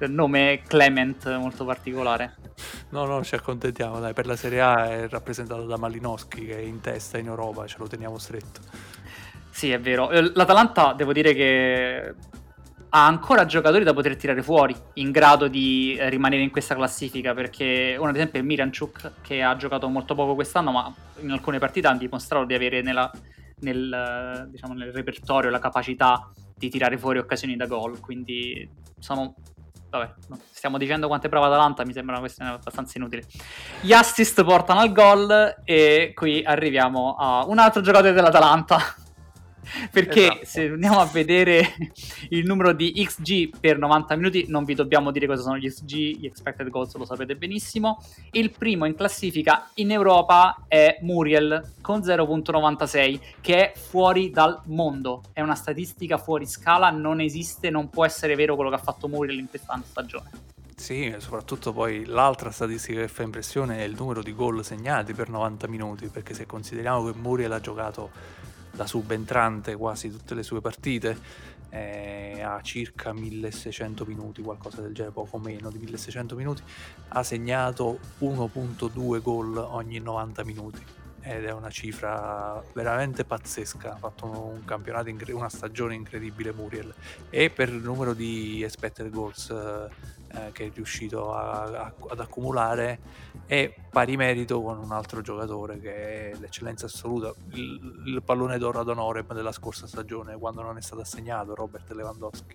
nome 0.09 0.63
Clement 0.67 1.37
molto 1.37 1.65
particolare? 1.65 2.37
No, 2.91 3.05
no, 3.05 3.23
ci 3.25 3.35
accontentiamo, 3.35 3.99
dai, 4.01 4.13
per 4.13 4.27
la 4.27 4.37
Serie 4.37 4.61
A 4.61 4.91
è 4.91 5.09
rappresentato 5.09 5.65
da 5.65 5.77
Malinowski 5.77 6.47
che 6.47 6.59
è 6.59 6.63
in 6.63 6.81
testa 6.81 7.19
in 7.19 7.27
Europa, 7.27 7.67
ce 7.67 7.77
lo 7.79 7.87
teniamo 7.87 8.19
stretto. 8.19 8.61
Sì, 9.51 9.71
è 9.71 9.81
vero. 9.81 10.11
Eh, 10.11 10.33
L'Atalanta 10.35 10.93
devo 10.93 11.13
dire 11.13 11.33
che 11.33 12.15
ha 12.91 13.07
ancora 13.07 13.47
giocatori 13.47 13.85
da 13.85 13.93
poter 13.93 14.17
tirare 14.17 14.43
fuori 14.43 14.75
in 14.95 15.11
grado 15.11 15.49
di 15.49 15.99
rimanere 16.09 16.43
in 16.43 16.51
questa 16.51 16.75
classifica 16.75 17.35
perché 17.35 17.97
uno 17.99 18.09
ad 18.09 18.15
esempio 18.15 18.41
è 18.41 18.43
Miranchuk 18.43 19.21
che 19.23 19.43
ha 19.43 19.57
giocato 19.57 19.89
molto 19.89 20.15
poco 20.15 20.35
quest'anno 20.35 20.71
ma 20.71 20.95
in 21.21 21.31
alcune 21.31 21.59
partite 21.59 21.89
ha 21.89 21.95
dimostrato 21.95 22.45
di 22.45 22.55
avere 22.55 22.83
nella, 22.83 23.11
nel, 23.61 24.49
diciamo, 24.51 24.73
nel 24.75 24.93
repertorio 24.93 25.51
la 25.51 25.59
capacità 25.59 26.31
di 26.57 26.71
tirare 26.71 26.97
fuori 26.97 27.19
occasioni 27.19 27.57
da 27.57 27.67
gol 27.67 28.01
quindi 28.01 28.69
sono 28.99 29.35
vabbè, 29.91 30.15
stiamo 30.51 30.79
dicendo 30.79 31.07
quanto 31.07 31.27
è 31.27 31.29
brava 31.29 31.47
Atalanta, 31.47 31.85
mi 31.85 31.93
sembra 31.93 32.15
una 32.15 32.23
questione 32.23 32.51
abbastanza 32.51 32.99
inutile. 32.99 33.25
Gli 33.81 33.93
assist 33.93 34.43
portano 34.45 34.81
al 34.81 34.93
gol 34.93 35.63
e 35.65 36.13
qui 36.15 36.43
arriviamo 36.45 37.17
a 37.19 37.45
un 37.47 37.59
altro 37.59 37.81
giocatore 37.81 38.13
dell'Atalanta 38.13 38.79
Perché 39.91 40.25
Esatto. 40.25 40.45
se 40.45 40.69
andiamo 40.69 41.01
a 41.01 41.07
vedere 41.07 41.75
il 42.31 42.45
numero 42.45 42.73
di 42.73 42.93
XG 42.93 43.59
per 43.59 43.79
90 43.79 44.17
minuti, 44.17 44.45
non 44.49 44.65
vi 44.65 44.75
dobbiamo 44.75 45.11
dire 45.11 45.27
cosa 45.27 45.43
sono 45.43 45.57
gli 45.57 45.69
XG, 45.69 45.95
gli 46.19 46.27
expected 46.27 46.69
goals 46.69 46.95
lo 46.97 47.05
sapete 47.05 47.37
benissimo. 47.37 48.03
Il 48.33 48.51
primo 48.51 48.85
in 48.85 48.95
classifica 48.95 49.71
in 49.75 49.91
Europa 49.91 50.65
è 50.69 50.99
Muriel 51.03 51.75
con 51.81 52.01
0.96, 52.01 53.21
che 53.41 53.73
è 53.73 53.79
fuori 53.79 54.31
dal 54.31 54.61
mondo. 54.67 55.23
È 55.33 55.41
una 55.41 55.55
statistica 55.55 56.19
fuori 56.19 56.47
scala, 56.47 56.91
non 56.91 57.21
esiste, 57.21 57.71
non 57.71 57.91
può 57.91 58.05
essere 58.05 58.35
vero 58.35 58.55
quello 58.55 58.71
che 58.71 58.77
ha 58.77 58.83
fatto 58.83 59.09
Muriel 59.09 59.39
in 59.39 59.49
questa 59.49 59.81
stagione. 59.85 60.31
Sì, 60.77 61.07
e 61.07 61.21
soprattutto 61.21 61.73
poi 61.73 62.05
l'altra 62.05 62.51
statistica 62.51 63.01
che 63.01 63.09
fa 63.09 63.23
impressione 63.23 63.79
è 63.79 63.83
il 63.85 63.97
numero 63.99 64.23
di 64.23 64.35
gol 64.35 64.63
segnati 64.63 65.15
per 65.15 65.31
90 65.31 65.67
minuti, 65.69 66.09
perché 66.09 66.35
se 66.35 66.45
consideriamo 66.45 67.11
che 67.11 67.19
Muriel 67.19 67.53
ha 67.53 67.61
giocato 67.61 68.11
da 68.77 68.87
subentrante 68.87 69.75
quasi 69.75 70.11
tutte 70.11 70.35
le 70.35 70.43
sue 70.43 70.61
partite, 70.61 71.19
eh, 71.71 72.41
ha 72.43 72.61
circa 72.63 73.13
1600 73.13 74.05
minuti, 74.05 74.43
qualcosa 74.43 74.81
del 74.83 74.95
genere, 74.95 75.13
poco 75.13 75.39
meno 75.39 75.71
di 75.71 75.79
1600 75.79 76.37
minuti, 76.37 76.63
ha 77.09 77.23
segnato 77.23 77.99
1.2 78.21 79.21
gol 79.23 79.57
ogni 79.57 79.99
90 79.99 80.45
minuti 80.45 80.85
ed 81.23 81.45
è 81.45 81.53
una 81.53 81.71
cifra 81.71 82.63
veramente 82.73 83.25
pazzesca. 83.25 83.95
Ha 83.95 83.97
fatto 83.97 84.27
un 84.27 84.65
campionato, 84.65 85.09
incre- 85.09 85.33
una 85.33 85.49
stagione 85.49 85.95
incredibile 85.95 86.53
Muriel 86.53 86.95
e 87.31 87.51
per 87.51 87.69
il 87.69 87.83
numero 87.83 88.15
di 88.15 88.63
expected 88.63 89.11
goals 89.11 89.51
eh, 90.37 90.53
che 90.53 90.67
è 90.67 90.71
riuscito 90.75 91.33
a- 91.33 91.63
a- 91.65 91.95
ad 92.09 92.21
accumulare 92.21 92.99
è 93.47 93.73
pari 93.91 94.17
merito 94.17 94.61
con 94.61 94.79
un 94.79 94.93
altro 94.93 95.21
giocatore 95.23 95.81
che 95.81 96.31
è 96.31 96.37
l'eccellenza 96.39 96.87
assoluta, 96.87 97.33
il, 97.53 98.03
il 98.07 98.23
pallone 98.23 98.59
d'oro 98.59 98.81
ad 98.81 98.89
honorem 98.89 99.33
della 99.33 99.53
scorsa 99.53 99.87
stagione 99.87 100.37
quando 100.37 100.63
non 100.63 100.77
è 100.77 100.83
stato 100.83 101.03
assegnato 101.03 101.55
Robert 101.55 101.91
Lewandowski. 101.93 102.55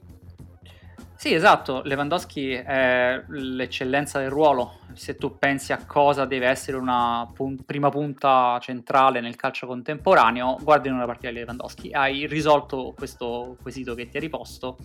Sì, 1.22 1.36
esatto, 1.36 1.84
Lewandowski 1.84 2.50
è 2.50 3.24
l'eccellenza 3.28 4.18
del 4.18 4.32
ruolo. 4.32 4.80
Se 4.94 5.18
tu 5.18 5.38
pensi 5.38 5.72
a 5.72 5.86
cosa 5.86 6.26
deve 6.26 6.48
essere 6.48 6.78
una 6.78 7.30
pun- 7.32 7.64
prima 7.64 7.90
punta 7.90 8.58
centrale 8.60 9.22
nel 9.22 9.36
calcio 9.36 9.68
contemporaneo, 9.68 10.58
guardi 10.64 10.88
in 10.88 10.96
una 10.96 11.06
partita 11.06 11.28
di 11.28 11.36
Lewandowski. 11.36 11.92
Hai 11.92 12.26
risolto 12.26 12.96
questo 12.98 13.56
quesito 13.62 13.94
che 13.94 14.10
ti 14.10 14.18
hai 14.18 14.24
riposto, 14.24 14.78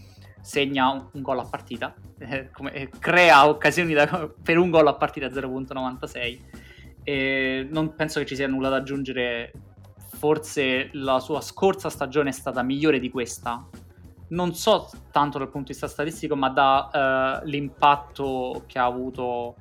segna 0.47 0.91
un, 0.91 1.09
un 1.11 1.23
gol 1.23 1.41
a 1.41 1.45
partita, 1.45 1.93
eh, 2.19 2.51
come- 2.53 2.73
eh, 2.73 2.89
crea 2.89 3.49
occasioni 3.49 3.93
da- 3.93 4.31
per 4.41 4.59
un 4.59 4.71
gol 4.71 4.87
a 4.87 4.95
partita 4.95 5.29
0.96. 5.29 6.41
E 7.03 7.67
non 7.69 7.97
penso 7.97 8.21
che 8.21 8.27
ci 8.27 8.37
sia 8.37 8.47
nulla 8.47 8.69
da 8.69 8.77
aggiungere. 8.77 9.53
Forse 10.19 10.89
la 10.93 11.19
sua 11.19 11.41
scorsa 11.41 11.91
stagione 11.91 12.31
è 12.31 12.33
stata 12.33 12.63
migliore 12.63 13.01
di 13.01 13.11
questa, 13.11 13.69
non 14.29 14.55
so 14.55 14.89
tanto 15.11 15.39
dal 15.39 15.49
punto 15.49 15.67
di 15.67 15.73
vista 15.73 15.89
statistico, 15.89 16.37
ma 16.37 16.49
da 16.49 17.43
eh, 17.43 17.73
che 18.67 18.79
ha 18.79 18.85
avuto 18.85 19.57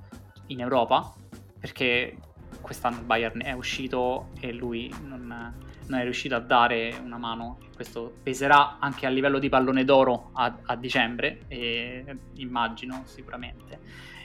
in 0.48 0.62
Europa, 0.62 1.14
perché 1.60 2.16
quest'anno 2.62 3.00
il 3.00 3.06
Bayern 3.06 3.42
è 3.44 3.54
uscito 3.54 4.30
e 4.40 4.54
lui 4.54 4.94
non, 5.04 5.54
non 5.88 6.00
è 6.00 6.04
riuscito 6.04 6.36
a 6.36 6.40
dare 6.40 6.96
una 7.04 7.18
mano. 7.18 7.58
Questo 7.76 8.14
peserà 8.24 8.78
anche 8.80 9.06
a 9.06 9.10
livello 9.10 9.40
di 9.40 9.50
pallone 9.50 9.84
d'oro 9.84 10.30
a, 10.34 10.58
a 10.64 10.76
dicembre, 10.76 11.42
e, 11.48 12.04
immagino 12.36 13.04
sicuramente. 13.06 13.80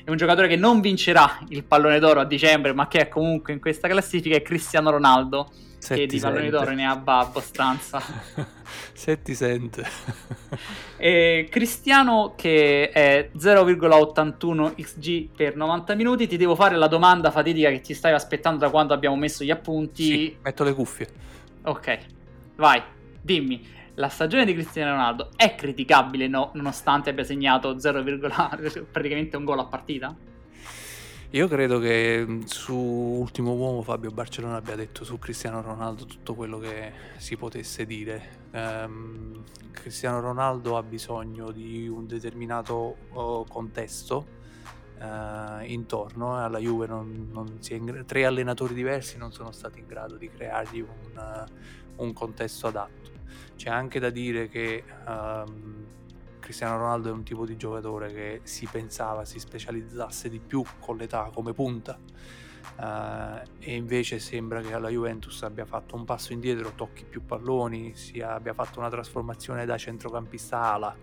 È 0.04 0.10
un 0.10 0.16
giocatore 0.16 0.48
che 0.48 0.56
non 0.56 0.80
vincerà 0.80 1.38
il 1.48 1.64
pallone 1.64 1.98
d'oro 1.98 2.20
a 2.20 2.24
dicembre, 2.24 2.72
ma 2.72 2.88
che 2.88 3.00
è 3.00 3.08
comunque 3.08 3.52
in 3.52 3.60
questa 3.60 3.88
classifica, 3.88 4.36
è 4.36 4.42
Cristiano 4.42 4.90
Ronaldo, 4.90 5.50
Se 5.78 5.94
che 5.94 6.06
di 6.06 6.18
sente. 6.18 6.48
d'oro 6.48 6.70
ne 6.72 6.86
ha 6.86 6.92
abbastanza. 7.04 8.00
Se 8.92 9.20
ti 9.22 9.34
sente. 9.34 9.86
E 11.00 11.48
Cristiano 11.50 12.34
che 12.36 12.90
è 12.90 13.30
0,81 13.34 14.74
XG 14.74 15.28
per 15.34 15.56
90 15.56 15.94
minuti, 15.94 16.26
ti 16.26 16.36
devo 16.36 16.54
fare 16.54 16.76
la 16.76 16.88
domanda 16.88 17.30
fatidica 17.30 17.70
che 17.70 17.80
ti 17.80 17.94
stavi 17.94 18.14
aspettando 18.14 18.58
da 18.58 18.68
quando 18.68 18.92
abbiamo 18.92 19.16
messo 19.16 19.42
gli 19.42 19.50
appunti. 19.50 20.04
Sì, 20.04 20.36
metto 20.42 20.62
le 20.62 20.74
cuffie. 20.74 21.08
Ok, 21.62 21.98
vai, 22.56 22.82
dimmi, 23.20 23.66
la 23.94 24.08
stagione 24.08 24.46
di 24.46 24.54
Cristiano 24.54 24.92
Ronaldo 24.92 25.30
è 25.36 25.54
criticabile 25.54 26.26
no- 26.26 26.50
nonostante 26.54 27.10
abbia 27.10 27.24
segnato 27.24 27.78
0, 27.78 28.02
praticamente 28.90 29.36
un 29.36 29.44
gol 29.44 29.58
a 29.58 29.66
partita? 29.66 30.16
Io 31.32 31.46
credo 31.46 31.78
che 31.78 32.24
mh, 32.26 32.44
su 32.46 32.74
Ultimo 32.74 33.52
Uomo 33.52 33.82
Fabio 33.82 34.10
Barcellona 34.10 34.56
abbia 34.56 34.74
detto 34.74 35.04
su 35.04 35.18
Cristiano 35.18 35.60
Ronaldo 35.60 36.06
tutto 36.06 36.34
quello 36.34 36.58
che 36.58 36.92
si 37.18 37.36
potesse 37.36 37.84
dire. 37.84 38.38
Ehm, 38.52 39.44
Cristiano 39.70 40.18
Ronaldo 40.20 40.76
ha 40.76 40.82
bisogno 40.82 41.52
di 41.52 41.86
un 41.86 42.06
determinato 42.06 42.96
oh, 43.10 43.44
contesto 43.44 44.38
eh, 45.00 45.66
intorno 45.66 46.42
alla 46.42 46.58
Juve. 46.58 46.86
Non, 46.86 47.28
non 47.32 47.58
in 47.70 48.04
tre 48.06 48.24
allenatori 48.24 48.74
diversi 48.74 49.16
non 49.16 49.32
sono 49.32 49.50
stati 49.50 49.78
in 49.78 49.86
grado 49.86 50.16
di 50.16 50.30
creargli 50.30 50.80
un, 50.80 51.18
eh, 51.18 51.44
un 51.96 52.12
contesto 52.12 52.66
adatto. 52.66 53.10
C'è 53.56 53.70
anche 53.70 53.98
da 53.98 54.10
dire 54.10 54.48
che 54.48 54.84
ehm, 55.06 55.86
Cristiano 56.38 56.78
Ronaldo 56.78 57.10
è 57.10 57.12
un 57.12 57.22
tipo 57.22 57.44
di 57.44 57.56
giocatore 57.56 58.12
che 58.12 58.40
si 58.44 58.66
pensava 58.70 59.24
si 59.24 59.38
specializzasse 59.38 60.28
di 60.28 60.40
più 60.40 60.64
con 60.78 60.96
l'età 60.96 61.30
come 61.32 61.52
punta 61.52 61.98
eh, 62.80 63.42
e 63.58 63.74
invece 63.74 64.18
sembra 64.18 64.60
che 64.60 64.72
alla 64.72 64.88
Juventus 64.88 65.42
abbia 65.42 65.66
fatto 65.66 65.96
un 65.96 66.04
passo 66.04 66.32
indietro, 66.32 66.72
tocchi 66.74 67.04
più 67.04 67.24
palloni, 67.24 67.94
abbia 68.22 68.54
fatto 68.54 68.78
una 68.78 68.88
trasformazione 68.88 69.66
da 69.66 69.76
centrocampista 69.76 70.72
ala 70.72 70.96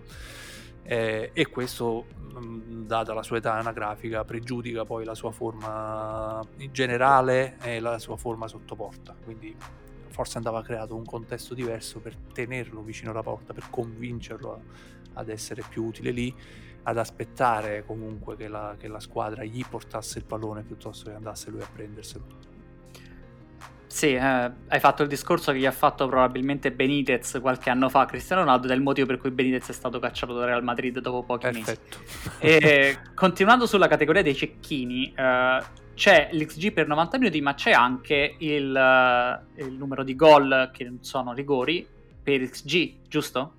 eh, 0.88 1.32
e 1.34 1.48
questo 1.48 2.06
mh, 2.16 2.86
data 2.86 3.14
la 3.14 3.22
sua 3.22 3.38
età 3.38 3.54
anagrafica 3.56 4.24
pregiudica 4.24 4.86
poi 4.86 5.04
la 5.04 5.16
sua 5.16 5.32
forma 5.32 6.42
generale 6.72 7.58
e 7.62 7.82
la 7.82 8.00
sua 8.00 8.16
forma 8.16 8.48
sotto 8.48 8.76
porta 8.76 9.14
quindi 9.22 9.54
forse 10.08 10.38
andava 10.38 10.64
creato 10.64 10.96
un 10.96 11.04
contesto 11.04 11.54
diverso 11.54 12.00
per 12.00 12.16
tenerlo 12.34 12.82
vicino 12.82 13.12
alla 13.12 13.22
porta 13.22 13.54
per 13.54 13.70
convincerlo 13.70 14.62
ad 15.14 15.30
essere 15.30 15.62
più 15.68 15.84
utile 15.84 16.12
lì 16.12 16.34
ad 16.84 16.98
aspettare 16.98 17.84
comunque 17.86 18.38
che 18.38 18.48
la, 18.48 18.76
che 18.80 18.88
la 18.88 19.02
squadra 19.02 19.44
gli 19.44 19.64
portasse 19.70 20.20
il 20.20 20.24
pallone 20.24 20.64
piuttosto 20.64 21.10
che 21.10 21.16
andasse 21.16 21.50
lui 21.50 21.62
a 21.62 21.68
prenderselo 21.72 22.56
Sì, 23.98 24.14
eh, 24.14 24.20
hai 24.20 24.80
fatto 24.80 25.02
il 25.02 25.10
discorso 25.10 25.52
che 25.52 25.58
gli 25.58 25.66
ha 25.66 25.72
fatto 25.72 26.08
probabilmente 26.08 26.72
Benitez 26.72 27.40
qualche 27.42 27.72
anno 27.72 27.90
fa 27.90 28.06
Cristiano 28.06 28.44
Ronaldo, 28.44 28.72
il 28.72 28.80
motivo 28.80 29.08
per 29.08 29.18
cui 29.18 29.32
Benitez 29.32 29.70
è 29.70 29.74
stato 29.74 29.98
cacciato 29.98 30.36
da 30.36 30.46
Real 30.46 30.64
Madrid 30.64 31.00
dopo 31.00 31.24
pochi 31.24 31.48
mesi. 31.48 31.64
perfetto 31.64 31.98
E 32.38 33.00
continuando 33.16 33.66
sulla 33.66 33.88
categoria 33.88 34.22
dei 34.22 34.36
cecchini, 34.36 35.12
eh, 35.18 35.64
c'è 35.96 36.30
l'XG 36.32 36.74
per 36.74 36.86
90 36.86 37.18
minuti, 37.18 37.42
ma 37.42 37.56
c'è 37.56 37.72
anche 37.72 38.36
il, 38.38 38.76
eh, 38.76 39.64
il 39.64 39.74
numero 39.74 40.04
di 40.04 40.16
gol 40.16 40.70
che 40.72 40.84
non 40.84 41.00
sono 41.02 41.34
rigori 41.34 41.88
per 42.22 42.48
XG, 42.48 43.08
giusto? 43.08 43.54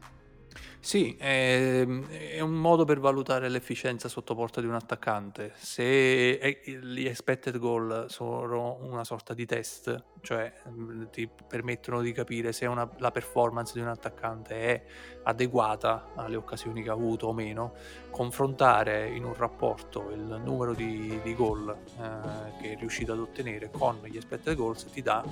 Sì, 0.81 1.17
è, 1.19 1.85
è 1.85 2.41
un 2.41 2.55
modo 2.55 2.85
per 2.85 3.01
valutare 3.01 3.49
l'efficienza 3.49 4.09
sotto 4.09 4.35
porta 4.35 4.61
di 4.61 4.67
un 4.67 4.75
attaccante. 4.75 5.53
Se 5.57 6.39
è- 6.39 6.61
gli 6.65 7.07
expected 7.07 7.59
goal 7.59 8.07
sono 8.09 8.79
una 8.81 9.05
sorta 9.05 9.35
di 9.35 9.45
test, 9.45 10.03
cioè 10.29 10.53
mm, 10.69 11.05
ti 11.11 11.27
permettono 11.27 12.03
di 12.03 12.13
capire 12.13 12.53
se 12.53 12.67
una- 12.67 12.87
la 12.99 13.11
performance 13.11 13.73
di 13.73 13.81
un 13.81 13.89
attaccante 13.89 14.55
è 14.55 14.85
adeguata 15.23 16.11
alle 16.17 16.37
occasioni 16.37 16.83
che 16.83 16.91
ha 16.91 16.93
avuto 16.93 17.29
o 17.29 17.33
meno, 17.33 17.73
confrontare 18.11 19.09
in 19.09 19.25
un 19.25 19.33
rapporto 19.35 20.11
il 20.11 20.39
numero 20.45 20.75
di, 20.75 21.19
di 21.23 21.35
gol 21.35 21.71
eh, 21.71 22.61
che 22.61 22.73
è 22.75 22.77
riuscito 22.77 23.15
ad 23.15 23.21
ottenere 23.21 23.71
con 23.71 24.03
gli 24.05 24.17
expected 24.17 24.55
goals 24.55 24.85
ti 24.91 25.01
dà 25.01 25.25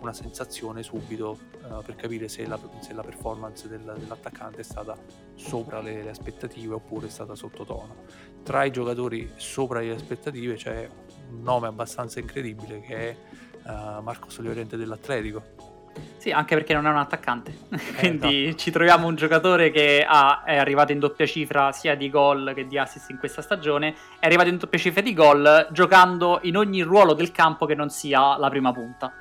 una 0.00 0.12
sensazione 0.12 0.82
subito 0.82 1.38
eh, 1.62 1.82
per 1.84 1.94
capire 1.94 2.26
se 2.26 2.44
la, 2.44 2.58
se 2.80 2.92
la 2.92 3.02
performance 3.02 3.68
del- 3.68 3.94
dell'attaccante 3.98 4.62
è 4.62 4.64
stata 4.64 4.96
sopra 5.36 5.80
le, 5.80 6.02
le 6.02 6.10
aspettative 6.10 6.74
oppure 6.74 7.06
è 7.06 7.10
stata 7.10 7.36
sottotono. 7.36 8.02
Tra 8.42 8.64
i 8.64 8.72
giocatori 8.72 9.30
sopra 9.36 9.78
le 9.78 9.92
aspettative 9.92 10.54
c'è 10.54 10.88
un 11.28 11.42
nome 11.42 11.68
abbastanza 11.68 12.18
incredibile 12.18 12.80
che 12.80 12.96
è 12.96 13.16
eh, 13.66 14.00
Marcos 14.02 14.38
Llorente 14.38 14.76
dell'Atletico. 14.76 15.60
Sì, 16.16 16.30
anche 16.30 16.54
perché 16.54 16.74
non 16.74 16.86
è 16.86 16.90
un 16.90 16.98
attaccante. 16.98 17.56
Quindi 17.98 18.44
esatto. 18.44 18.58
ci 18.58 18.70
troviamo 18.70 19.06
un 19.06 19.14
giocatore 19.14 19.70
che 19.70 20.04
ha- 20.06 20.42
è 20.44 20.56
arrivato 20.56 20.92
in 20.92 20.98
doppia 20.98 21.26
cifra 21.26 21.72
sia 21.72 21.94
di 21.94 22.10
gol 22.10 22.52
che 22.54 22.66
di 22.66 22.78
assist 22.78 23.10
in 23.10 23.18
questa 23.18 23.42
stagione. 23.42 23.94
È 24.18 24.26
arrivato 24.26 24.48
in 24.48 24.58
doppia 24.58 24.78
cifra 24.78 25.00
di 25.00 25.14
gol 25.14 25.68
giocando 25.70 26.40
in 26.42 26.56
ogni 26.56 26.82
ruolo 26.82 27.14
del 27.14 27.32
campo 27.32 27.66
che 27.66 27.74
non 27.74 27.88
sia 27.88 28.36
la 28.36 28.50
prima 28.50 28.72
punta. 28.72 29.12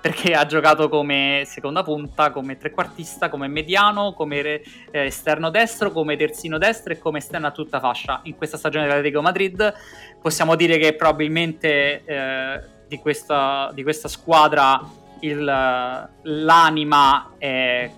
Perché 0.00 0.34
ha 0.34 0.44
giocato 0.44 0.90
come 0.90 1.44
seconda 1.46 1.82
punta, 1.82 2.30
come 2.30 2.58
trequartista, 2.58 3.30
come 3.30 3.48
mediano, 3.48 4.12
come 4.12 4.42
eh, 4.42 4.60
esterno 4.90 5.48
destro, 5.48 5.92
come 5.92 6.16
terzino 6.16 6.58
destro 6.58 6.92
e 6.92 6.98
come 6.98 7.18
esterno 7.18 7.46
a 7.46 7.52
tutta 7.52 7.80
fascia. 7.80 8.20
In 8.24 8.36
questa 8.36 8.58
stagione 8.58 8.84
dell'Atletico 8.84 9.22
Madrid 9.22 9.72
possiamo 10.20 10.56
dire 10.56 10.76
che 10.76 10.94
probabilmente 10.94 12.04
eh, 12.04 12.60
di, 12.88 12.98
questa, 12.98 13.70
di 13.74 13.82
questa 13.82 14.08
squadra 14.08 14.80
il- 15.20 16.08
l'anima 16.22 17.32
è 17.38 17.90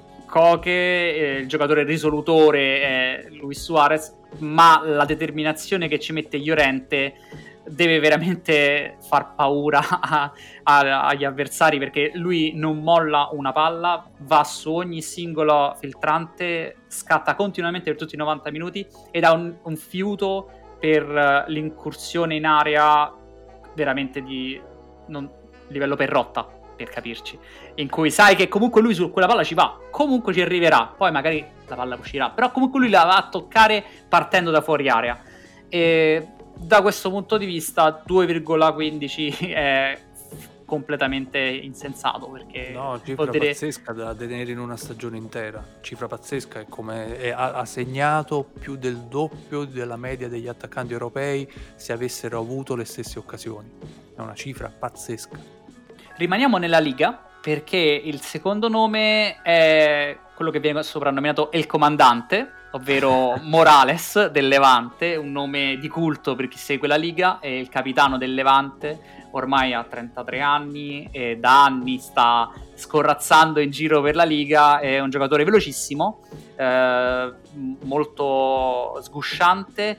eh, 0.64 1.39
il 1.41 1.49
giocatore 1.49 1.84
risolutore 1.84 2.80
è 2.80 3.26
Luis 3.30 3.62
Suarez, 3.62 4.14
ma 4.39 4.82
la 4.84 5.05
determinazione 5.05 5.89
che 5.89 5.99
ci 5.99 6.12
mette 6.12 6.39
Llorente 6.39 7.14
deve 7.68 7.99
veramente 7.99 8.97
far 9.01 9.34
paura 9.34 9.80
a, 9.89 10.32
a, 10.62 11.07
agli 11.07 11.24
avversari 11.24 11.78
perché 11.78 12.12
lui 12.14 12.53
non 12.55 12.82
molla 12.82 13.28
una 13.32 13.53
palla, 13.53 14.09
va 14.18 14.45
su 14.45 14.72
ogni 14.72 15.03
singolo 15.03 15.74
filtrante, 15.78 16.76
scatta 16.87 17.34
continuamente 17.34 17.91
per 17.91 17.99
tutti 17.99 18.14
i 18.14 18.18
90 18.18 18.51
minuti 18.51 18.87
ed 19.11 19.24
ha 19.24 19.32
un, 19.32 19.55
un 19.62 19.76
fiuto 19.76 20.51
per 20.78 21.09
uh, 21.09 21.51
l'incursione 21.51 22.34
in 22.37 22.45
area 22.45 23.12
veramente 23.74 24.22
di 24.22 24.61
non, 25.07 25.29
livello 25.69 25.97
perrotta 25.97 26.49
per 26.77 26.91
capirci, 26.91 27.39
in 27.77 27.89
cui 27.89 28.11
sai 28.11 28.37
che 28.37 28.49
comunque 28.49 28.83
lui 28.83 28.95
su 28.95 29.11
quella 29.11 29.27
palla 29.27 29.43
ci 29.43 29.55
va, 29.55 29.79
comunque 29.91 30.33
ci 30.33 30.43
arriverà, 30.43 30.93
poi 30.97 31.11
magari 31.11 31.45
la 31.67 31.75
palla 31.75 31.97
uscirà, 31.97 32.31
però 32.31 32.51
comunque 32.51 32.81
lui 32.81 32.91
la 32.91 33.05
va 33.05 33.17
a 33.17 33.29
toccare 33.29 33.83
partendo 34.09 34.51
da 34.51 34.61
fuori 34.61 34.89
area. 34.89 35.19
E 35.69 36.29
da 36.55 36.81
questo 36.81 37.11
punto 37.11 37.37
di 37.37 37.47
vista 37.47 38.03
2,15 38.07 39.49
è 39.53 39.99
completamente 40.67 41.39
insensato 41.39 42.29
perché 42.29 42.71
no, 42.75 43.01
cifra 43.03 43.27
dire... 43.27 43.49
pazzesca 43.49 43.93
da 43.93 44.14
tenere 44.14 44.51
in 44.51 44.59
una 44.59 44.77
stagione 44.77 45.17
intera. 45.17 45.64
Cifra 45.81 46.07
pazzesca 46.09 46.61
è 46.61 46.67
come 46.69 47.17
è, 47.17 47.31
ha, 47.31 47.55
ha, 47.55 47.64
segnato 47.64 48.47
più 48.59 48.77
del 48.77 48.97
doppio 48.97 49.64
della 49.64 49.97
media 49.97 50.29
degli 50.29 50.49
attaccanti 50.49 50.93
europei 50.93 51.51
se 51.77 51.93
avessero 51.93 52.39
avuto 52.39 52.75
le 52.75 52.85
stesse 52.85 53.19
occasioni. 53.19 53.71
È 54.14 54.21
una 54.21 54.35
cifra 54.35 54.69
pazzesca. 54.69 55.39
Rimaniamo 56.17 56.59
nella 56.59 56.81
Liga 56.81 57.19
perché 57.41 57.79
il 57.79 58.21
secondo 58.21 58.69
nome 58.69 59.41
è 59.43 60.19
quello 60.35 60.51
che 60.51 60.61
viene 60.61 60.83
soprannominato 60.83 61.51
El 61.53 61.67
Comandante 61.67 62.57
ovvero 62.77 63.37
Morales 63.43 64.29
del 64.31 64.49
Levante, 64.49 65.17
un 65.17 65.33
nome 65.33 65.79
di 65.79 65.89
culto 65.89 66.35
per 66.35 66.49
chi 66.49 66.59
segue 66.59 66.87
la 66.87 66.97
Liga, 66.97 67.39
è 67.41 67.49
il 67.49 67.69
capitano 67.69 68.19
del 68.19 68.35
Levante, 68.35 69.16
ormai 69.37 69.72
ha 69.72 69.84
33 69.84 70.41
anni 70.41 71.09
e 71.11 71.37
da 71.39 71.64
anni 71.64 71.99
sta 71.99 72.51
scorrazzando 72.74 73.61
in 73.61 73.70
giro 73.70 74.01
per 74.01 74.14
la 74.14 74.24
Liga, 74.24 74.78
è 74.80 74.99
un 75.01 75.11
giocatore 75.11 75.45
velocissimo, 75.45 76.20
eh, 76.57 77.32
molto 77.82 78.99
sgusciante 79.01 79.99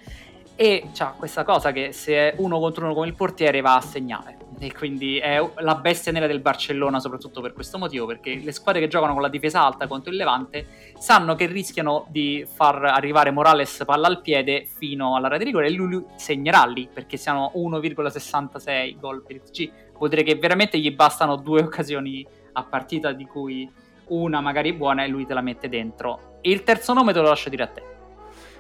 e 0.55 0.89
ha 0.97 1.13
questa 1.17 1.43
cosa 1.43 1.71
che 1.71 1.91
se 1.91 2.13
è 2.13 2.33
uno 2.37 2.59
contro 2.59 2.85
uno 2.85 2.93
come 2.93 3.07
il 3.07 3.13
portiere 3.13 3.61
va 3.61 3.75
a 3.75 3.81
segnare 3.81 4.36
e 4.59 4.73
quindi 4.73 5.17
è 5.17 5.39
la 5.57 5.75
bestia 5.75 6.11
nera 6.11 6.25
del 6.25 6.39
Barcellona 6.39 6.99
soprattutto 6.99 7.41
per 7.41 7.53
questo 7.53 7.77
motivo 7.77 8.05
perché 8.07 8.35
le 8.35 8.51
squadre 8.51 8.81
che 8.81 8.87
giocano 8.87 9.13
con 9.13 9.21
la 9.21 9.29
difesa 9.29 9.63
alta 9.63 9.87
contro 9.87 10.09
il 10.09 10.17
Levante 10.17 10.93
sanno 10.97 11.35
che 11.35 11.45
rischiano 11.45 12.07
di 12.09 12.45
far 12.51 12.83
arrivare 12.83 13.29
Morales 13.29 13.83
palla 13.85 14.07
al 14.07 14.21
piede 14.21 14.65
fino 14.65 15.15
alla 15.15 15.27
rete 15.27 15.43
di 15.43 15.49
rigore 15.51 15.67
e 15.67 15.71
lui 15.71 16.03
segnerà 16.15 16.65
lì 16.65 16.89
perché 16.91 17.17
siamo 17.17 17.51
1,66 17.55 18.99
gol 18.99 19.23
per 19.23 19.41
XG 19.41 19.71
vuol 19.97 20.09
dire 20.09 20.23
che 20.23 20.35
veramente 20.35 20.79
gli 20.79 20.93
bastano 20.93 21.35
due 21.35 21.61
occasioni 21.61 22.25
a 22.53 22.63
partita 22.63 23.11
di 23.11 23.25
cui 23.25 23.71
una 24.07 24.41
magari 24.41 24.73
buona 24.73 25.03
e 25.03 25.07
lui 25.07 25.25
te 25.25 25.33
la 25.33 25.41
mette 25.41 25.69
dentro. 25.69 26.39
Il 26.41 26.63
terzo 26.63 26.93
nome 26.93 27.13
te 27.13 27.19
lo 27.19 27.27
lascio 27.27 27.49
dire 27.49 27.63
a 27.63 27.67
te. 27.67 27.83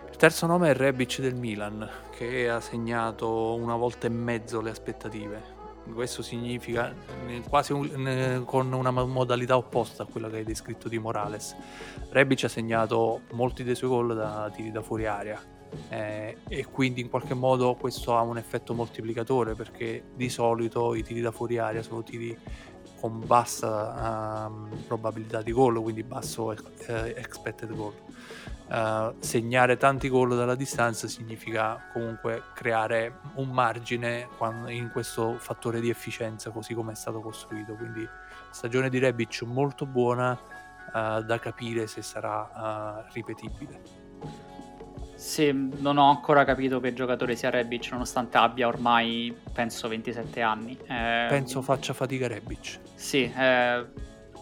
Il 0.09 0.15
terzo 0.17 0.45
nome 0.45 0.71
è 0.71 0.73
Rebic 0.73 1.19
del 1.21 1.35
Milan 1.35 1.87
che 2.15 2.49
ha 2.49 2.59
segnato 2.59 3.53
una 3.55 3.75
volta 3.75 4.07
e 4.07 4.09
mezzo 4.09 4.61
le 4.61 4.71
aspettative 4.71 5.56
questo 5.93 6.21
significa 6.21 6.93
quasi 7.49 7.73
un, 7.73 8.43
con 8.45 8.71
una 8.73 8.91
modalità 8.91 9.57
opposta 9.57 10.03
a 10.03 10.05
quella 10.05 10.29
che 10.29 10.37
hai 10.37 10.43
descritto 10.43 10.87
di 10.87 10.99
Morales. 10.99 11.55
Rebic 12.09 12.43
ha 12.45 12.49
segnato 12.49 13.21
molti 13.31 13.63
dei 13.63 13.75
suoi 13.75 13.89
gol 13.89 14.15
da 14.15 14.51
tiri 14.53 14.71
da 14.71 14.81
fuori 14.81 15.05
area 15.05 15.39
eh, 15.89 16.37
e 16.47 16.65
quindi 16.65 17.01
in 17.01 17.09
qualche 17.09 17.33
modo 17.33 17.75
questo 17.75 18.15
ha 18.15 18.21
un 18.21 18.37
effetto 18.37 18.73
moltiplicatore 18.73 19.53
perché 19.53 20.03
di 20.15 20.29
solito 20.29 20.95
i 20.95 21.03
tiri 21.03 21.21
da 21.21 21.31
fuori 21.31 21.57
area 21.57 21.81
sono 21.81 22.03
tiri 22.03 22.37
con 22.99 23.21
bassa 23.25 24.47
uh, 24.49 24.67
probabilità 24.87 25.41
di 25.41 25.51
gol, 25.51 25.81
quindi 25.81 26.03
basso 26.03 26.45
uh, 26.45 26.55
expected 26.87 27.75
goal. 27.75 27.93
Uh, 28.67 29.15
segnare 29.19 29.77
tanti 29.77 30.09
gol 30.09 30.35
dalla 30.35 30.55
distanza 30.55 31.07
significa 31.07 31.89
comunque 31.93 32.43
creare 32.53 33.19
un 33.35 33.47
margine 33.49 34.27
in 34.67 34.89
questo 34.91 35.37
fattore 35.39 35.79
di 35.79 35.89
efficienza 35.89 36.49
così 36.49 36.73
come 36.73 36.91
è 36.91 36.95
stato 36.95 37.21
costruito. 37.21 37.75
Quindi 37.75 38.07
stagione 38.49 38.89
di 38.89 38.99
Rebic 38.99 39.43
molto 39.43 39.85
buona 39.85 40.31
uh, 40.31 41.21
da 41.21 41.39
capire 41.39 41.87
se 41.87 42.01
sarà 42.01 43.05
uh, 43.05 43.13
ripetibile. 43.13 43.81
Sì, 45.17 45.51
non 45.79 45.97
ho 45.97 46.09
ancora 46.11 46.45
capito 46.45 46.79
che 46.79 46.93
giocatore 46.93 47.35
sia 47.35 47.49
Rebic 47.49 47.89
nonostante 47.91 48.37
abbia 48.37 48.67
ormai 48.67 49.35
penso 49.51 49.87
27 49.87 50.41
anni 50.41 50.77
eh, 50.77 51.25
penso 51.27 51.63
faccia 51.63 51.93
fatica 51.93 52.27
Rebic. 52.27 52.79
Sì 52.93 53.23
eh, 53.23 53.85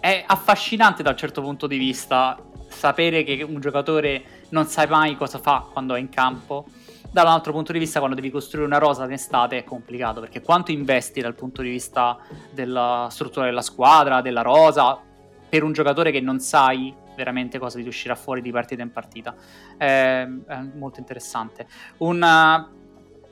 è 0.02 0.24
affascinante 0.28 1.02
dal 1.02 1.16
certo 1.16 1.42
punto 1.42 1.66
di 1.66 1.78
vista 1.78 2.38
sapere 2.76 3.24
che 3.24 3.42
un 3.42 3.60
giocatore 3.60 4.24
non 4.50 4.66
sai 4.66 4.88
mai 4.88 5.16
cosa 5.16 5.40
fa 5.40 5.68
quando 5.72 5.96
è 5.96 6.00
in 6.00 6.10
campo. 6.10 6.66
Da 7.10 7.22
un 7.22 7.30
altro 7.30 7.54
punto 7.54 7.72
di 7.72 7.80
vista, 7.80 8.00
quando 8.00 8.16
devi 8.16 8.30
costruire 8.30 8.68
una 8.68 8.78
rosa 8.78 9.06
in 9.06 9.14
estate 9.14 9.58
è 9.58 9.64
complicato 9.64 10.20
perché 10.20 10.42
quanto 10.42 10.72
investi 10.72 11.22
dal 11.22 11.34
punto 11.34 11.62
di 11.62 11.70
vista 11.70 12.18
della 12.52 13.08
struttura 13.10 13.46
della 13.46 13.62
squadra, 13.62 14.22
della 14.22 14.42
rosa, 14.42 15.00
per 15.48 15.64
un 15.64 15.72
giocatore 15.72 16.12
che 16.12 16.20
non 16.20 16.40
sai 16.40 16.94
veramente 17.16 17.58
cosa 17.58 17.80
ti 17.80 17.88
uscirà 17.88 18.16
fuori 18.16 18.42
di 18.42 18.52
partita 18.52 18.82
in 18.82 18.92
partita. 18.92 19.34
È, 19.78 19.84
è 19.86 20.62
molto 20.74 21.00
interessante. 21.00 21.66
Una, 21.98 22.70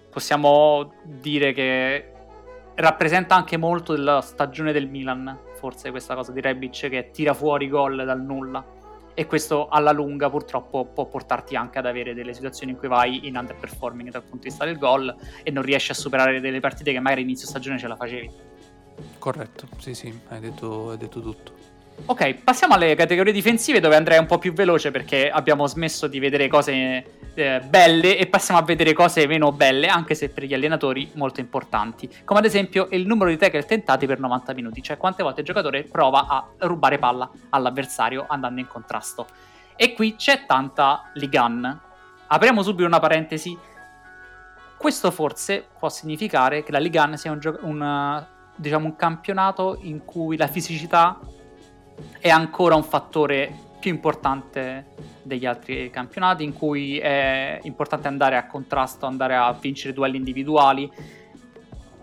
possiamo 0.09 0.93
dire 1.03 1.51
che 1.51 2.11
rappresenta 2.75 3.35
anche 3.35 3.57
molto 3.57 3.93
della 3.93 4.21
stagione 4.21 4.71
del 4.71 4.87
Milan, 4.87 5.37
forse 5.55 5.91
questa 5.91 6.15
cosa 6.15 6.31
di 6.31 6.39
Rebic 6.39 6.87
che 6.87 7.11
tira 7.11 7.33
fuori 7.33 7.67
gol 7.67 8.05
dal 8.05 8.21
nulla 8.21 8.81
e 9.13 9.25
questo 9.25 9.67
alla 9.67 9.91
lunga 9.91 10.29
purtroppo 10.29 10.85
può 10.85 11.05
portarti 11.05 11.55
anche 11.55 11.79
ad 11.79 11.85
avere 11.85 12.13
delle 12.13 12.33
situazioni 12.33 12.71
in 12.71 12.77
cui 12.77 12.87
vai 12.87 13.27
in 13.27 13.37
underperforming 13.37 14.09
dal 14.09 14.21
punto 14.21 14.43
di 14.43 14.49
vista 14.49 14.65
del 14.65 14.77
gol 14.77 15.15
e 15.43 15.51
non 15.51 15.63
riesci 15.63 15.91
a 15.91 15.95
superare 15.95 16.39
delle 16.39 16.59
partite 16.59 16.91
che 16.91 16.99
magari 16.99 17.21
inizio 17.21 17.47
stagione 17.47 17.77
ce 17.77 17.87
la 17.87 17.95
facevi. 17.95 18.31
Corretto, 19.17 19.67
sì 19.77 19.93
sì, 19.93 20.17
hai 20.29 20.39
detto, 20.39 20.91
hai 20.91 20.97
detto 20.97 21.21
tutto. 21.21 21.72
Ok, 22.05 22.43
passiamo 22.43 22.73
alle 22.73 22.95
categorie 22.95 23.31
difensive 23.31 23.79
dove 23.79 23.95
andrei 23.95 24.19
un 24.19 24.25
po' 24.25 24.37
più 24.37 24.51
veloce 24.51 24.91
perché 24.91 25.29
abbiamo 25.29 25.67
smesso 25.67 26.07
di 26.07 26.19
vedere 26.19 26.49
cose 26.49 27.21
eh, 27.33 27.61
belle 27.61 28.17
e 28.17 28.27
passiamo 28.27 28.59
a 28.59 28.63
vedere 28.63 28.91
cose 28.91 29.25
meno 29.25 29.53
belle, 29.53 29.87
anche 29.87 30.13
se 30.13 30.27
per 30.29 30.43
gli 30.43 30.53
allenatori 30.53 31.09
molto 31.13 31.39
importanti. 31.39 32.09
Come 32.25 32.39
ad 32.39 32.45
esempio 32.45 32.87
il 32.91 33.07
numero 33.07 33.29
di 33.29 33.37
tackle 33.37 33.63
tentati 33.63 34.05
per 34.05 34.19
90 34.19 34.53
minuti, 34.53 34.83
cioè 34.83 34.97
quante 34.97 35.23
volte 35.23 35.39
il 35.39 35.45
giocatore 35.45 35.83
prova 35.83 36.27
a 36.27 36.45
rubare 36.67 36.97
palla 36.97 37.29
all'avversario 37.51 38.25
andando 38.27 38.59
in 38.59 38.67
contrasto. 38.67 39.25
E 39.75 39.93
qui 39.93 40.15
c'è 40.15 40.45
tanta 40.45 41.09
ligan. 41.13 41.79
Apriamo 42.27 42.61
subito 42.63 42.85
una 42.85 42.99
parentesi. 42.99 43.57
Questo 44.77 45.09
forse 45.09 45.65
può 45.79 45.87
significare 45.87 46.63
che 46.63 46.71
la 46.73 46.79
ligan 46.79 47.17
sia 47.17 47.31
un, 47.31 47.39
gio- 47.39 47.59
un, 47.61 48.25
diciamo, 48.55 48.85
un 48.85 48.95
campionato 48.97 49.77
in 49.81 50.03
cui 50.03 50.35
la 50.35 50.47
fisicità 50.47 51.17
è 52.19 52.29
ancora 52.29 52.75
un 52.75 52.83
fattore 52.83 53.71
più 53.79 53.91
importante 53.91 54.85
degli 55.21 55.45
altri 55.45 55.89
campionati 55.89 56.43
in 56.43 56.53
cui 56.53 56.97
è 56.99 57.59
importante 57.63 58.07
andare 58.07 58.37
a 58.37 58.45
contrasto, 58.47 59.05
andare 59.05 59.35
a 59.35 59.51
vincere 59.59 59.93
duelli 59.93 60.17
individuali. 60.17 60.89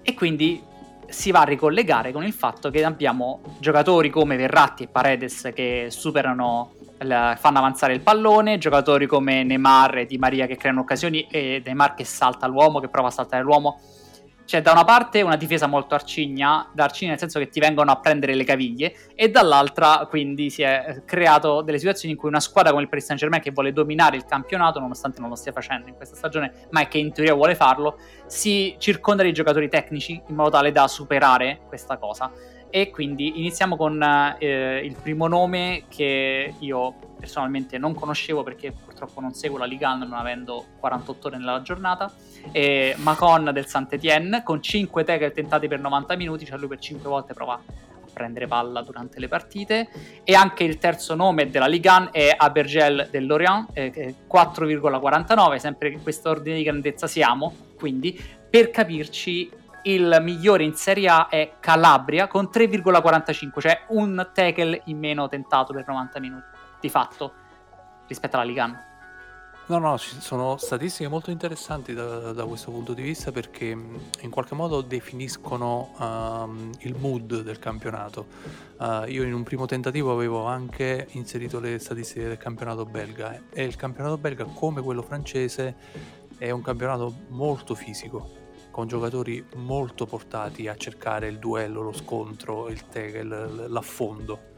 E 0.03 0.14
quindi 0.14 0.62
si 1.07 1.30
va 1.30 1.41
a 1.41 1.45
ricollegare 1.45 2.12
con 2.12 2.24
il 2.24 2.32
fatto 2.32 2.70
che 2.70 2.84
abbiamo 2.84 3.41
giocatori 3.59 4.11
come 4.11 4.36
Verratti 4.36 4.84
e 4.84 4.88
Paredes 4.88 5.51
che 5.55 5.86
superano 5.88 6.74
fanno 6.99 7.59
avanzare 7.59 7.95
il 7.95 8.01
pallone, 8.01 8.59
giocatori 8.59 9.07
come 9.07 9.43
Neymar 9.43 9.99
e 9.99 10.07
Di 10.07 10.18
Maria 10.18 10.47
che 10.47 10.57
creano 10.57 10.80
occasioni 10.80 11.26
e 11.30 11.62
Neymar 11.64 11.95
che 11.95 12.05
salta 12.05 12.47
l'uomo, 12.47 12.78
che 12.78 12.88
prova 12.88 13.09
a 13.09 13.11
saltare 13.11 13.43
l'uomo 13.43 13.80
c'è 14.51 14.62
da 14.62 14.72
una 14.72 14.82
parte 14.82 15.22
una 15.22 15.36
difesa 15.36 15.68
molto 15.68 15.94
arcigna, 15.94 16.68
da 16.72 16.82
arcigna 16.82 17.11
nel 17.11 17.20
senso 17.20 17.38
che 17.38 17.48
ti 17.51 17.61
vengono 17.61 17.92
a 17.92 18.01
prendere 18.01 18.34
le 18.34 18.42
caviglie, 18.42 18.92
e 19.14 19.30
dall'altra 19.30 20.09
quindi 20.11 20.51
si 20.51 20.62
è 20.62 21.03
creato 21.05 21.62
delle 21.62 21.78
situazioni 21.78 22.14
in 22.14 22.18
cui 22.18 22.28
una 22.28 22.40
squadra 22.40 22.72
come 22.72 22.82
il 22.82 22.88
Paris 22.88 23.05
Saint 23.05 23.20
Germain 23.20 23.40
che 23.40 23.53
vuole 23.53 23.72
dominare 23.72 24.16
il 24.16 24.24
campionato, 24.24 24.80
nonostante 24.80 25.20
non 25.20 25.28
lo 25.28 25.36
stia 25.36 25.53
facendo 25.53 25.86
in 25.86 25.94
questa 25.94 26.16
stagione, 26.16 26.66
ma 26.70 26.80
è 26.80 26.88
che 26.88 26.98
in 26.98 27.12
teoria 27.12 27.34
vuole 27.34 27.55
farlo, 27.55 27.96
si 28.26 28.74
circonda 28.78 29.22
di 29.22 29.32
giocatori 29.32 29.68
tecnici 29.68 30.20
in 30.26 30.34
modo 30.34 30.51
tale 30.51 30.72
da 30.72 30.88
superare 30.88 31.61
questa 31.68 31.96
cosa. 31.96 32.32
E 32.71 32.91
quindi 32.91 33.41
iniziamo 33.41 33.77
con 33.77 34.01
eh, 34.39 34.81
il 34.85 34.95
primo 34.95 35.27
nome 35.27 35.85
che 35.89 36.55
io 36.61 36.95
personalmente 37.18 37.77
non 37.79 37.95
conoscevo 37.95 38.43
perché 38.43 38.73
purtroppo 38.73 39.21
non 39.21 39.35
seguo 39.35 39.59
la 39.59 39.66
Liga 39.66 39.93
non 39.95 40.12
avendo 40.12 40.64
48 40.79 41.27
ore 41.27 41.37
nella 41.37 41.62
giornata. 41.62 42.12
E 42.53 42.95
Macon 42.99 43.51
del 43.53 43.66
Saint-Étienne 43.66 44.43
con 44.43 44.62
5 44.62 45.05
tackle 45.05 45.33
tentati 45.33 45.68
per 45.68 45.81
90 45.81 46.16
minuti, 46.16 46.47
cioè 46.47 46.59
lui 46.59 46.68
per 46.68 46.79
5 46.79 47.09
volte 47.09 47.35
prova 47.35 47.55
a 47.55 47.61
prendere 48.12 48.47
palla 48.47 48.83
durante 48.83 49.18
le 49.18 49.27
partite. 49.27 49.89
E 50.23 50.35
anche 50.35 50.62
il 50.64 50.79
terzo 50.79 51.14
nome 51.14 51.51
della 51.51 51.66
Ligue 51.66 51.91
1 51.91 52.12
è 52.12 52.35
Abergel 52.37 53.09
del 53.11 53.27
Lorient, 53.27 53.71
eh, 53.73 54.14
4,49, 54.31 55.57
sempre 55.57 55.89
in 55.89 56.03
questo 56.03 56.31
ordine 56.31 56.57
di 56.57 56.62
grandezza 56.62 57.07
siamo, 57.09 57.53
quindi 57.77 58.18
per 58.49 58.71
capirci 58.71 59.59
il 59.85 60.18
migliore 60.22 60.64
in 60.64 60.74
Serie 60.74 61.09
A 61.09 61.28
è 61.28 61.55
Calabria 61.61 62.26
con 62.26 62.49
3,45, 62.53 63.61
cioè 63.61 63.85
un 63.89 64.31
tackle 64.33 64.83
in 64.85 64.99
meno 64.99 65.28
tentato 65.28 65.72
per 65.72 65.87
90 65.87 66.20
minuti, 66.20 66.45
di 66.81 66.89
fatto, 66.89 67.33
rispetto 68.07 68.37
alla 68.37 68.45
Ligue 68.45 68.62
1. 68.62 68.89
No, 69.70 69.78
no, 69.78 69.97
sono 69.99 70.57
statistiche 70.57 71.09
molto 71.09 71.31
interessanti 71.31 71.95
da, 71.95 72.33
da 72.33 72.45
questo 72.45 72.72
punto 72.72 72.93
di 72.93 73.03
vista 73.03 73.31
perché 73.31 73.66
in 73.66 74.28
qualche 74.28 74.57
modo 74.57 74.81
definiscono 74.81 75.95
um, 75.97 76.72
il 76.81 76.97
mood 76.99 77.43
del 77.43 77.61
campionato. 77.61 78.26
Uh, 78.78 79.05
io 79.07 79.22
in 79.22 79.33
un 79.33 79.45
primo 79.45 79.66
tentativo 79.66 80.11
avevo 80.11 80.45
anche 80.45 81.07
inserito 81.12 81.61
le 81.61 81.78
statistiche 81.78 82.26
del 82.26 82.37
campionato 82.37 82.85
belga 82.85 83.43
e 83.49 83.62
il 83.62 83.76
campionato 83.76 84.18
belga, 84.18 84.43
come 84.43 84.83
quello 84.83 85.03
francese, 85.03 85.76
è 86.37 86.51
un 86.51 86.62
campionato 86.62 87.14
molto 87.28 87.76
fisico, 87.76 88.28
con 88.71 88.87
giocatori 88.87 89.45
molto 89.57 90.07
portati 90.07 90.68
a 90.68 90.77
cercare 90.77 91.29
il 91.29 91.39
duello, 91.39 91.83
lo 91.83 91.93
scontro, 91.93 92.68
il 92.68 92.87
tackle, 92.89 93.68
l'affondo 93.68 94.49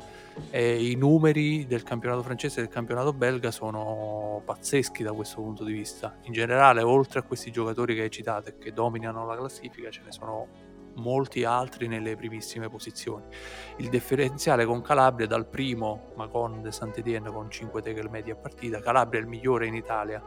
e 0.50 0.90
I 0.90 0.94
numeri 0.96 1.66
del 1.66 1.82
campionato 1.82 2.22
francese 2.22 2.60
e 2.60 2.62
del 2.64 2.72
campionato 2.72 3.12
belga 3.12 3.50
sono 3.50 4.40
pazzeschi 4.44 5.02
da 5.02 5.12
questo 5.12 5.40
punto 5.42 5.64
di 5.64 5.72
vista. 5.72 6.16
In 6.22 6.32
generale, 6.32 6.82
oltre 6.82 7.20
a 7.20 7.22
questi 7.22 7.50
giocatori 7.50 7.94
che 7.94 8.02
hai 8.02 8.10
citato 8.10 8.50
e 8.50 8.58
che 8.58 8.72
dominano 8.72 9.26
la 9.26 9.36
classifica, 9.36 9.90
ce 9.90 10.02
ne 10.04 10.12
sono 10.12 10.48
molti 10.96 11.44
altri 11.44 11.86
nelle 11.86 12.16
primissime 12.16 12.68
posizioni. 12.68 13.24
Il 13.76 13.88
differenziale 13.88 14.64
con 14.64 14.82
Calabria 14.82 15.26
dal 15.26 15.46
primo 15.46 16.12
Macon 16.16 16.62
de 16.62 16.72
Saint-Étienne 16.72 17.30
con 17.30 17.50
5 17.50 17.82
tackle 17.82 18.10
medi 18.10 18.30
a 18.30 18.36
partita, 18.36 18.80
Calabria 18.80 19.20
è 19.20 19.22
il 19.22 19.28
migliore 19.28 19.66
in 19.66 19.74
Italia 19.74 20.22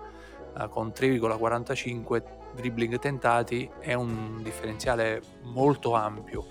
con 0.69 0.93
3,45 0.95 2.23
dribbling 2.55 2.97
tentati, 2.99 3.69
è 3.79 3.93
un 3.93 4.41
differenziale 4.41 5.21
molto 5.43 5.93
ampio. 5.93 6.45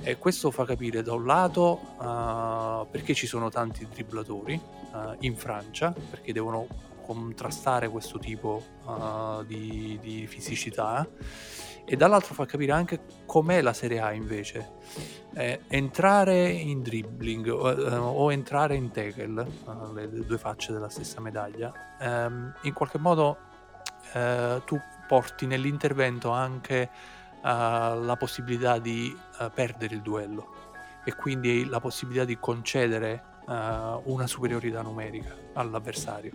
E 0.00 0.16
questo 0.16 0.50
fa 0.50 0.64
capire 0.64 1.02
da 1.02 1.12
un 1.12 1.26
lato 1.26 1.78
uh, 1.98 2.88
perché 2.90 3.12
ci 3.12 3.26
sono 3.26 3.50
tanti 3.50 3.86
dribblatori 3.86 4.58
uh, 4.92 5.16
in 5.20 5.36
Francia, 5.36 5.94
perché 6.10 6.32
devono 6.32 6.66
contrastare 7.04 7.88
questo 7.88 8.18
tipo 8.18 8.62
uh, 8.84 9.44
di, 9.44 9.98
di, 10.00 10.26
fisicità, 10.26 11.06
e 11.84 11.96
dall'altro 11.96 12.34
fa 12.34 12.46
capire 12.46 12.72
anche 12.72 13.00
com'è 13.26 13.60
la 13.60 13.72
Serie 13.72 14.00
A 14.00 14.12
invece. 14.12 14.72
Eh, 15.34 15.60
entrare 15.68 16.48
in 16.48 16.82
dribbling 16.82 17.48
o 17.48 18.30
entrare 18.30 18.74
in 18.74 18.90
tackle, 18.90 19.46
le, 19.94 20.06
le, 20.06 20.26
due 20.26 20.38
facce 20.38 20.72
della 20.72 20.88
stessa 20.88 21.20
medaglia, 21.20 21.72
ehm, 21.98 22.54
in 22.62 22.72
qualche 22.72 22.98
modo 22.98 23.50
tu 24.64 24.78
porti 25.06 25.46
nell'intervento 25.46 26.30
anche 26.30 26.88
uh, 27.42 27.44
la 27.44 28.16
possibilità 28.18 28.78
di 28.78 29.14
uh, 29.38 29.50
perdere 29.52 29.94
il 29.94 30.00
duello 30.00 30.60
e 31.04 31.14
quindi 31.14 31.66
la 31.66 31.80
possibilità 31.80 32.24
di 32.24 32.38
concedere 32.38 33.22
uh, 33.46 33.52
una 34.04 34.26
superiorità 34.26 34.82
numerica 34.82 35.36
all'avversario. 35.54 36.32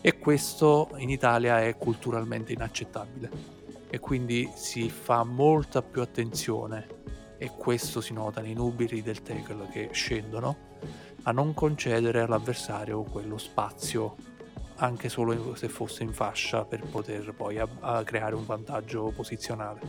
E 0.00 0.18
questo 0.18 0.90
in 0.98 1.10
Italia 1.10 1.60
è 1.60 1.76
culturalmente 1.76 2.52
inaccettabile 2.52 3.57
e 3.90 3.98
quindi 3.98 4.50
si 4.54 4.90
fa 4.90 5.24
molta 5.24 5.82
più 5.82 6.00
attenzione 6.02 6.86
e 7.38 7.50
questo 7.56 8.00
si 8.00 8.12
nota 8.12 8.40
nei 8.40 8.54
nubili 8.54 9.02
del 9.02 9.22
tackle 9.22 9.68
che 9.68 9.90
scendono 9.92 10.66
a 11.22 11.32
non 11.32 11.54
concedere 11.54 12.20
all'avversario 12.20 13.02
quello 13.02 13.38
spazio 13.38 14.16
anche 14.78 15.08
solo 15.08 15.54
se 15.54 15.68
fosse 15.68 16.02
in 16.02 16.12
fascia 16.12 16.64
per 16.64 16.82
poter 16.82 17.32
poi 17.34 17.58
a, 17.58 17.68
a 17.80 18.02
creare 18.04 18.34
un 18.34 18.44
vantaggio 18.44 19.12
posizionale. 19.14 19.80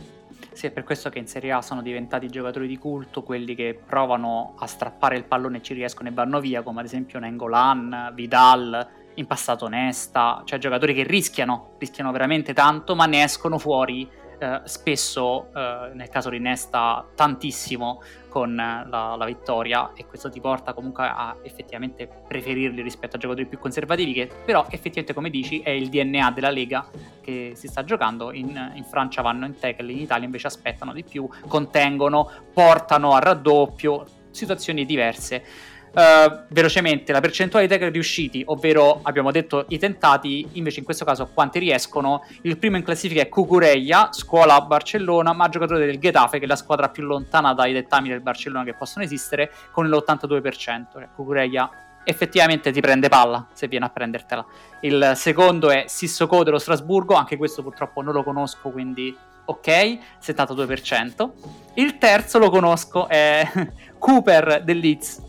Sì, 0.52 0.66
è 0.66 0.70
per 0.70 0.84
questo 0.84 1.10
che 1.10 1.18
in 1.18 1.26
Serie 1.26 1.52
A 1.52 1.62
sono 1.62 1.82
diventati 1.82 2.28
giocatori 2.28 2.66
di 2.66 2.76
culto, 2.76 3.22
quelli 3.22 3.54
che 3.54 3.78
provano 3.84 4.54
a 4.58 4.66
strappare 4.66 5.16
il 5.16 5.24
pallone 5.24 5.58
e 5.58 5.62
ci 5.62 5.74
riescono 5.74 6.08
e 6.08 6.12
vanno 6.12 6.40
via, 6.40 6.62
come 6.62 6.80
ad 6.80 6.86
esempio 6.86 7.18
Nengolan, 7.18 8.12
Vidal, 8.14 8.88
in 9.14 9.26
passato 9.26 9.68
Nesta, 9.68 10.42
cioè 10.44 10.58
giocatori 10.58 10.94
che 10.94 11.02
rischiano, 11.02 11.74
rischiano 11.78 12.12
veramente 12.12 12.52
tanto, 12.52 12.94
ma 12.94 13.06
ne 13.06 13.22
escono 13.22 13.58
fuori 13.58 14.08
eh, 14.42 14.62
spesso, 14.64 15.48
eh, 15.54 15.90
nel 15.92 16.08
caso 16.08 16.30
di 16.30 16.38
Nesta, 16.38 17.06
tantissimo 17.14 18.02
con 18.30 18.58
eh, 18.58 18.86
la, 18.88 19.14
la, 19.14 19.24
vittoria. 19.26 19.92
E 19.94 20.06
questo 20.06 20.30
ti 20.30 20.40
porta 20.40 20.72
comunque 20.72 21.04
a 21.04 21.36
effettivamente 21.42 22.08
preferirli 22.26 22.80
rispetto 22.80 23.16
a 23.16 23.18
giocatori 23.18 23.46
più 23.46 23.58
conservativi 23.58 24.14
che 24.14 24.30
però 24.44 24.64
effettivamente 24.70 25.12
come 25.12 25.28
dici 25.28 25.60
è 25.60 25.68
il 25.68 25.90
DNA 25.90 26.30
della 26.30 26.48
Lega 26.48 26.86
che 27.20 27.52
si 27.54 27.68
sta 27.68 27.84
giocando. 27.84 28.32
In, 28.32 28.72
in 28.74 28.84
Francia 28.84 29.20
vanno 29.20 29.44
in 29.44 29.58
tackle 29.58 29.92
in 29.92 29.98
Italia 29.98 30.24
invece 30.24 30.46
aspettano 30.46 30.94
di 30.94 31.04
più 31.04 31.28
contengono 31.46 32.30
portano 32.54 33.12
a 33.12 33.18
raddoppio 33.18 34.06
situazioni 34.30 34.86
diverse 34.86 35.44
Uh, 35.92 36.44
velocemente 36.50 37.10
la 37.10 37.18
percentuale 37.18 37.66
di 37.66 37.72
tackle 37.72 37.90
riusciti, 37.90 38.42
ovvero 38.46 39.00
abbiamo 39.02 39.32
detto 39.32 39.64
i 39.68 39.78
tentati, 39.78 40.46
invece 40.52 40.78
in 40.78 40.84
questo 40.84 41.04
caso 41.04 41.30
quanti 41.34 41.58
riescono. 41.58 42.24
Il 42.42 42.58
primo 42.58 42.76
in 42.76 42.84
classifica 42.84 43.22
è 43.22 43.28
Cucureia, 43.28 44.10
scuola 44.12 44.60
Barcellona, 44.60 45.32
ma 45.32 45.48
giocatore 45.48 45.84
del 45.86 45.98
Getafe, 45.98 46.38
che 46.38 46.44
è 46.44 46.48
la 46.48 46.56
squadra 46.56 46.90
più 46.90 47.02
lontana 47.02 47.54
dai 47.54 47.72
dettami 47.72 48.08
del 48.08 48.20
Barcellona 48.20 48.64
che 48.64 48.74
possono 48.74 49.04
esistere, 49.04 49.50
con 49.72 49.88
l'82%. 49.88 50.86
Cioè, 50.92 51.08
Cucureia 51.14 51.68
effettivamente 52.04 52.72
ti 52.72 52.80
prende 52.80 53.08
palla 53.08 53.46
se 53.52 53.66
viene 53.66 53.86
a 53.86 53.88
prendertela. 53.90 54.44
Il 54.82 55.12
secondo 55.16 55.70
è 55.70 55.84
Sissoko 55.88 56.44
dello 56.44 56.58
Strasburgo, 56.58 57.14
anche 57.14 57.36
questo 57.36 57.62
purtroppo 57.62 58.00
non 58.00 58.14
lo 58.14 58.22
conosco, 58.22 58.70
quindi 58.70 59.16
ok, 59.44 59.98
72%. 60.22 61.30
Il 61.74 61.98
terzo 61.98 62.38
lo 62.38 62.50
conosco, 62.50 63.08
è 63.08 63.48
Cooper 63.98 64.62
del 64.62 64.78
Leeds 64.78 65.28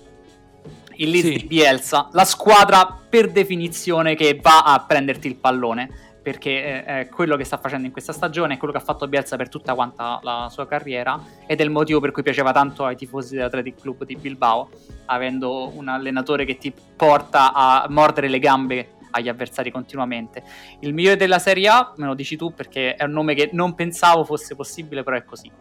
il 1.01 1.09
Leeds 1.09 1.27
sì. 1.27 1.37
di 1.37 1.43
Bielsa, 1.45 2.09
la 2.11 2.25
squadra 2.25 2.99
per 3.09 3.31
definizione 3.31 4.15
che 4.15 4.39
va 4.41 4.63
a 4.63 4.83
prenderti 4.87 5.27
il 5.27 5.35
pallone, 5.35 5.89
perché 6.21 6.83
è 6.83 7.09
quello 7.09 7.35
che 7.35 7.43
sta 7.43 7.57
facendo 7.57 7.87
in 7.87 7.91
questa 7.91 8.13
stagione, 8.13 8.53
è 8.53 8.57
quello 8.57 8.71
che 8.71 8.79
ha 8.79 8.83
fatto 8.83 9.07
Bielsa 9.07 9.35
per 9.37 9.49
tutta 9.49 9.73
quanta 9.73 10.19
la 10.21 10.49
sua 10.51 10.67
carriera 10.67 11.19
ed 11.47 11.59
è 11.59 11.63
il 11.63 11.71
motivo 11.71 11.99
per 11.99 12.11
cui 12.11 12.21
piaceva 12.21 12.51
tanto 12.51 12.85
ai 12.85 12.95
tifosi 12.95 13.35
dell'Athletic 13.35 13.81
Club 13.81 14.05
di 14.05 14.15
Bilbao, 14.15 14.69
avendo 15.07 15.71
un 15.75 15.87
allenatore 15.87 16.45
che 16.45 16.57
ti 16.57 16.71
porta 16.95 17.53
a 17.53 17.87
mordere 17.89 18.27
le 18.27 18.37
gambe 18.37 18.93
agli 19.09 19.27
avversari 19.27 19.71
continuamente. 19.71 20.43
Il 20.81 20.93
migliore 20.93 21.17
della 21.17 21.39
Serie 21.39 21.67
A, 21.67 21.93
me 21.97 22.05
lo 22.05 22.13
dici 22.13 22.37
tu 22.37 22.53
perché 22.53 22.93
è 22.93 23.03
un 23.03 23.11
nome 23.11 23.33
che 23.33 23.49
non 23.53 23.73
pensavo 23.73 24.23
fosse 24.23 24.55
possibile, 24.55 25.01
però 25.01 25.17
è 25.17 25.25
così. 25.25 25.51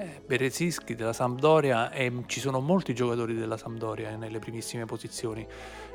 Eh, 0.00 0.22
Beresischi 0.24 0.94
della 0.94 1.12
Sampdoria 1.12 1.90
e 1.90 2.10
ci 2.24 2.40
sono 2.40 2.60
molti 2.60 2.94
giocatori 2.94 3.34
della 3.34 3.58
Sampdoria 3.58 4.16
nelle 4.16 4.38
primissime 4.38 4.86
posizioni. 4.86 5.46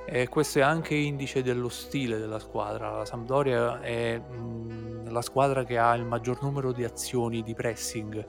E 0.05 0.29
questo 0.29 0.59
è 0.59 0.61
anche 0.61 0.93
indice 0.93 1.41
dello 1.41 1.69
stile 1.69 2.19
della 2.19 2.37
squadra. 2.37 2.97
La 2.97 3.05
Sampdoria 3.05 3.81
è 3.81 4.19
mh, 4.19 5.11
la 5.11 5.23
squadra 5.23 5.63
che 5.63 5.79
ha 5.79 5.95
il 5.95 6.05
maggior 6.05 6.43
numero 6.43 6.71
di 6.71 6.83
azioni 6.83 7.41
di 7.41 7.55
pressing 7.55 8.27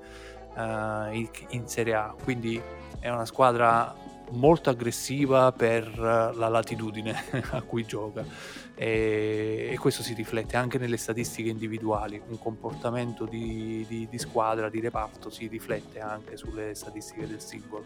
in, 0.57 1.29
in 1.51 1.69
Serie 1.69 1.95
A, 1.95 2.15
quindi 2.25 2.59
è 2.99 3.11
una 3.11 3.27
squadra 3.27 3.95
molto 4.31 4.71
aggressiva 4.71 5.53
per 5.53 5.99
la 5.99 6.49
latitudine 6.49 7.15
a 7.53 7.61
cui 7.61 7.85
gioca 7.85 8.25
e, 8.79 9.71
e, 9.73 9.79
questo 9.79 10.03
si 10.03 10.13
riflette 10.13 10.57
anche 10.57 10.77
nelle 10.77 10.99
statistiche 10.99 11.49
individuali, 11.49 12.21
un 12.29 12.39
comportamento 12.39 13.25
di, 13.25 13.85
di, 13.89 14.07
di 14.09 14.19
squadra, 14.19 14.69
di 14.69 14.81
reparto 14.81 15.31
si 15.31 15.47
riflette 15.47 15.99
anche 15.99 16.37
sulle 16.37 16.75
statistiche 16.75 17.27
del 17.27 17.41
singolo. 17.41 17.85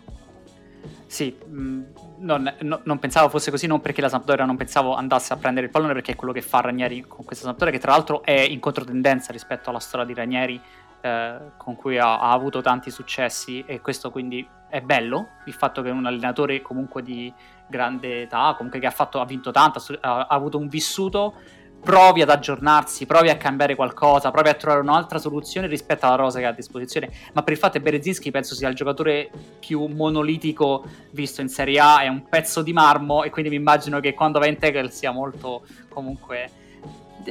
Sì, 1.06 1.36
mm, 1.46 1.82
non, 2.18 2.54
no, 2.60 2.80
non, 2.84 2.98
pensavo 2.98 3.28
fosse 3.28 3.50
così, 3.50 3.66
non 3.66 3.80
perché 3.80 4.00
la 4.00 4.08
Sampdoria 4.08 4.44
non 4.44 4.56
pensavo 4.56 4.94
andasse 4.94 5.32
a 5.32 5.36
prendere 5.36 5.66
il 5.66 5.72
pallone, 5.72 5.92
perché 5.92 6.12
è 6.12 6.16
quello 6.16 6.32
che 6.32 6.42
fa 6.42 6.60
Ranieri 6.60 7.02
con 7.02 7.24
questa 7.24 7.44
Sampdoria, 7.44 7.72
che 7.72 7.80
tra 7.80 7.92
l'altro 7.92 8.22
è 8.22 8.40
in 8.40 8.60
controtendenza 8.60 9.32
rispetto 9.32 9.70
alla 9.70 9.80
storia 9.80 10.06
di 10.06 10.14
Ranieri, 10.14 10.60
eh, 11.00 11.38
con 11.56 11.76
cui 11.76 11.98
ha, 11.98 12.20
ha, 12.20 12.30
avuto 12.32 12.60
tanti 12.60 12.90
successi, 12.90 13.64
e 13.66 13.80
questo 13.80 14.10
quindi 14.10 14.46
è 14.68 14.80
bello, 14.80 15.28
il 15.46 15.52
fatto 15.52 15.82
che 15.82 15.90
un 15.90 16.06
allenatore 16.06 16.62
comunque 16.62 17.02
di 17.02 17.32
grande 17.66 18.22
età, 18.22 18.54
comunque 18.56 18.80
che 18.80 18.86
ha, 18.86 18.90
fatto, 18.90 19.20
ha 19.20 19.24
vinto 19.24 19.50
tanto, 19.50 19.82
ha, 20.00 20.20
ha 20.20 20.26
avuto 20.28 20.58
un 20.58 20.68
vissuto, 20.68 21.34
provi 21.82 22.20
ad 22.20 22.28
aggiornarsi, 22.28 23.06
provi 23.06 23.30
a 23.30 23.36
cambiare 23.36 23.74
qualcosa, 23.74 24.30
provi 24.30 24.50
a 24.50 24.54
trovare 24.54 24.82
un'altra 24.82 25.18
soluzione 25.18 25.66
rispetto 25.66 26.06
alla 26.06 26.16
rosa 26.16 26.38
che 26.38 26.44
ha 26.44 26.50
a 26.50 26.52
disposizione. 26.52 27.10
Ma 27.32 27.42
per 27.42 27.54
il 27.54 27.58
fatto 27.58 27.78
che 27.78 27.80
Berezinski 27.80 28.30
penso 28.30 28.54
sia 28.54 28.68
il 28.68 28.74
giocatore 28.74 29.30
più 29.58 29.86
monolitico 29.86 30.84
visto 31.12 31.40
in 31.40 31.48
Serie 31.48 31.80
A, 31.80 32.02
è 32.02 32.08
un 32.08 32.28
pezzo 32.28 32.62
di 32.62 32.72
marmo 32.72 33.22
e 33.24 33.30
quindi 33.30 33.50
mi 33.50 33.56
immagino 33.56 34.00
che 34.00 34.14
quando 34.14 34.38
va 34.38 34.46
in 34.46 34.58
tackle 34.58 34.90
sia 34.90 35.10
molto 35.10 35.64
comunque 35.88 36.50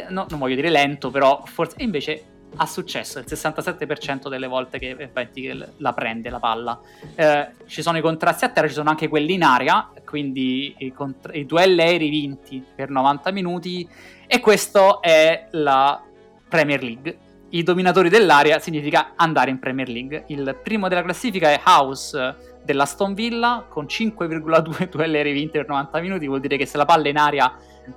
no, 0.09 0.25
non 0.29 0.39
voglio 0.39 0.55
dire 0.55 0.69
lento, 0.69 1.09
però 1.11 1.43
forse 1.45 1.77
e 1.77 1.83
invece 1.83 2.23
ha 2.55 2.65
successo 2.65 3.19
il 3.19 3.25
67% 3.27 4.27
delle 4.27 4.47
volte 4.47 4.79
che 4.79 5.09
la 5.77 5.93
prende 5.93 6.29
la 6.29 6.39
palla. 6.39 6.79
Eh, 7.15 7.49
ci 7.67 7.81
sono 7.81 7.97
i 7.97 8.01
contrasti 8.01 8.45
a 8.45 8.49
terra, 8.49 8.67
ci 8.67 8.73
sono 8.73 8.89
anche 8.89 9.07
quelli 9.07 9.33
in 9.33 9.43
aria, 9.43 9.89
quindi 10.05 10.75
i, 10.79 10.91
cont- 10.91 11.29
i 11.33 11.45
duelli 11.45 11.81
aerei 11.81 12.09
vinti 12.09 12.63
per 12.75 12.89
90 12.89 13.31
minuti 13.31 13.87
e 14.27 14.39
questo 14.39 15.01
è 15.01 15.47
la 15.51 16.01
Premier 16.47 16.83
League. 16.83 17.17
I 17.51 17.63
dominatori 17.63 18.09
dell'area 18.09 18.59
significa 18.59 19.13
andare 19.15 19.49
in 19.49 19.59
Premier 19.59 19.87
League. 19.87 20.25
Il 20.27 20.59
primo 20.61 20.87
della 20.87 21.01
classifica 21.01 21.49
è 21.49 21.61
House 21.65 22.35
dell'Aston 22.63 23.13
Villa 23.13 23.65
con 23.67 23.85
5,2 23.85 24.89
duelli 24.89 25.15
aerei 25.15 25.33
vinti 25.33 25.57
per 25.57 25.67
90 25.67 25.99
minuti, 26.01 26.27
vuol 26.27 26.41
dire 26.41 26.57
che 26.57 26.65
se 26.65 26.77
la 26.77 26.85
palla 26.85 27.05
è 27.05 27.09
in 27.09 27.17
aria 27.17 27.51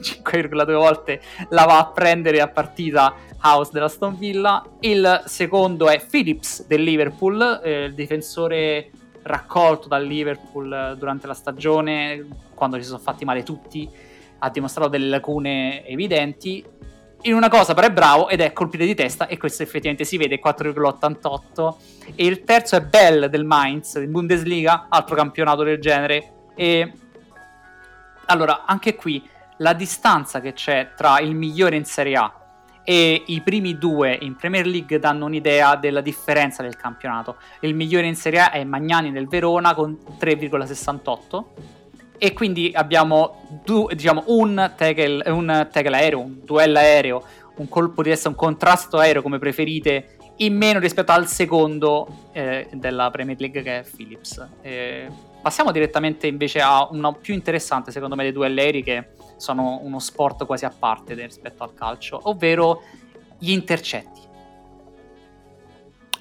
5,2 0.00 0.72
volte 0.74 1.20
la 1.50 1.64
va 1.64 1.78
a 1.78 1.86
prendere 1.86 2.40
a 2.40 2.48
partita 2.48 3.14
House 3.42 3.70
della 3.72 3.88
Stone 3.88 4.16
Villa. 4.18 4.64
Il 4.80 5.22
secondo 5.26 5.88
è 5.88 6.04
Phillips 6.04 6.66
del 6.66 6.82
Liverpool, 6.82 7.60
eh, 7.62 7.84
il 7.84 7.94
difensore 7.94 8.90
raccolto 9.22 9.88
dal 9.88 10.04
Liverpool 10.04 10.96
durante 10.98 11.26
la 11.26 11.34
stagione, 11.34 12.26
quando 12.54 12.76
ci 12.76 12.84
sono 12.84 12.98
fatti 12.98 13.24
male 13.24 13.42
tutti, 13.42 13.88
ha 14.38 14.50
dimostrato 14.50 14.88
delle 14.88 15.08
lacune 15.08 15.86
evidenti. 15.86 16.64
In 17.22 17.32
una 17.32 17.48
cosa 17.48 17.72
però 17.72 17.86
è 17.86 17.92
bravo 17.92 18.28
ed 18.28 18.42
è 18.42 18.52
colpire 18.52 18.84
di 18.84 18.94
testa 18.94 19.26
e 19.26 19.38
questo 19.38 19.62
effettivamente 19.62 20.04
si 20.04 20.18
vede 20.18 20.40
4,88 20.40 21.74
e 22.14 22.26
il 22.26 22.44
terzo 22.44 22.76
è 22.76 22.82
Bell 22.82 23.26
del 23.26 23.44
Mainz 23.44 23.94
in 23.94 24.10
Bundesliga, 24.10 24.88
altro 24.90 25.16
campionato 25.16 25.62
del 25.62 25.80
genere 25.80 26.32
e 26.54 26.92
allora 28.26 28.64
anche 28.66 28.94
qui 28.94 29.26
la 29.58 29.72
distanza 29.72 30.40
che 30.40 30.52
c'è 30.52 30.92
tra 30.96 31.20
il 31.20 31.34
migliore 31.34 31.76
in 31.76 31.84
Serie 31.84 32.16
A 32.16 32.44
e 32.84 33.22
i 33.26 33.40
primi 33.40 33.78
due 33.78 34.16
in 34.20 34.36
Premier 34.36 34.66
League 34.66 34.98
danno 34.98 35.24
un'idea 35.24 35.76
della 35.76 36.02
differenza 36.02 36.62
del 36.62 36.76
campionato. 36.76 37.36
Il 37.60 37.74
migliore 37.74 38.06
in 38.06 38.14
Serie 38.14 38.40
A 38.40 38.50
è 38.50 38.62
Magnani 38.64 39.10
del 39.10 39.26
Verona 39.26 39.74
con 39.74 39.98
3,68 40.18 41.44
e 42.18 42.32
quindi 42.32 42.70
abbiamo 42.74 43.60
du- 43.64 43.88
diciamo, 43.88 44.24
un, 44.26 44.72
tackle, 44.76 45.30
un 45.30 45.68
tackle 45.70 45.96
aereo, 45.96 46.20
un 46.20 46.40
duello 46.44 46.78
aereo, 46.78 47.24
un 47.56 47.68
colpo 47.68 48.02
di 48.02 48.10
testa, 48.10 48.28
un 48.28 48.34
contrasto 48.34 48.98
aereo 48.98 49.22
come 49.22 49.38
preferite 49.38 50.16
in 50.36 50.56
meno 50.56 50.78
rispetto 50.78 51.12
al 51.12 51.26
secondo 51.26 52.28
eh, 52.32 52.68
della 52.72 53.10
Premier 53.10 53.38
League 53.38 53.62
che 53.62 53.78
è 53.78 53.84
Phillips. 53.84 54.46
Eh, 54.60 55.08
passiamo 55.44 55.72
direttamente 55.72 56.26
invece 56.26 56.62
a 56.62 56.88
uno 56.90 57.12
più 57.12 57.34
interessante 57.34 57.90
secondo 57.90 58.14
me 58.14 58.22
dei 58.22 58.32
duelli 58.32 58.60
aerei 58.60 58.82
che 58.82 59.08
sono 59.36 59.80
uno 59.82 59.98
sport 59.98 60.46
quasi 60.46 60.64
a 60.64 60.70
parte 60.70 61.12
rispetto 61.12 61.62
al 61.62 61.74
calcio, 61.74 62.18
ovvero 62.30 62.82
gli 63.38 63.50
intercetti. 63.50 64.22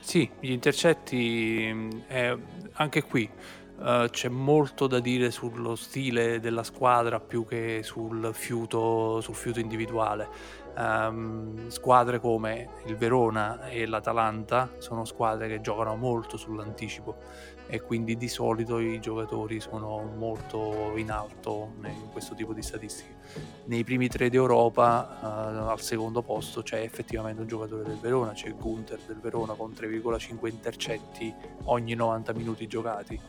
Sì, 0.01 0.29
gli 0.41 0.51
intercetti, 0.51 2.03
eh, 2.07 2.37
anche 2.73 3.03
qui 3.03 3.29
uh, 3.77 4.07
c'è 4.09 4.29
molto 4.29 4.87
da 4.87 4.99
dire 4.99 5.31
sullo 5.31 5.75
stile 5.75 6.39
della 6.39 6.63
squadra 6.63 7.19
più 7.19 7.45
che 7.45 7.81
sul 7.83 8.31
fiuto, 8.33 9.21
sul 9.21 9.35
fiuto 9.35 9.59
individuale. 9.59 10.61
Um, 10.75 11.69
squadre 11.69 12.19
come 12.19 12.69
il 12.87 12.95
Verona 12.95 13.67
e 13.69 13.85
l'Atalanta 13.85 14.71
sono 14.79 15.05
squadre 15.05 15.47
che 15.47 15.61
giocano 15.61 15.95
molto 15.95 16.35
sull'anticipo 16.35 17.15
e 17.67 17.81
quindi 17.81 18.17
di 18.17 18.27
solito 18.27 18.79
i 18.79 18.99
giocatori 18.99 19.59
sono 19.59 20.01
molto 20.17 20.93
in 20.95 21.11
alto 21.11 21.73
in 21.83 22.09
questo 22.11 22.35
tipo 22.35 22.53
di 22.53 22.61
statistiche. 22.61 23.15
Nei 23.65 23.83
primi 23.83 24.07
tre 24.09 24.29
d'Europa, 24.29 25.19
uh, 25.21 25.69
al 25.69 25.79
secondo 25.79 26.21
posto, 26.21 26.61
c'è 26.61 26.81
effettivamente 26.81 27.41
un 27.41 27.47
giocatore 27.47 27.83
del 27.83 27.97
Verona, 27.99 28.31
c'è 28.31 28.53
Gunther 28.53 28.99
del 29.05 29.19
Verona 29.19 29.53
con 29.53 29.71
3,5 29.71 30.47
intercetti 30.47 31.33
ogni 31.65 31.93
90 31.93 32.33
minuti 32.33 32.67
giocati. 32.67 33.19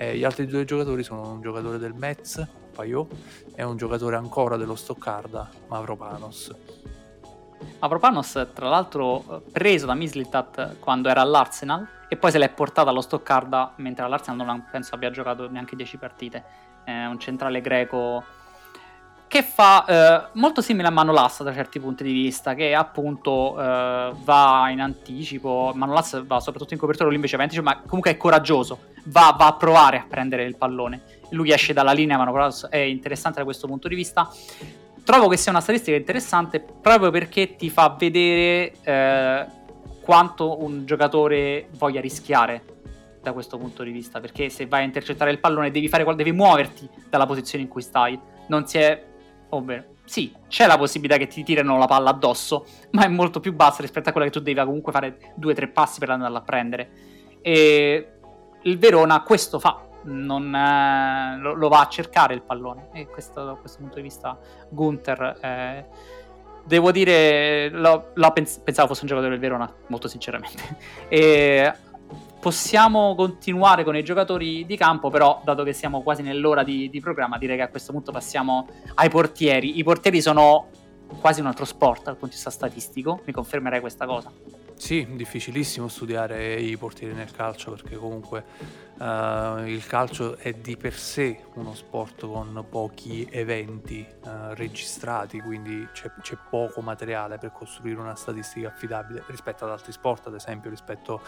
E 0.00 0.16
gli 0.16 0.22
altri 0.22 0.46
due 0.46 0.64
giocatori 0.64 1.02
sono 1.02 1.28
un 1.28 1.40
giocatore 1.40 1.76
del 1.76 1.92
Metz, 1.92 2.46
Payot, 2.72 3.12
e 3.56 3.64
un 3.64 3.76
giocatore 3.76 4.14
ancora 4.14 4.56
dello 4.56 4.76
Stoccarda, 4.76 5.50
Mavropanos. 5.66 6.54
Mavropanos, 7.80 8.46
tra 8.54 8.68
l'altro, 8.68 9.42
preso 9.50 9.86
da 9.86 9.94
Mislitat 9.94 10.76
quando 10.78 11.08
era 11.08 11.20
all'Arsenal, 11.20 11.84
e 12.08 12.16
poi 12.16 12.30
se 12.30 12.38
l'è 12.38 12.48
portata 12.48 12.90
allo 12.90 13.00
Stoccarda 13.00 13.72
mentre 13.78 14.04
all'Arsenal 14.04 14.46
non 14.46 14.68
penso 14.70 14.94
abbia 14.94 15.10
giocato 15.10 15.50
neanche 15.50 15.74
10 15.74 15.96
partite 15.96 16.44
è 16.88 17.04
un 17.04 17.18
centrale 17.18 17.60
greco 17.60 18.24
che 19.28 19.42
fa 19.42 19.84
eh, 19.84 20.28
molto 20.32 20.60
simile 20.60 20.88
a 20.88 20.90
Manolas 20.90 21.42
da 21.42 21.52
certi 21.52 21.78
punti 21.78 22.02
di 22.02 22.12
vista 22.12 22.54
che 22.54 22.74
appunto 22.74 23.60
eh, 23.60 24.12
va 24.24 24.68
in 24.70 24.80
anticipo 24.80 25.72
Manolas 25.74 26.24
va 26.26 26.40
soprattutto 26.40 26.72
in 26.72 26.80
copertura 26.80 27.06
lui 27.06 27.16
invece 27.16 27.36
va 27.36 27.44
in 27.44 27.50
anticipo 27.50 27.68
ma 27.68 27.82
comunque 27.86 28.12
è 28.12 28.16
coraggioso 28.16 28.78
va, 29.08 29.34
va, 29.36 29.46
a 29.48 29.54
provare 29.54 29.98
a 29.98 30.06
prendere 30.08 30.44
il 30.44 30.56
pallone. 30.56 31.02
Lui 31.30 31.52
esce 31.52 31.72
dalla 31.72 31.92
linea 31.92 32.16
Manolas 32.16 32.66
è 32.68 32.78
interessante 32.78 33.38
da 33.38 33.44
questo 33.44 33.66
punto 33.66 33.88
di 33.88 33.94
vista. 33.94 34.30
Trovo 35.04 35.28
che 35.28 35.36
sia 35.36 35.50
una 35.50 35.60
statistica 35.60 35.96
interessante 35.96 36.60
proprio 36.60 37.10
perché 37.10 37.56
ti 37.56 37.70
fa 37.70 37.94
vedere 37.98 38.72
eh, 38.82 39.46
quanto 40.02 40.62
un 40.62 40.84
giocatore 40.84 41.68
voglia 41.76 42.00
rischiare 42.00 42.76
da 43.22 43.32
questo 43.32 43.58
punto 43.58 43.82
di 43.82 43.90
vista, 43.90 44.20
perché 44.20 44.48
se 44.48 44.66
vai 44.66 44.82
a 44.82 44.84
intercettare 44.84 45.30
il 45.30 45.38
pallone 45.38 45.70
devi, 45.70 45.88
fare, 45.88 46.04
devi 46.14 46.32
muoverti 46.32 46.88
dalla 47.08 47.26
posizione 47.26 47.64
in 47.64 47.70
cui 47.70 47.82
stai, 47.82 48.18
non 48.48 48.66
si 48.66 48.78
è... 48.78 49.06
ovvero, 49.50 49.84
sì, 50.04 50.34
c'è 50.48 50.66
la 50.66 50.78
possibilità 50.78 51.18
che 51.18 51.26
ti 51.26 51.42
tirano 51.44 51.78
la 51.78 51.86
palla 51.86 52.10
addosso, 52.10 52.66
ma 52.92 53.04
è 53.04 53.08
molto 53.08 53.40
più 53.40 53.52
bassa 53.54 53.82
rispetto 53.82 54.08
a 54.08 54.12
quella 54.12 54.26
che 54.26 54.32
tu 54.32 54.40
devi 54.40 54.58
comunque 54.60 54.92
fare 54.92 55.32
due 55.34 55.52
o 55.52 55.54
tre 55.54 55.68
passi 55.68 55.98
per 55.98 56.10
andarla 56.10 56.38
a 56.38 56.42
prendere. 56.42 56.90
E 57.42 58.12
il 58.62 58.78
Verona 58.78 59.22
questo 59.22 59.58
fa, 59.58 59.86
non, 60.04 60.54
eh, 60.54 61.38
lo, 61.38 61.54
lo, 61.54 61.68
va 61.68 61.80
a 61.80 61.88
cercare 61.88 62.34
il 62.34 62.42
pallone 62.42 62.88
e 62.92 63.06
questo, 63.06 63.44
da 63.44 63.54
questo 63.54 63.78
punto 63.78 63.96
di 63.96 64.02
vista 64.02 64.38
Gunther... 64.68 65.38
Eh, 65.40 66.16
devo 66.68 66.92
dire, 66.92 67.70
lo, 67.70 68.10
lo 68.12 68.30
pens- 68.32 68.58
pensavo 68.58 68.88
fosse 68.88 69.00
un 69.00 69.08
giocatore 69.08 69.32
del 69.32 69.40
Verona, 69.40 69.72
molto 69.88 70.06
sinceramente. 70.06 70.76
E 71.08 71.72
possiamo 72.40 73.14
continuare 73.14 73.84
con 73.84 73.96
i 73.96 74.02
giocatori 74.02 74.64
di 74.64 74.76
campo, 74.76 75.10
però 75.10 75.40
dato 75.44 75.64
che 75.64 75.72
siamo 75.72 76.02
quasi 76.02 76.22
nell'ora 76.22 76.62
di, 76.62 76.88
di, 76.88 77.00
programma, 77.00 77.38
direi 77.38 77.56
che 77.56 77.62
a 77.62 77.68
questo 77.68 77.92
punto 77.92 78.12
passiamo 78.12 78.66
ai 78.94 79.08
portieri. 79.08 79.78
I 79.78 79.82
portieri 79.82 80.20
sono 80.20 80.68
quasi 81.20 81.40
un 81.40 81.46
altro 81.46 81.64
sport 81.64 82.04
dal 82.04 82.14
punto 82.14 82.28
di 82.28 82.34
vista 82.34 82.50
statistico, 82.50 83.20
mi 83.24 83.32
confermerei 83.32 83.80
questa 83.80 84.06
cosa. 84.06 84.30
Sì, 84.78 85.04
difficilissimo 85.16 85.88
studiare 85.88 86.54
i 86.54 86.76
portieri 86.76 87.12
nel 87.12 87.32
calcio 87.32 87.72
perché 87.72 87.96
comunque 87.96 88.44
uh, 88.98 89.66
il 89.66 89.84
calcio 89.86 90.36
è 90.36 90.52
di 90.52 90.76
per 90.76 90.94
sé 90.94 91.44
uno 91.54 91.74
sport 91.74 92.24
con 92.24 92.64
pochi 92.70 93.26
eventi 93.28 94.06
uh, 94.22 94.54
registrati, 94.54 95.40
quindi 95.40 95.86
c'è, 95.92 96.12
c'è, 96.22 96.38
poco 96.48 96.80
materiale 96.80 97.38
per 97.38 97.50
costruire 97.52 97.98
una 97.98 98.14
statistica 98.14 98.68
affidabile 98.68 99.24
rispetto 99.26 99.64
ad 99.64 99.72
altri 99.72 99.90
sport, 99.90 100.28
ad 100.28 100.34
esempio 100.34 100.70
rispetto 100.70 101.20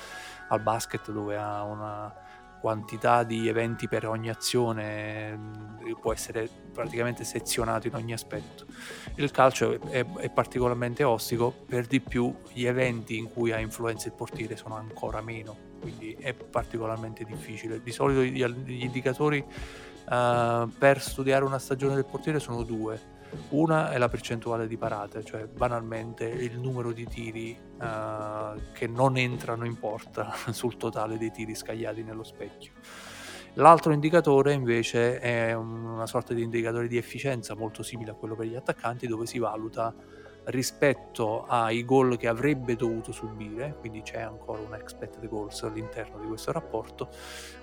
al 0.49 0.61
basket 0.61 1.11
dove 1.11 1.37
ha 1.37 1.65
una 1.65 2.15
quantità 2.61 3.23
di 3.23 3.49
eventi 3.49 3.89
per 3.89 4.07
ogni 4.07 4.29
azione 4.29 5.37
mm, 5.37 5.93
può 6.01 6.13
essere 6.13 6.49
praticamente 6.73 7.25
sezionato 7.25 7.89
in 7.89 7.95
ogni 7.95 8.13
aspetto. 8.13 8.67
Il 9.17 9.31
calcio 9.31 9.81
è, 9.89 10.05
è, 10.05 10.31
particolarmente 10.31 11.03
ostico, 11.03 11.53
per 11.67 11.87
di 11.87 12.01
più 12.01 12.35
gli 12.53 12.65
eventi 12.65 13.17
in 13.17 13.33
cui 13.33 13.53
ha 13.53 13.59
influenza 13.59 14.09
il 14.09 14.15
portiere 14.15 14.57
sono 14.57 14.77
ancora 14.77 15.21
meno, 15.21 15.57
quindi 15.81 16.17
è 16.19 16.35
particolarmente 16.35 17.25
difficile. 17.25 17.83
Di 17.83 17.93
solito 17.93 18.23
gli, 18.23 18.45
gli 18.45 18.85
indicatori 18.85 19.39
uh, 19.45 20.69
per 20.79 21.01
studiare 21.01 21.45
una 21.45 21.59
stagione 21.59 21.95
del 21.95 22.07
portiere 22.07 22.39
sono 22.39 22.63
due 22.63 23.10
una 23.51 23.91
è 23.91 23.99
la 23.99 24.09
percentuale 24.09 24.67
di 24.67 24.77
parate, 24.77 25.25
cioè 25.25 25.47
banalmente 25.47 26.25
il 26.25 26.59
numero 26.59 26.93
di 26.93 27.07
tiri 27.07 27.57
uh, 27.79 28.73
che 28.73 28.87
non 28.87 29.17
entrano 29.17 29.65
in 29.65 29.79
porta 29.79 30.33
sul 30.51 30.77
totale 30.77 31.19
dei 31.19 31.31
tiri 31.31 31.55
scagliati 31.55 32.03
nello 32.03 32.25
specchio. 32.25 32.73
L'altro 33.55 33.93
indicatore 33.93 34.53
invece 34.53 35.19
è 35.19 35.53
una 35.55 36.07
sorta 36.07 36.35
di 36.35 36.43
indicatore 36.43 36.87
di 36.87 36.97
efficienza 36.97 37.57
molto 37.57 37.83
simile 37.83 38.13
a 38.13 38.15
quello 38.15 38.37
per 38.37 38.47
gli 38.47 38.55
attaccanti 38.55 39.09
dove 39.09 39.27
si 39.27 39.39
valuta 39.39 39.93
rispetto 40.45 41.45
ai 41.47 41.85
gol 41.85 42.17
che 42.17 42.29
avrebbe 42.29 42.77
dovuto 42.77 43.13
subire, 43.13 43.77
quindi 43.79 44.03
c'è 44.03 44.21
ancora 44.21 44.61
un 44.63 44.75
expected 44.75 45.27
goals 45.29 45.63
all'interno 45.63 46.19
di 46.21 46.27
questo 46.27 46.53
rapporto, 46.53 47.09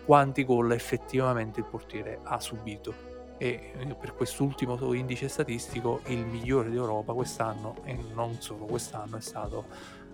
quanti 0.05 0.43
gol 0.43 0.74
effettivamente 0.74 1.61
il 1.61 1.65
portiere 1.65 2.20
ha 2.24 2.39
subito 2.39 3.15
e 3.38 3.72
eh, 3.78 3.96
per 3.96 4.14
quest'ultimo 4.14 4.94
indice 4.94 5.28
statistico 5.28 6.02
il 6.08 6.26
migliore 6.26 6.70
d'Europa 6.70 7.14
quest'anno 7.14 7.76
e 7.84 7.98
non 8.14 8.42
solo 8.42 8.66
quest'anno 8.66 9.18
è 9.18 9.22
stato 9.22 9.66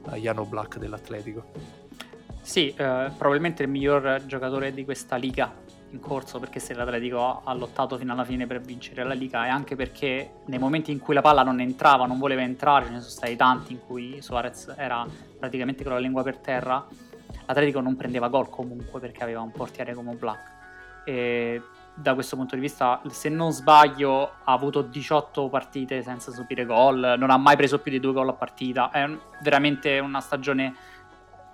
uh, 0.05 0.15
Jano 0.15 0.45
Black 0.45 0.77
dell'Atletico. 0.77 1.51
Sì, 2.41 2.69
eh, 2.69 3.11
probabilmente 3.17 3.63
il 3.63 3.69
miglior 3.69 4.25
giocatore 4.25 4.73
di 4.73 4.83
questa 4.83 5.15
liga 5.15 5.55
in 5.93 5.99
corso 5.99 6.39
perché 6.39 6.59
se 6.59 6.73
l'Atletico 6.73 7.41
ha 7.43 7.53
lottato 7.53 7.97
fino 7.97 8.11
alla 8.11 8.25
fine 8.25 8.45
per 8.47 8.59
vincere 8.59 9.03
la 9.03 9.13
Liga 9.13 9.45
e 9.45 9.49
anche 9.49 9.75
perché 9.75 10.31
nei 10.45 10.59
momenti 10.59 10.91
in 10.91 10.99
cui 10.99 11.13
la 11.13 11.21
palla 11.21 11.43
non 11.43 11.59
entrava, 11.59 12.05
non 12.05 12.17
voleva 12.17 12.41
entrare, 12.41 12.85
ce 12.85 12.91
ne 12.91 12.99
sono 12.99 13.11
stati 13.11 13.35
tanti 13.35 13.73
in 13.73 13.79
cui 13.85 14.21
Suarez 14.21 14.73
era 14.75 15.05
praticamente 15.39 15.83
con 15.83 15.93
la 15.93 15.99
lingua 15.99 16.23
per 16.23 16.37
terra, 16.37 16.85
l'Atletico 17.45 17.79
non 17.79 17.95
prendeva 17.95 18.27
gol 18.27 18.49
comunque 18.49 18.99
perché 18.99 19.23
aveva 19.23 19.41
un 19.41 19.51
portiere 19.51 19.93
come 19.93 20.15
Black. 20.15 20.51
E 21.05 21.61
da 21.95 22.13
questo 22.13 22.35
punto 22.35 22.55
di 22.55 22.61
vista, 22.61 23.01
se 23.07 23.29
non 23.29 23.51
sbaglio, 23.51 24.23
ha 24.43 24.51
avuto 24.51 24.81
18 24.81 25.49
partite 25.49 26.01
senza 26.01 26.31
subire 26.31 26.65
gol, 26.65 27.15
non 27.17 27.29
ha 27.29 27.37
mai 27.37 27.55
preso 27.55 27.79
più 27.79 27.91
di 27.91 27.99
due 27.99 28.13
gol 28.13 28.29
a 28.29 28.33
partita, 28.33 28.89
è 28.91 29.05
veramente 29.41 29.99
una 29.99 30.19
stagione 30.19 30.73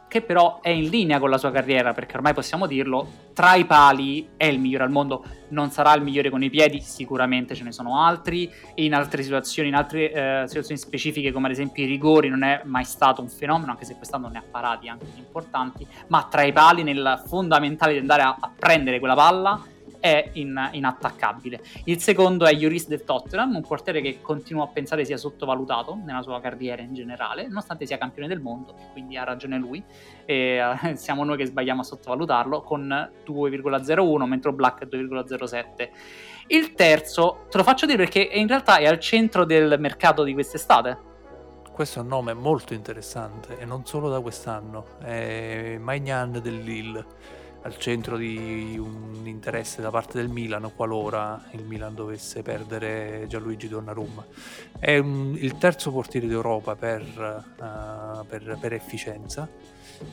che 0.09 0.23
però 0.23 0.59
è 0.61 0.69
in 0.69 0.89
linea 0.89 1.19
con 1.19 1.29
la 1.29 1.37
sua 1.37 1.51
carriera, 1.51 1.93
perché 1.93 2.15
ormai 2.15 2.33
possiamo 2.33 2.65
dirlo, 2.65 3.27
tra 3.33 3.53
i 3.53 3.65
pali 3.65 4.29
è 4.37 4.45
il 4.45 4.59
migliore 4.59 4.83
al 4.83 4.89
mondo, 4.89 5.23
non 5.49 5.69
sarà 5.69 5.93
il 5.93 6.01
migliore 6.01 6.31
con 6.31 6.41
i 6.41 6.49
piedi, 6.49 6.81
sicuramente 6.81 7.53
ce 7.53 7.63
ne 7.63 7.71
sono 7.71 8.03
altri, 8.03 8.51
in 8.75 8.95
altre 8.95 9.21
situazioni, 9.21 9.69
in 9.69 9.75
altre 9.75 10.11
eh, 10.11 10.43
situazioni 10.47 10.79
specifiche 10.79 11.31
come 11.31 11.45
ad 11.45 11.51
esempio 11.51 11.83
i 11.83 11.87
rigori 11.87 12.27
non 12.27 12.43
è 12.43 12.61
mai 12.65 12.85
stato 12.85 13.21
un 13.21 13.29
fenomeno, 13.29 13.71
anche 13.71 13.85
se 13.85 13.95
quest'anno 13.97 14.29
ne 14.29 14.39
ha 14.39 14.43
parati 14.49 14.89
anche 14.89 15.05
importanti, 15.15 15.85
ma 16.07 16.27
tra 16.29 16.41
i 16.41 16.51
pali 16.51 16.81
nel 16.81 17.21
fondamentale 17.27 17.93
di 17.93 17.99
andare 17.99 18.23
a, 18.23 18.35
a 18.39 18.51
prendere 18.57 18.97
quella 18.97 19.15
palla 19.15 19.61
è 19.99 20.31
in, 20.33 20.69
inattaccabile. 20.71 21.61
Il 21.85 21.99
secondo 21.99 22.45
è 22.45 22.55
Juris 22.55 22.87
del 22.87 23.03
Tottenham, 23.03 23.55
un 23.55 23.61
portiere 23.61 24.01
che 24.01 24.19
continuo 24.21 24.63
a 24.63 24.67
pensare 24.67 25.05
sia 25.05 25.17
sottovalutato 25.17 25.97
nella 26.03 26.21
sua 26.21 26.39
carriera 26.39 26.81
in 26.81 26.93
generale, 26.93 27.47
nonostante 27.47 27.85
sia 27.85 27.97
campione 27.97 28.27
del 28.27 28.39
mondo, 28.39 28.75
quindi 28.91 29.17
ha 29.17 29.23
ragione 29.23 29.57
lui. 29.57 29.83
E, 30.25 30.59
uh, 30.61 30.95
siamo 30.95 31.23
noi 31.23 31.37
che 31.37 31.45
sbagliamo 31.45 31.81
a 31.81 31.83
sottovalutarlo 31.83 32.61
con 32.61 32.87
2,01, 33.25 34.23
mentre 34.25 34.53
Black 34.53 34.83
è 34.83 34.85
2,07. 34.85 35.89
Il 36.47 36.73
terzo, 36.73 37.45
te 37.49 37.57
lo 37.57 37.63
faccio 37.63 37.85
dire 37.85 37.97
perché 37.97 38.21
in 38.21 38.47
realtà 38.47 38.77
è 38.77 38.87
al 38.87 38.99
centro 38.99 39.45
del 39.45 39.75
mercato 39.79 40.23
di 40.23 40.33
quest'estate. 40.33 41.07
Questo 41.71 41.99
è 41.99 42.01
un 42.01 42.09
nome 42.09 42.33
molto 42.33 42.73
interessante 42.73 43.57
e 43.57 43.65
non 43.65 43.85
solo 43.85 44.09
da 44.09 44.19
quest'anno, 44.19 44.97
è 44.99 45.77
Magnan 45.79 46.39
del 46.41 46.59
Lille 46.59 47.05
al 47.61 47.77
centro 47.77 48.17
di 48.17 48.77
un 48.77 49.25
interesse 49.25 49.81
da 49.81 49.89
parte 49.89 50.17
del 50.17 50.29
Milan 50.29 50.71
qualora 50.75 51.43
il 51.51 51.63
Milan 51.63 51.93
dovesse 51.93 52.41
perdere 52.41 53.25
Gianluigi 53.27 53.67
Donnarumma. 53.67 54.25
È 54.77 54.97
un, 54.97 55.35
il 55.37 55.57
terzo 55.57 55.91
portiere 55.91 56.27
d'Europa 56.27 56.75
per, 56.75 57.01
uh, 57.01 58.25
per, 58.25 58.57
per, 58.59 58.73
efficienza 58.73 59.47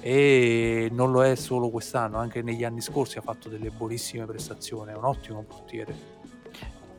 e 0.01 0.89
non 0.91 1.13
lo 1.13 1.25
è 1.25 1.37
solo 1.37 1.71
quest'anno, 1.71 2.19
anche 2.19 2.43
negli 2.43 2.65
anni 2.65 2.81
scorsi 2.81 3.19
ha 3.19 3.23
fatto 3.23 3.49
delle 3.49 3.71
buonissime 3.71 4.25
prestazioni, 4.27 4.93
è 4.93 4.97
un 4.97 5.05
ottimo 5.05 5.43
portiere. 5.43 6.16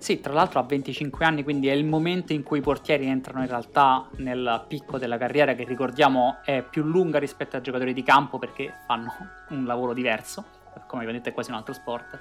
Sì, 0.07 0.21
tra 0.21 0.31
l'altro 0.31 0.61
ha 0.61 0.63
25 0.63 1.25
anni, 1.25 1.43
quindi 1.43 1.67
è 1.67 1.73
il 1.73 1.83
momento 1.83 2.31
in 2.31 2.41
cui 2.41 2.59
i 2.59 2.61
portieri 2.61 3.07
entrano 3.07 3.41
in 3.41 3.49
realtà 3.49 4.07
nel 4.19 4.63
picco 4.65 4.97
della 4.97 5.17
carriera, 5.17 5.53
che 5.53 5.65
ricordiamo 5.65 6.37
è 6.45 6.61
più 6.61 6.83
lunga 6.83 7.19
rispetto 7.19 7.57
ai 7.57 7.61
giocatori 7.61 7.91
di 7.91 8.03
campo 8.03 8.39
perché 8.39 8.73
fanno 8.85 9.11
un 9.49 9.65
lavoro 9.65 9.91
diverso, 9.91 10.45
come 10.87 11.03
vi 11.03 11.09
ho 11.09 11.11
detto 11.11 11.27
è 11.27 11.33
quasi 11.33 11.51
un 11.51 11.57
altro 11.57 11.73
sport, 11.73 12.17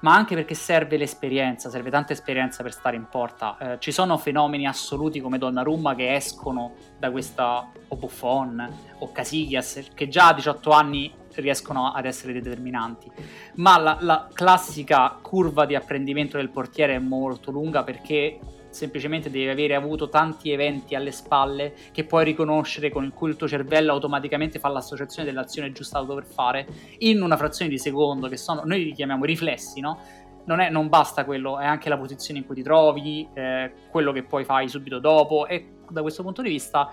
ma 0.00 0.14
anche 0.14 0.34
perché 0.34 0.54
serve 0.54 0.96
l'esperienza, 0.96 1.68
serve 1.68 1.90
tanta 1.90 2.14
esperienza 2.14 2.62
per 2.62 2.72
stare 2.72 2.96
in 2.96 3.06
porta. 3.06 3.58
Eh, 3.58 3.80
ci 3.80 3.92
sono 3.92 4.16
fenomeni 4.16 4.66
assoluti 4.66 5.20
come 5.20 5.36
Donnarumma 5.36 5.94
che 5.94 6.14
escono 6.14 6.72
da 6.98 7.10
questa, 7.10 7.70
o 7.88 7.96
Buffon, 7.96 8.66
o 9.00 9.12
Casillas, 9.12 9.90
che 9.92 10.08
già 10.08 10.28
a 10.28 10.32
18 10.32 10.70
anni 10.70 11.12
riescono 11.40 11.92
ad 11.92 12.04
essere 12.04 12.32
determinanti. 12.32 13.10
Ma 13.56 13.78
la, 13.78 13.98
la 14.00 14.28
classica 14.32 15.18
curva 15.20 15.66
di 15.66 15.74
apprendimento 15.74 16.36
del 16.36 16.50
portiere 16.50 16.94
è 16.94 16.98
molto 16.98 17.50
lunga 17.50 17.82
perché 17.82 18.38
semplicemente 18.76 19.30
devi 19.30 19.48
avere 19.48 19.74
avuto 19.74 20.08
tanti 20.08 20.50
eventi 20.50 20.94
alle 20.94 21.10
spalle 21.10 21.74
che 21.92 22.04
puoi 22.04 22.24
riconoscere 22.24 22.90
con 22.90 23.04
il 23.04 23.12
cui 23.12 23.30
il 23.30 23.36
tuo 23.36 23.48
cervello 23.48 23.92
automaticamente 23.92 24.58
fa 24.58 24.68
l'associazione 24.68 25.26
dell'azione 25.26 25.72
giusta 25.72 25.98
da 25.98 26.04
dover 26.04 26.26
fare 26.26 26.66
in 26.98 27.22
una 27.22 27.36
frazione 27.36 27.70
di 27.70 27.78
secondo 27.78 28.28
che 28.28 28.36
sono, 28.36 28.62
noi 28.64 28.84
li 28.84 28.92
chiamiamo 28.92 29.24
riflessi, 29.24 29.80
no? 29.80 29.98
Non, 30.44 30.60
è, 30.60 30.70
non 30.70 30.88
basta 30.88 31.24
quello, 31.24 31.58
è 31.58 31.64
anche 31.64 31.88
la 31.88 31.98
posizione 31.98 32.38
in 32.38 32.46
cui 32.46 32.54
ti 32.54 32.62
trovi, 32.62 33.26
eh, 33.34 33.72
quello 33.90 34.12
che 34.12 34.22
poi 34.22 34.44
fai 34.44 34.68
subito 34.68 35.00
dopo 35.00 35.46
e 35.46 35.70
da 35.88 36.02
questo 36.02 36.22
punto 36.22 36.42
di 36.42 36.50
vista 36.50 36.88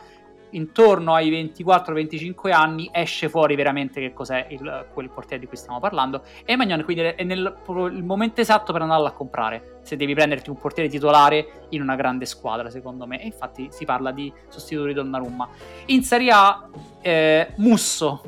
intorno 0.54 1.14
ai 1.14 1.30
24-25 1.30 2.52
anni 2.52 2.90
esce 2.92 3.30
fuori 3.30 3.56
veramente 3.56 4.00
che 4.00 4.14
cos'è 4.14 4.48
il, 4.50 4.88
quel 4.94 5.10
portiere 5.10 5.42
di 5.42 5.48
cui 5.48 5.58
stiamo 5.58 5.80
parlando. 5.80 6.24
E 6.46 6.56
Magnon 6.56 6.84
quindi 6.84 7.04
è 7.04 7.24
nel 7.24 7.56
il 7.92 8.04
momento 8.04 8.42
esatto 8.42 8.74
per 8.74 8.82
andarlo 8.82 9.08
a 9.08 9.12
comprare. 9.12 9.80
Se 9.84 9.96
devi 9.96 10.14
prenderti 10.14 10.50
un 10.50 10.58
portiere 10.58 10.90
titolare 10.90 11.68
in 11.70 11.82
una 11.82 11.96
grande 11.96 12.26
squadra 12.26 12.70
secondo 12.70 13.06
me. 13.06 13.22
E 13.22 13.26
infatti 13.26 13.68
si 13.72 13.86
parla 13.86 14.12
di 14.12 14.32
sostituto 14.50 14.88
di 14.88 14.94
Donnarumma. 14.94 15.48
In 15.88 16.04
Serie 16.04 16.32
A 16.32 16.70
eh, 17.02 17.54
Musso. 17.58 18.24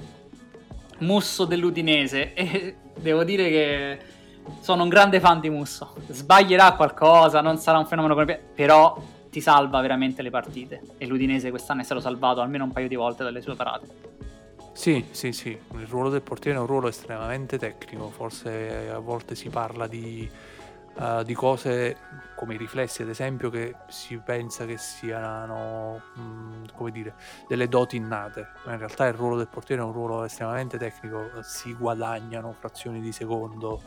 Musso 1.00 1.46
dell'Udinese. 1.46 2.34
E 2.96 3.02
devo 3.02 3.26
dire 3.26 3.50
che 3.50 4.00
sono 4.62 4.84
un 4.84 4.90
grande 4.90 5.20
fan 5.20 5.40
di 5.40 5.50
Musso. 5.50 5.94
Sbaglierà 6.08 6.74
qualcosa 6.74 7.42
non 7.42 7.58
sarà 7.58 7.78
un 7.78 7.86
fenomeno 7.86 8.14
come 8.14 8.40
però 8.54 8.98
ti 9.36 9.42
salva 9.42 9.82
veramente 9.82 10.22
le 10.22 10.30
partite. 10.30 10.82
E 10.98 11.06
l'Udinese 11.06 11.50
quest'anno 11.50 11.82
è 11.82 11.84
stato 11.84 12.00
salvato 12.00 12.40
almeno 12.40 12.64
un 12.64 12.72
paio 12.72 12.88
di 12.88 12.96
volte 12.96 13.26
dalle 13.26 13.42
sue 13.42 13.54
parate. 13.54 13.88
Sì, 14.72 15.08
sì, 15.12 15.34
sì, 15.34 15.50
il 15.50 15.88
ruolo 15.88 16.10
del 16.10 16.22
portiere 16.22 16.58
è 16.58 16.62
un 16.62 16.68
ruolo 16.68 16.88
estremamente 16.88 17.58
tecnico, 17.58 18.10
forse 18.12 18.90
a 18.90 19.00
volte 19.00 19.36
si 19.36 19.50
parla 19.50 19.88
di, 19.88 20.30
uh, 20.96 21.22
di 21.24 21.34
cose 21.34 21.98
come 22.36 22.54
i 22.54 22.58
riflessi, 22.58 23.02
ad 23.02 23.10
esempio, 23.10 23.50
che 23.50 23.76
si 23.90 24.18
pensa 24.24 24.66
che 24.66 24.78
siano, 24.78 26.02
mh, 26.14 26.22
mm, 26.22 26.64
come 26.74 26.92
dire, 26.92 27.16
delle 27.50 27.68
doti 27.68 27.98
innate, 27.98 28.48
ma 28.66 28.72
in 28.72 28.78
realtà 28.78 29.06
il 29.08 29.16
ruolo 29.16 29.36
del 29.36 29.50
portiere 29.50 29.82
è 29.82 29.86
un 29.86 29.92
ruolo 29.92 30.24
estremamente 30.24 30.78
tecnico, 30.78 31.42
si 31.42 31.74
guadagnano 31.74 32.54
frazioni 32.54 33.02
di 33.02 33.12
secondo, 33.12 33.82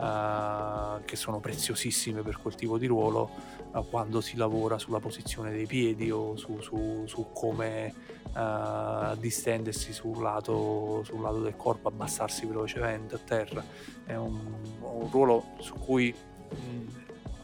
uh, 0.00 1.04
che 1.04 1.16
sono 1.16 1.40
preziosissime 1.40 2.22
per 2.22 2.38
quel 2.40 2.54
tipo 2.54 2.78
di 2.78 2.86
ruolo 2.86 3.30
uh, 3.72 3.86
quando 3.88 4.20
si 4.20 4.36
lavora 4.36 4.78
sulla 4.78 4.98
posizione 4.98 5.50
dei 5.50 5.66
piedi 5.66 6.10
o 6.10 6.36
su, 6.36 6.60
su, 6.60 7.04
su 7.06 7.28
come 7.32 7.94
uh, 8.34 9.16
distendersi 9.18 9.92
sul 9.92 10.20
lato, 10.22 11.02
sul 11.04 11.20
lato, 11.20 11.40
del 11.40 11.56
corpo, 11.56 11.88
abbassarsi 11.88 12.46
velocemente 12.46 13.14
a 13.14 13.18
terra. 13.18 13.62
È 14.04 14.14
un, 14.14 14.38
un 14.80 15.08
ruolo 15.10 15.44
su 15.58 15.74
cui 15.74 16.14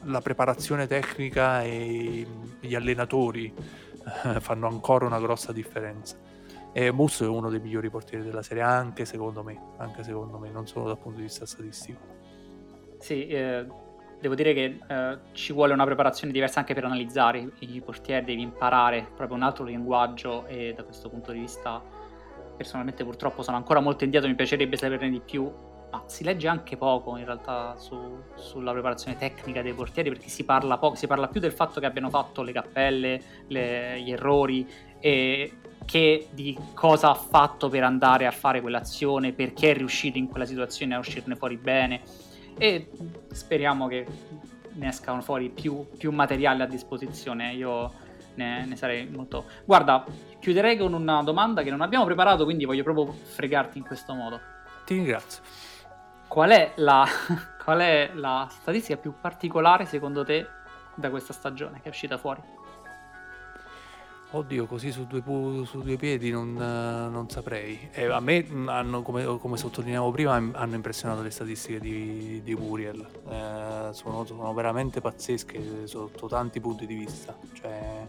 la 0.02 0.20
preparazione 0.20 0.86
tecnica 0.86 1.62
e 1.62 2.26
gli 2.60 2.74
allenatori 2.74 3.52
fanno 4.40 4.68
ancora 4.68 5.06
una 5.06 5.20
grossa 5.20 5.52
differenza. 5.52 6.16
E 6.72 6.92
Musso 6.92 7.24
è 7.24 7.28
uno 7.28 7.48
dei 7.48 7.58
migliori 7.58 7.88
portieri 7.88 8.22
della 8.22 8.42
serie, 8.42 8.62
anche 8.62 9.04
secondo 9.06 9.42
me, 9.42 9.58
anche 9.78 10.02
secondo 10.04 10.38
me, 10.38 10.50
non 10.50 10.66
solo 10.66 10.86
dal 10.86 10.98
punto 10.98 11.16
di 11.18 11.24
vista 11.24 11.46
statistico. 11.46 12.25
Sì, 13.06 13.28
eh, 13.28 13.64
devo 14.20 14.34
dire 14.34 14.52
che 14.52 14.80
eh, 14.84 15.18
ci 15.30 15.52
vuole 15.52 15.72
una 15.72 15.84
preparazione 15.84 16.32
diversa 16.32 16.58
anche 16.58 16.74
per 16.74 16.86
analizzare 16.86 17.52
i, 17.60 17.80
portieri, 17.80 18.24
devi 18.24 18.42
imparare 18.42 19.08
proprio 19.14 19.36
un 19.36 19.44
altro 19.44 19.62
linguaggio 19.62 20.44
e 20.46 20.74
da 20.74 20.82
questo 20.82 21.08
punto 21.08 21.30
di 21.30 21.38
vista 21.38 21.80
personalmente 22.56 23.04
purtroppo 23.04 23.44
sono 23.44 23.58
ancora 23.58 23.78
molto 23.78 24.02
indietro, 24.02 24.28
mi 24.28 24.34
piacerebbe 24.34 24.76
saperne 24.76 25.08
di 25.08 25.20
più, 25.20 25.48
ma 25.92 26.02
si 26.06 26.24
legge 26.24 26.48
anche 26.48 26.76
poco 26.76 27.16
in 27.16 27.26
realtà 27.26 27.76
su, 27.76 27.96
sulla 28.34 28.72
preparazione 28.72 29.16
tecnica 29.16 29.62
dei 29.62 29.72
portieri 29.72 30.08
perché 30.08 30.28
si 30.28 30.44
parla 30.44 30.76
poco, 30.76 30.96
si 30.96 31.06
parla 31.06 31.28
più 31.28 31.38
del 31.38 31.52
fatto 31.52 31.78
che 31.78 31.86
abbiano 31.86 32.10
fatto 32.10 32.42
le 32.42 32.50
cappelle, 32.50 33.22
le, 33.46 34.00
gli 34.00 34.10
errori 34.10 34.68
e 34.98 35.58
che 35.84 36.26
di 36.32 36.58
cosa 36.74 37.10
ha 37.10 37.14
fatto 37.14 37.68
per 37.68 37.84
andare 37.84 38.26
a 38.26 38.32
fare 38.32 38.60
quell'azione, 38.60 39.32
perché 39.32 39.70
è 39.70 39.74
riuscito 39.76 40.18
in 40.18 40.26
quella 40.26 40.44
situazione 40.44 40.96
a 40.96 40.98
uscirne 40.98 41.36
fuori 41.36 41.56
bene 41.56 42.24
e 42.58 42.90
speriamo 43.32 43.86
che 43.86 44.06
ne 44.72 44.88
escano 44.88 45.20
fuori 45.20 45.50
più, 45.50 45.88
più 45.96 46.10
materiale 46.12 46.62
a 46.62 46.66
disposizione. 46.66 47.52
Io 47.52 47.92
ne, 48.34 48.64
ne, 48.66 48.76
sarei 48.76 49.08
molto. 49.08 49.44
Guarda, 49.64 50.04
chiuderei 50.40 50.76
con 50.76 50.92
una 50.92 51.22
domanda 51.22 51.62
che 51.62 51.70
non 51.70 51.80
abbiamo 51.80 52.04
preparato, 52.04 52.44
quindi 52.44 52.64
voglio 52.64 52.82
proprio 52.82 53.12
fregarti 53.12 53.78
in 53.78 53.84
questo 53.84 54.14
modo. 54.14 54.40
Ti 54.84 54.94
ringrazio. 54.94 55.42
Qual 56.28 56.50
è 56.50 56.72
la, 56.76 57.06
qual 57.62 57.80
è 57.80 58.10
la 58.14 58.46
statistica 58.50 58.98
più 58.98 59.14
particolare 59.20 59.84
secondo 59.84 60.24
te 60.24 60.46
da 60.94 61.10
questa 61.10 61.32
stagione 61.32 61.80
che 61.80 61.86
è 61.86 61.88
uscita 61.90 62.18
fuori? 62.18 62.40
Oddio, 64.28 64.66
così 64.66 64.90
su 64.90 65.06
due, 65.06 65.22
su 65.64 65.82
due 65.82 65.96
piedi 65.96 66.30
non, 66.30 66.52
non 66.54 67.28
saprei. 67.30 67.88
E 67.92 68.06
a 68.06 68.18
me, 68.20 68.44
hanno, 68.66 69.02
come, 69.02 69.24
come, 69.38 69.56
sottolineavo 69.56 70.10
prima, 70.10 70.34
hanno 70.34 70.74
impressionato 70.74 71.22
le 71.22 71.30
statistiche 71.30 71.78
di, 71.78 72.42
di 72.42 72.54
Muriel. 72.54 73.06
Eh, 73.28 73.88
sono, 73.92 74.24
sono, 74.24 74.52
veramente 74.52 75.00
pazzesche 75.00 75.86
sotto 75.86 76.26
tanti 76.26 76.60
punti 76.60 76.86
di 76.86 76.94
vista. 76.94 77.36
Cioè, 77.52 78.06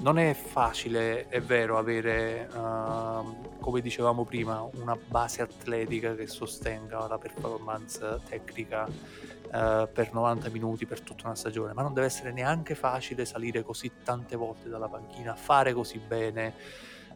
non 0.00 0.18
è 0.18 0.34
facile, 0.34 1.28
è 1.28 1.40
vero, 1.40 1.78
avere, 1.78 2.48
uh, 2.52 3.58
come 3.60 3.80
dicevamo 3.80 4.24
prima, 4.24 4.66
una 4.74 4.96
base 4.96 5.42
atletica 5.42 6.14
che 6.14 6.26
sostenga 6.26 7.06
la 7.06 7.18
performance 7.18 8.20
tecnica 8.28 8.84
uh, 8.86 9.88
per 9.92 10.10
90 10.12 10.50
minuti 10.50 10.86
per 10.86 11.00
tutta 11.00 11.26
una 11.26 11.34
stagione, 11.34 11.72
ma 11.72 11.82
non 11.82 11.94
deve 11.94 12.06
essere 12.06 12.32
neanche 12.32 12.74
facile 12.74 13.24
salire 13.24 13.62
così 13.62 13.90
tante 14.04 14.36
volte 14.36 14.68
dalla 14.68 14.88
panchina, 14.88 15.34
fare 15.34 15.72
così 15.72 15.98
bene 15.98 16.54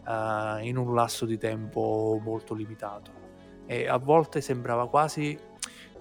uh, 0.07 0.59
in 0.65 0.77
un 0.77 0.95
lasso 0.95 1.27
di 1.27 1.39
tempo 1.39 2.19
molto 2.23 2.55
limitato. 2.55 3.19
E 3.67 3.89
a 3.89 3.99
volte 3.99 4.41
sembrava 4.41 4.89
quasi 4.89 5.39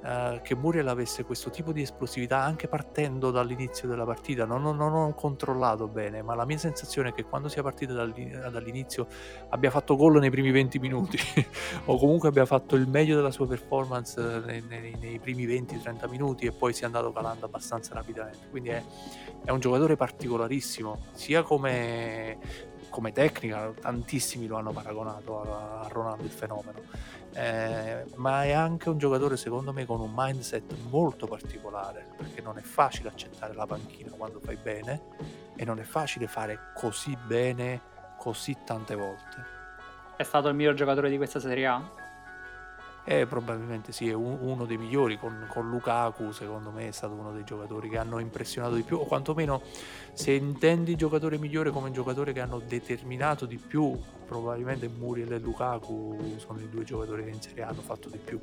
uh, 0.03 0.41
che 0.41 0.55
Muriel 0.55 0.87
avesse 0.87 1.23
questo 1.23 1.49
tipo 1.49 1.71
di 1.71 1.81
esplosività 1.81 2.39
anche 2.41 2.67
partendo 2.67 3.31
dall'inizio 3.31 3.87
della 3.87 4.05
partita. 4.05 4.45
Non, 4.45 4.61
non, 4.61 4.77
non, 4.77 4.93
ho 4.93 5.13
controllato 5.13 5.87
bene, 5.87 6.21
ma 6.21 6.35
la 6.35 6.45
mia 6.45 6.57
sensazione 6.57 7.09
è 7.09 7.13
che 7.13 7.23
quando 7.23 7.49
sia 7.49 7.61
partita 7.61 7.93
dall'inizio 7.93 9.07
abbia 9.49 9.69
fatto 9.69 9.95
gol 9.95 10.19
nei 10.19 10.29
primi 10.29 10.51
20 10.51 10.79
minuti 10.79 11.17
o 11.85 11.97
comunque 11.97 12.29
abbia 12.29 12.45
fatto 12.45 12.75
il 12.75 12.87
meglio 12.87 13.15
della 13.15 13.31
sua 13.31 13.47
performance 13.47 14.21
nei, 14.45 14.63
nei, 14.67 14.95
nei 14.99 15.19
primi 15.19 15.45
20-30 15.45 16.09
minuti 16.09 16.45
e 16.45 16.51
poi 16.51 16.73
sia 16.73 16.87
andato 16.87 17.11
calando 17.11 17.45
abbastanza 17.45 17.93
rapidamente. 17.93 18.47
Quindi 18.49 18.69
è, 18.69 18.83
è 19.45 19.51
un 19.51 19.59
giocatore 19.59 19.95
particolarissimo, 19.95 21.05
sia 21.13 21.43
come 21.43 22.37
come 22.89 23.11
tecnica, 23.11 23.71
tantissimi 23.79 24.47
lo 24.47 24.57
hanno 24.57 24.71
paragonato 24.71 25.41
a 25.41 25.87
Ronaldo 25.89 26.23
il 26.23 26.29
fenomeno, 26.29 26.81
eh, 27.33 28.05
ma 28.15 28.43
è 28.43 28.51
anche 28.51 28.89
un 28.89 28.97
giocatore 28.97 29.37
secondo 29.37 29.71
me 29.71 29.85
con 29.85 29.99
un 30.01 30.11
mindset 30.13 30.73
molto 30.89 31.27
particolare, 31.27 32.07
perché 32.17 32.41
non 32.41 32.57
è 32.57 32.61
facile 32.61 33.09
accettare 33.09 33.53
la 33.53 33.65
panchina 33.65 34.11
quando 34.11 34.39
fai 34.39 34.57
bene 34.57 35.01
e 35.55 35.65
non 35.65 35.79
è 35.79 35.83
facile 35.83 36.27
fare 36.27 36.71
così 36.73 37.17
bene 37.27 37.81
così 38.17 38.57
tante 38.65 38.95
volte. 38.95 39.57
È 40.17 40.23
stato 40.23 40.49
il 40.49 40.55
miglior 40.55 40.73
giocatore 40.73 41.09
di 41.09 41.17
questa 41.17 41.39
Serie 41.39 41.65
A? 41.67 42.08
Eh, 43.11 43.25
probabilmente 43.25 43.91
sì, 43.91 44.07
è 44.07 44.13
un, 44.13 44.37
uno 44.39 44.65
dei 44.65 44.77
migliori 44.77 45.17
con, 45.17 45.47
con, 45.49 45.67
Lukaku, 45.67 46.31
secondo 46.31 46.69
me 46.69 46.89
è 46.89 46.91
stato 46.91 47.15
uno 47.15 47.31
dei 47.31 47.43
giocatori 47.43 47.89
che 47.89 47.97
hanno 47.97 48.19
impressionato 48.19 48.75
di 48.75 48.83
più, 48.83 48.97
o 48.97 49.05
quantomeno 49.05 49.63
se 50.13 50.33
intendi 50.33 50.95
giocatore 50.95 51.39
migliore 51.39 51.71
come 51.71 51.89
giocatore 51.89 52.33
che 52.33 52.39
hanno 52.39 52.59
determinato 52.59 53.47
di 53.47 53.57
più, 53.57 53.99
probabilmente 54.27 54.87
Muriel 54.87 55.31
e 55.31 55.39
Lukaku 55.39 56.35
sono 56.37 56.59
i 56.59 56.69
due 56.69 56.83
giocatori 56.83 57.23
che 57.23 57.29
in 57.31 57.41
Serie 57.41 57.63
A 57.63 57.69
hanno 57.69 57.81
fatto 57.81 58.09
di 58.09 58.19
più. 58.19 58.39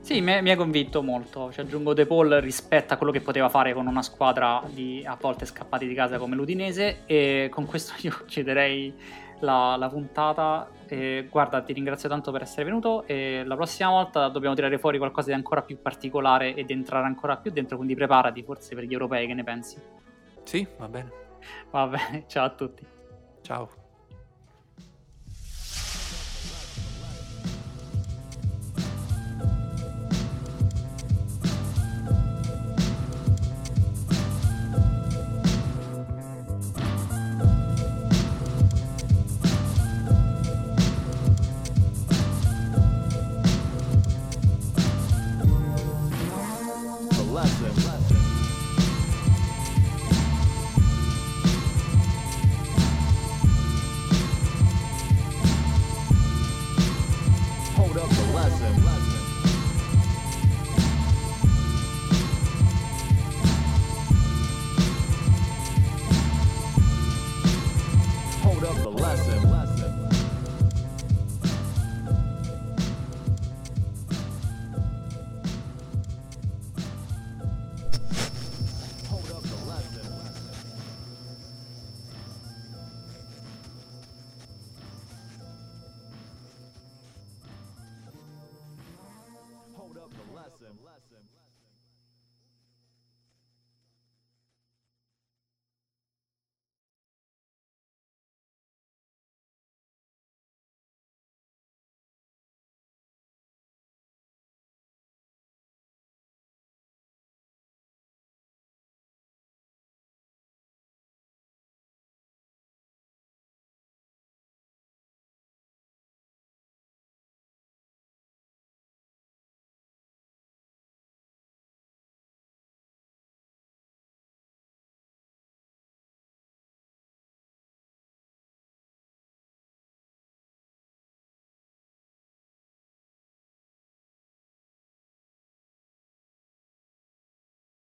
Sì, 0.00 0.22
mi 0.22 0.50
ha 0.50 0.56
convinto 0.56 1.02
molto. 1.02 1.52
Ci 1.52 1.60
aggiungo 1.60 1.92
De 1.92 2.06
Paul 2.06 2.30
rispetto 2.40 2.94
a 2.94 2.96
quello 2.96 3.12
che 3.12 3.20
poteva 3.20 3.50
fare 3.50 3.74
con 3.74 3.86
una 3.86 4.02
squadra 4.02 4.62
di 4.70 5.02
a 5.06 5.16
volte 5.20 5.44
scappati 5.44 5.86
di 5.86 5.94
casa 5.94 6.16
come 6.16 6.36
l'Udinese. 6.36 7.02
E 7.04 7.48
con 7.50 7.66
questo 7.66 7.92
io 8.00 8.22
chiuderei 8.26 9.20
la, 9.42 9.76
la 9.76 9.88
puntata. 9.88 10.68
E 10.86 11.26
guarda, 11.30 11.62
ti 11.62 11.72
ringrazio 11.72 12.08
tanto 12.08 12.30
per 12.32 12.42
essere 12.42 12.64
venuto 12.64 13.04
e 13.06 13.42
la 13.44 13.54
prossima 13.54 13.90
volta 13.90 14.28
dobbiamo 14.28 14.54
tirare 14.54 14.78
fuori 14.78 14.98
qualcosa 14.98 15.28
di 15.28 15.34
ancora 15.34 15.62
più 15.62 15.80
particolare 15.80 16.54
ed 16.54 16.70
entrare 16.70 17.06
ancora 17.06 17.36
più 17.36 17.50
dentro, 17.50 17.76
quindi 17.76 17.94
preparati 17.94 18.42
forse 18.42 18.74
per 18.74 18.84
gli 18.84 18.92
europei, 18.92 19.26
che 19.26 19.34
ne 19.34 19.44
pensi? 19.44 19.80
Sì, 20.42 20.66
va 20.76 20.88
bene. 20.88 21.10
Va 21.70 21.86
bene, 21.86 22.24
ciao 22.28 22.44
a 22.44 22.50
tutti. 22.50 22.86
Ciao. 23.42 23.81